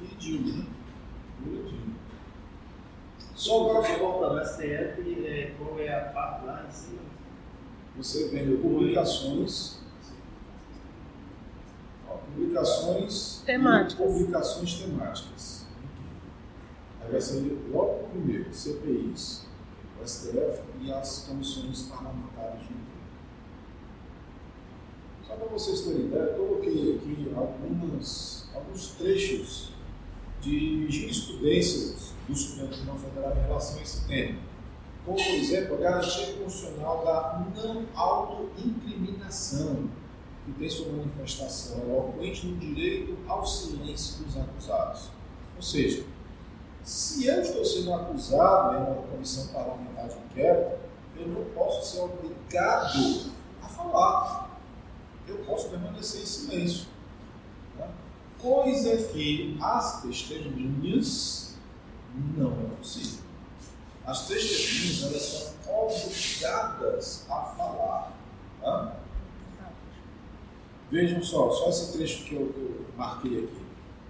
e 0.00 0.14
Dilma. 0.16 0.66
Lula 1.44 1.60
e 1.60 1.70
Dilma. 1.70 1.94
Só 3.34 3.70
agora 3.70 3.86
Só 3.86 3.98
voltando 3.98 4.38
ao 4.38 4.44
STF, 4.46 5.24
é, 5.24 5.54
qual 5.58 5.78
é 5.78 5.88
a 5.88 6.10
parte 6.10 6.44
lá 6.44 6.66
em 6.68 6.72
cima? 6.72 7.00
Você 7.96 8.28
vê 8.28 8.44
publicações. 8.56 9.80
Ó, 12.08 12.16
publicações. 12.18 13.42
Temáticas. 13.44 14.06
Publicações 14.06 14.74
temáticas. 14.82 15.66
Aí 17.02 17.10
vai 17.10 17.20
ser 17.20 17.40
logo 17.72 18.04
o 18.04 18.08
primeiro, 18.10 18.52
CPIs, 18.52 19.46
o 20.00 20.06
STF 20.06 20.62
e 20.80 20.92
as 20.92 21.26
comissões 21.26 21.82
parlamentares 21.84 22.60
de 22.60 22.66
inquérito. 22.66 22.99
Só 25.30 25.36
para 25.36 25.46
vocês 25.46 25.82
terem 25.82 26.06
ideia, 26.06 26.22
eu 26.22 26.44
coloquei 26.44 26.96
aqui 26.96 27.32
algumas, 27.36 28.48
alguns 28.52 28.88
trechos 28.98 29.70
de 30.40 30.90
jurisprudências 30.90 32.14
do 32.28 32.34
Supremo 32.34 32.70
Tribunal 32.70 32.96
Federal 32.98 33.36
em 33.36 33.42
relação 33.42 33.78
a 33.78 33.82
esse 33.82 34.08
tema 34.08 34.50
como, 35.04 35.16
por 35.16 35.34
exemplo, 35.34 35.74
a 35.76 35.78
garantia 35.78 36.34
constitucional 36.34 37.04
da 37.04 37.46
não 37.56 37.86
autoincriminação, 37.94 39.88
que 40.44 40.52
tem 40.52 40.68
sua 40.68 40.92
manifestação 40.92 41.78
eloquente 41.82 42.46
no 42.46 42.56
direito 42.58 43.16
ao 43.28 43.46
silêncio 43.46 44.24
dos 44.24 44.36
acusados. 44.36 45.10
Ou 45.56 45.62
seja, 45.62 46.04
se 46.82 47.26
eu 47.26 47.40
estou 47.40 47.64
sendo 47.64 47.94
acusado 47.94 48.74
em 48.74 48.92
uma 48.92 49.02
comissão 49.02 49.46
parlamentar 49.48 50.08
de 50.08 50.16
inquérito, 50.16 50.78
eu 51.16 51.28
não 51.28 51.44
posso 51.54 51.96
ser 51.96 52.00
obrigado 52.02 53.30
a 53.62 53.68
falar. 53.68 54.49
Eu 55.28 55.38
posso 55.44 55.68
permanecer 55.68 56.22
em 56.22 56.26
silêncio. 56.26 56.86
tá? 57.78 57.88
Coisa 58.40 58.96
que 59.08 59.56
as 59.60 60.02
testemunhas 60.02 61.54
não 62.36 62.52
é 62.52 62.76
possível. 62.76 63.20
As 64.04 64.26
testemunhas 64.26 65.02
elas 65.04 65.22
são 65.22 65.84
obrigadas 65.86 67.26
a 67.28 67.42
falar. 67.56 68.12
Tá? 68.60 68.96
Vejam 70.90 71.22
só, 71.22 71.50
só 71.52 71.68
esse 71.68 71.92
trecho 71.92 72.24
que 72.24 72.34
eu, 72.34 72.52
eu 72.56 72.86
marquei 72.96 73.44
aqui. 73.44 73.62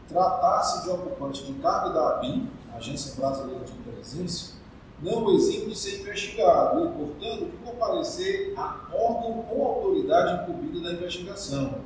Tratar-se 0.08 0.82
de 0.82 0.90
ocupante 0.90 1.44
de 1.44 1.52
cargo 1.60 1.90
da 1.90 2.16
ABIN, 2.16 2.50
Agência 2.74 3.14
Brasileira 3.14 3.64
de 3.64 3.72
Inteligência, 3.72 4.54
não 5.02 5.24
o 5.24 5.34
exime 5.34 5.66
de 5.66 5.78
ser 5.78 6.00
investigado 6.00 6.84
e, 6.84 6.92
portanto, 6.92 7.50
de 7.50 7.56
comparecer 7.58 8.52
a 8.56 8.86
órgão 8.92 9.46
ou 9.50 9.66
autoridade 9.66 10.42
incumbida 10.42 10.80
da 10.80 10.92
investigação. 10.92 11.80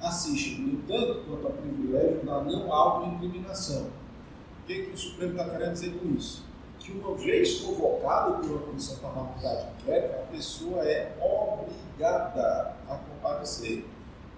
Assiste, 0.00 0.60
no 0.60 0.72
entanto, 0.72 1.24
quanto 1.28 1.46
ao 1.46 1.52
privilégio 1.52 2.24
da 2.24 2.40
não 2.42 2.72
autoincriminação. 2.72 3.82
O 3.82 4.66
que, 4.66 4.82
que 4.84 4.94
o 4.94 4.98
Supremo 4.98 5.32
está 5.32 5.50
querendo 5.50 5.72
dizer 5.72 5.98
com 5.98 6.08
isso? 6.14 6.44
Que 6.78 6.92
uma 6.92 7.14
vez 7.14 7.60
convocado 7.60 8.40
por 8.40 8.50
uma 8.50 8.58
comissão 8.66 8.96
parlamentar 8.96 9.56
de 9.56 9.82
inquérito, 9.82 10.14
a 10.14 10.32
pessoa 10.32 10.84
é 10.84 11.16
obrigada 11.20 12.76
a 12.88 12.96
comparecer, 12.96 13.86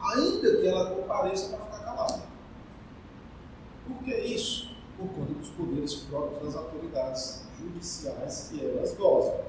ainda 0.00 0.56
que 0.56 0.66
ela 0.66 0.90
compareça 0.90 1.56
para 1.56 1.64
ficar 1.64 1.84
calada. 1.84 2.22
Por 3.86 4.04
que 4.04 4.14
isso? 4.14 4.76
por 4.96 5.08
conta 5.08 5.32
dos 5.34 5.50
poderes 5.50 5.94
próprios 5.94 6.42
das 6.42 6.56
autoridades 6.56 7.42
judiciais 7.58 8.50
que 8.50 8.64
elas 8.64 8.94
gozam. 8.94 9.40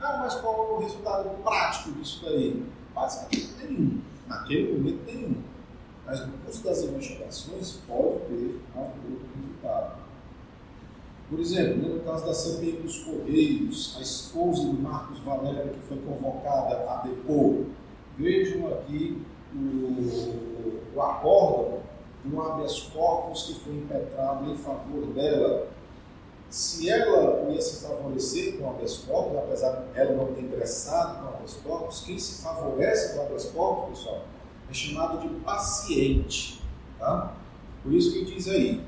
Ah, 0.00 0.18
mas 0.20 0.34
qual 0.36 0.54
é 0.54 0.72
o 0.74 0.78
resultado 0.78 1.30
prático 1.42 1.92
disso 1.92 2.24
daí? 2.24 2.64
Basicamente 2.94 3.54
nenhum. 3.60 4.00
Naquele 4.26 4.78
momento 4.78 5.04
nenhum. 5.06 5.42
Mas 6.06 6.26
no 6.26 6.32
curso 6.38 6.64
das 6.64 6.82
investigações 6.82 7.72
pode 7.86 8.20
ter 8.28 8.60
algum 8.74 9.12
outro 9.12 9.28
resultado. 9.36 9.98
Por 11.28 11.40
exemplo, 11.40 11.76
né, 11.82 11.94
no 11.94 12.00
caso 12.00 12.24
da 12.24 12.32
CPI 12.32 12.72
dos 12.82 13.04
Correios, 13.04 13.96
a 13.98 14.00
esposa 14.00 14.64
do 14.64 14.72
Marcos 14.72 15.18
Valério, 15.18 15.74
que 15.74 15.80
foi 15.80 15.98
convocada 15.98 16.90
a 16.90 17.02
depor, 17.06 17.66
vejam 18.16 18.66
aqui 18.68 19.22
o, 19.54 20.80
o 20.94 21.02
acordo 21.02 21.80
de 22.24 22.34
um 22.34 22.40
habeas 22.40 22.80
corpus 22.80 23.42
que 23.42 23.54
foi 23.60 23.74
impetrado 23.74 24.50
em 24.50 24.56
favor 24.56 25.06
dela. 25.08 25.68
Se 26.50 26.88
ela 26.88 27.50
ia 27.50 27.60
se 27.60 27.84
favorecer 27.84 28.56
com 28.56 28.64
o 28.64 28.70
habeas 28.70 28.98
corpus, 28.98 29.36
apesar 29.36 29.72
de 29.72 30.00
ela 30.00 30.12
não 30.12 30.32
ter 30.32 30.40
ingressado 30.40 31.18
com 31.18 31.26
o 31.26 31.28
habeas 31.28 31.54
corpus, 31.54 32.00
quem 32.00 32.18
se 32.18 32.42
favorece 32.42 33.14
com 33.14 33.20
o 33.20 33.26
habeas 33.26 33.44
corpus, 33.46 33.98
pessoal, 33.98 34.24
é 34.70 34.72
chamado 34.72 35.20
de 35.20 35.28
paciente. 35.40 36.62
Tá? 36.98 37.34
Por 37.82 37.92
isso 37.92 38.12
que 38.12 38.24
diz 38.24 38.48
aí, 38.48 38.82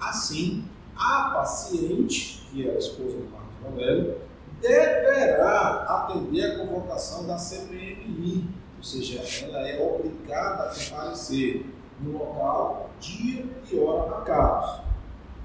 assim, 0.00 0.64
a 0.96 1.30
paciente, 1.34 2.46
que 2.50 2.68
é 2.68 2.74
a 2.74 2.78
esposa 2.78 3.16
do 3.16 3.30
Marcos 3.30 3.54
Valério, 3.62 4.20
deverá 4.60 5.84
atender 5.88 6.52
a 6.52 6.58
convocação 6.58 7.26
da 7.26 7.38
CPMI, 7.38 8.48
ou 8.76 8.82
seja, 8.82 9.22
ela 9.46 9.68
é 9.68 9.80
obrigada 9.80 10.64
a 10.64 10.74
comparecer 10.74 11.66
no 12.00 12.18
local, 12.18 12.90
dia 13.00 13.46
e 13.70 13.78
hora 13.78 14.10
marcados. 14.10 14.93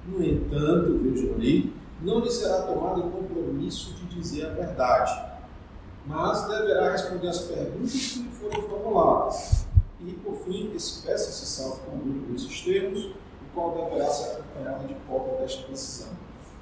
No 0.07 0.23
entanto, 0.23 0.99
vejam 1.03 1.35
ali, 1.35 1.73
não 2.01 2.19
lhe 2.19 2.31
será 2.31 2.61
tomado 2.63 3.01
o 3.01 3.11
compromisso 3.11 3.93
de 3.93 4.05
dizer 4.07 4.47
a 4.47 4.49
verdade, 4.49 5.29
mas 6.05 6.47
deverá 6.47 6.91
responder 6.91 7.27
as 7.27 7.39
perguntas 7.39 7.91
que 7.91 8.19
lhe 8.19 8.29
forem 8.29 8.61
formuladas. 8.67 9.67
E, 9.99 10.13
por 10.13 10.35
fim, 10.37 10.71
expressa-se 10.73 11.45
salvo-conduto 11.45 12.31
nesses 12.31 12.61
termos, 12.61 13.05
o 13.05 13.53
qual 13.53 13.71
deverá 13.71 14.09
ser 14.09 14.37
acompanhado 14.37 14.87
de 14.87 14.95
cópia 15.07 15.33
desta 15.39 15.67
decisão. 15.67 16.09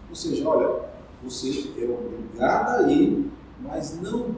Ou 0.09 0.15
seja, 0.15 0.49
olha, 0.49 0.81
você 1.23 1.73
é 1.77 1.83
obrigada 1.85 2.85
a 2.85 2.91
ir, 2.91 3.31
mas 3.59 3.99
não, 4.01 4.35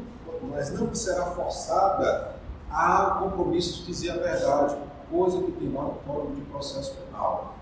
mas 0.49 0.71
não 0.71 0.93
será 0.93 1.27
forçada 1.27 2.35
a 2.69 3.17
compromisso 3.21 3.79
de 3.79 3.87
dizer 3.87 4.11
a 4.11 4.17
verdade, 4.17 4.77
coisa 5.09 5.41
que 5.41 5.51
tem 5.53 5.71
lá 5.71 5.83
no 5.83 5.95
Código 6.05 6.35
de 6.35 6.41
Processo 6.41 6.95
Penal. 6.95 7.55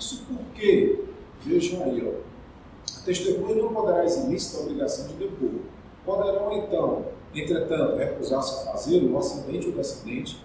Isso 0.00 0.24
porque, 0.26 1.04
vejam 1.42 1.84
aí, 1.84 2.02
ó, 2.08 2.20
a 2.98 3.04
testemunha 3.04 3.62
não 3.62 3.74
poderá 3.74 4.02
eximir-se 4.02 4.56
da 4.56 4.62
obrigação 4.62 5.08
de 5.08 5.12
depor. 5.12 5.60
Poderão, 6.06 6.54
então, 6.54 7.04
entretanto, 7.34 7.96
recusar-se 7.96 8.66
a 8.66 8.72
fazer 8.72 9.04
o 9.04 9.18
ascendente 9.18 9.66
ou 9.66 9.74
descendente, 9.74 10.42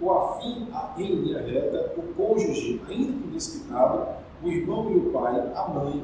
o 0.00 0.10
afim 0.10 0.66
em 0.98 1.14
linha 1.14 1.40
reta, 1.40 1.94
o 1.96 2.02
cônjuge, 2.14 2.82
ainda 2.88 3.12
que 3.12 3.28
desquitado, 3.28 4.08
o 4.42 4.48
irmão 4.48 4.90
e 4.90 4.96
o 4.96 5.12
pai, 5.12 5.52
a 5.54 5.68
mãe, 5.68 6.02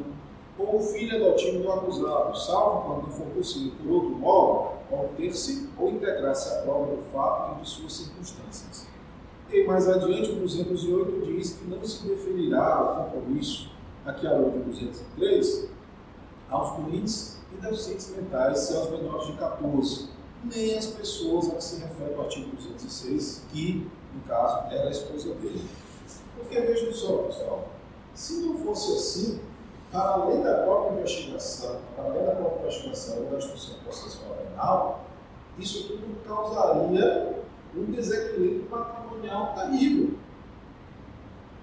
ou 0.56 0.76
o 0.76 0.80
filho 0.80 1.16
adotivo 1.16 1.58
do 1.58 1.72
acusado, 1.72 2.38
salvo 2.38 2.82
quando 2.82 3.10
for 3.10 3.26
possível, 3.34 3.72
por 3.82 3.92
outro 3.94 4.10
modo, 4.10 4.70
obter-se 4.92 5.68
ou 5.76 5.90
integrar-se 5.90 6.54
à 6.54 6.62
prova 6.62 6.94
do 6.94 7.02
fato 7.12 7.58
e 7.58 7.62
de 7.62 7.68
suas 7.68 7.94
circunstâncias. 7.94 8.91
E 9.52 9.64
mais 9.64 9.86
adiante, 9.86 10.30
o 10.30 10.36
208 10.36 11.26
diz 11.26 11.50
que 11.58 11.66
não 11.66 11.84
se 11.84 12.06
definirá 12.06 12.82
o 12.82 13.04
compromisso, 13.04 13.70
aqui 14.02 14.26
a 14.26 14.32
lei 14.32 14.50
de 14.50 14.58
203, 14.60 15.68
aos 16.48 16.76
doentes 16.78 17.38
e 17.52 17.60
deficientes 17.60 18.16
mentais, 18.16 18.60
se 18.60 18.74
aos 18.74 18.88
menores 18.88 19.26
de 19.26 19.34
14, 19.34 20.08
nem 20.42 20.78
às 20.78 20.86
pessoas 20.86 21.50
a 21.50 21.56
que 21.56 21.64
se 21.64 21.80
refere 21.82 22.14
o 22.14 22.22
artigo 22.22 22.56
206, 22.56 23.44
que, 23.52 23.86
no 24.14 24.22
caso, 24.22 24.72
era 24.72 24.88
a 24.88 24.90
esposa 24.90 25.34
dele. 25.34 25.68
Porque 26.34 26.58
vejam 26.58 26.90
só, 26.90 27.18
pessoal, 27.18 27.68
se 28.14 28.40
não 28.40 28.56
fosse 28.56 28.92
assim, 28.92 29.40
para 29.90 30.14
além 30.14 30.42
da 30.42 30.62
própria 30.62 30.98
investigação, 30.98 31.76
para 31.94 32.04
além 32.06 32.24
da 32.24 32.32
própria 32.36 32.68
investigação 32.68 33.30
da 33.30 33.36
instrução 33.36 33.74
processual 33.84 34.34
penal, 34.34 35.04
isso 35.58 35.88
tudo 35.88 36.26
causaria 36.26 37.36
um 37.76 37.84
desequilíbrio 37.84 38.64
patrimonial 38.70 39.01
terrível. 39.54 40.14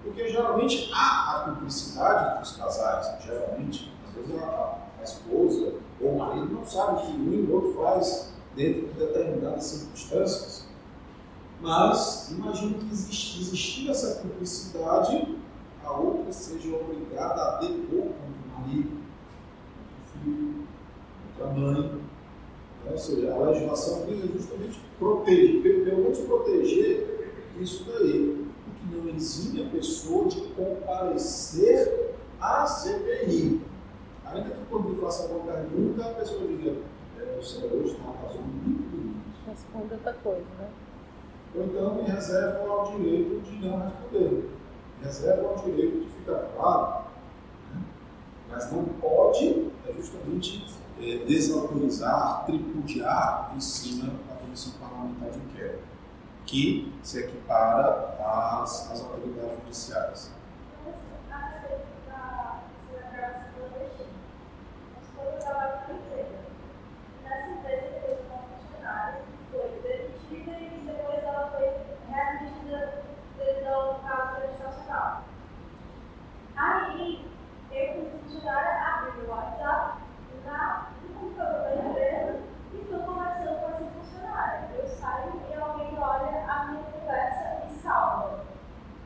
Porque 0.02 0.28
geralmente 0.28 0.90
há 0.94 1.36
a 1.36 1.50
cumplicidade 1.50 2.30
entre 2.30 2.42
os 2.42 2.56
casais, 2.56 3.22
geralmente, 3.22 3.92
às 4.08 4.14
vezes 4.14 4.42
a, 4.42 4.78
a 4.98 5.02
esposa 5.02 5.74
ou 6.00 6.12
o 6.12 6.18
marido 6.18 6.54
não 6.54 6.64
sabe 6.64 7.02
o 7.02 7.06
que 7.06 7.12
um 7.12 7.32
e 7.32 7.42
o 7.42 7.54
outro 7.54 7.74
faz 7.74 8.32
dentro 8.56 8.88
de 8.88 8.94
determinadas 8.94 9.64
circunstâncias. 9.64 10.66
Mas 11.60 12.30
imagino 12.30 12.74
que 12.74 12.90
existir 12.90 13.90
essa 13.90 14.22
cumplicidade, 14.22 15.36
a 15.84 15.92
outra 15.92 16.32
seja 16.32 16.74
obrigada 16.74 17.42
a 17.42 17.58
depor 17.58 18.04
contra 18.04 18.40
o 18.46 18.60
marido, 18.60 18.90
contra 19.76 20.00
o 20.00 20.24
filho, 20.24 20.66
contra 21.36 21.50
a 21.50 21.52
mãe. 21.52 22.00
Ou 22.90 22.98
seja, 22.98 23.34
a 23.34 23.38
legislação 23.38 24.06
visa 24.06 24.26
justamente 24.26 24.80
proteger, 24.98 25.84
pelo 25.84 26.02
menos 26.02 26.18
proteger 26.20 27.36
isso 27.60 27.84
daí. 27.84 28.46
O 28.66 28.70
que 28.72 28.96
não 28.96 29.04
exime 29.20 29.62
a 29.62 29.68
pessoa 29.68 30.26
de 30.28 30.40
comparecer 30.40 32.14
à 32.40 32.66
CPI. 32.66 33.60
Ainda 34.24 34.50
que 34.50 34.64
quando 34.70 34.90
lhe 34.90 35.00
faça 35.00 35.24
alguma 35.24 35.52
pergunta, 35.52 36.04
a 36.04 36.14
pessoa 36.14 36.46
diga, 36.46 36.76
é, 37.18 37.38
o 37.38 37.42
senhor 37.42 37.70
hoje 37.72 37.92
está 37.92 38.08
um 38.08 38.12
caso 38.14 38.38
muito 38.38 38.90
bonito. 38.90 39.20
Responde 39.46 39.92
outra 39.92 40.12
coisa, 40.14 40.46
né? 40.58 40.68
Ou 41.54 41.64
então 41.64 41.94
me 41.96 42.02
reserva 42.02 42.66
ao 42.66 42.96
direito 42.96 43.40
de 43.42 43.66
não 43.66 43.80
responder. 43.80 44.48
Reserva 45.02 45.48
ao 45.48 45.58
direito 45.64 46.00
de 46.00 46.08
ficar 46.10 46.48
claro. 46.56 47.04
Né? 47.74 47.82
Mas 48.48 48.72
não 48.72 48.84
pode 48.84 49.70
é 49.86 49.92
justamente 49.92 50.64
é, 51.00 51.24
desautorizar, 51.24 52.44
tripudiar 52.46 53.52
em 53.56 53.60
cima 53.60 54.12
da 54.28 54.36
Comissão 54.36 54.72
Parlamentar 54.80 55.30
de 55.30 55.38
Inquérito, 55.38 55.89
que 56.50 56.92
se 57.04 57.20
equipara 57.20 58.16
às, 58.18 58.90
às 58.90 59.00
autoridades 59.02 59.54
judiciais. 59.60 60.40
Nessa 67.22 67.50
empresa 67.50 68.00
teve 68.00 68.22
uma 68.28 68.42
funcionária 68.42 69.22
que 69.22 69.52
foi 69.52 69.68
demitida 69.80 70.58
e 70.58 70.82
depois 70.84 71.22
ela 71.22 71.50
foi 71.50 71.70
readmitida 72.12 73.04
devido 73.38 73.66
ao 73.68 74.00
caso 74.00 74.40
legislacional. 74.40 75.22
Aí, 76.56 77.30
eu, 77.70 77.94
como 77.94 78.10
funcionária, 78.24 78.82
abri 78.84 79.20
o 79.20 79.30
WhatsApp 79.30 79.98
na, 80.44 80.90
no 81.02 81.14
computador 81.14 81.62
da 81.62 81.88
empresa 81.88 82.40
e 82.72 82.76
estou 82.80 83.00
conversando 83.00 83.60
com 83.60 83.68
essa 83.68 83.84
funcionária. 83.84 84.70
Eu 84.76 84.88
saio 84.88 85.40
e 85.48 85.54
alguém 85.54 85.98
olha 85.98 86.44
a 86.50 86.64
minha 86.66 86.82
conversa 86.82 87.62
e 87.70 87.74
salva. 87.80 88.44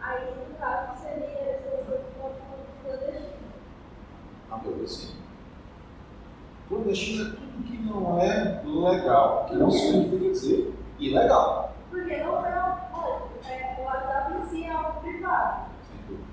Aí, 0.01 0.35
no 0.49 0.55
caso, 0.57 1.03
seria 1.03 1.51
esse 1.51 1.85
ponto 2.19 2.41
clandestino. 2.83 3.53
A 4.51 4.57
meu 4.59 4.77
ver, 4.79 4.89
sim. 4.89 5.15
É 6.95 7.25
tudo 7.25 7.65
que 7.65 7.77
não 7.83 8.21
é 8.21 8.63
legal, 8.65 9.47
que 9.47 9.57
não 9.57 9.69
significa 9.69 10.31
dizer 10.31 10.73
ilegal. 11.01 11.75
Porque 11.91 12.17
não 12.19 12.47
é 12.47 12.55
o 13.79 13.85
WhatsApp 13.85 14.33
em 14.33 14.47
si 14.49 14.65
é 14.65 14.71
algo 14.71 15.01
privado. 15.01 15.71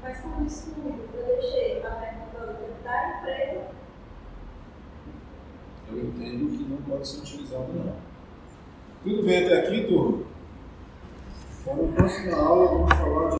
Mas 0.03 0.19
como 0.19 0.45
estudo, 0.45 0.99
eu 1.15 1.25
deixei 1.25 1.83
a 1.83 1.89
minha 1.89 2.13
conta 2.31 2.53
da 2.83 3.17
empresa 3.17 3.67
Eu 5.91 5.99
entendo 5.99 6.57
que 6.57 6.63
não 6.63 6.77
pode 6.77 7.07
ser 7.07 7.21
utilizado, 7.21 7.73
não. 7.73 7.95
Tudo 9.03 9.23
bem 9.23 9.45
até 9.45 9.59
aqui, 9.61 9.87
turma? 9.87 10.23
Então, 11.61 11.75
na 11.75 11.95
próxima 11.95 12.35
aula, 12.37 12.67
vamos 12.67 12.93
falar 12.93 13.21
de 13.21 13.21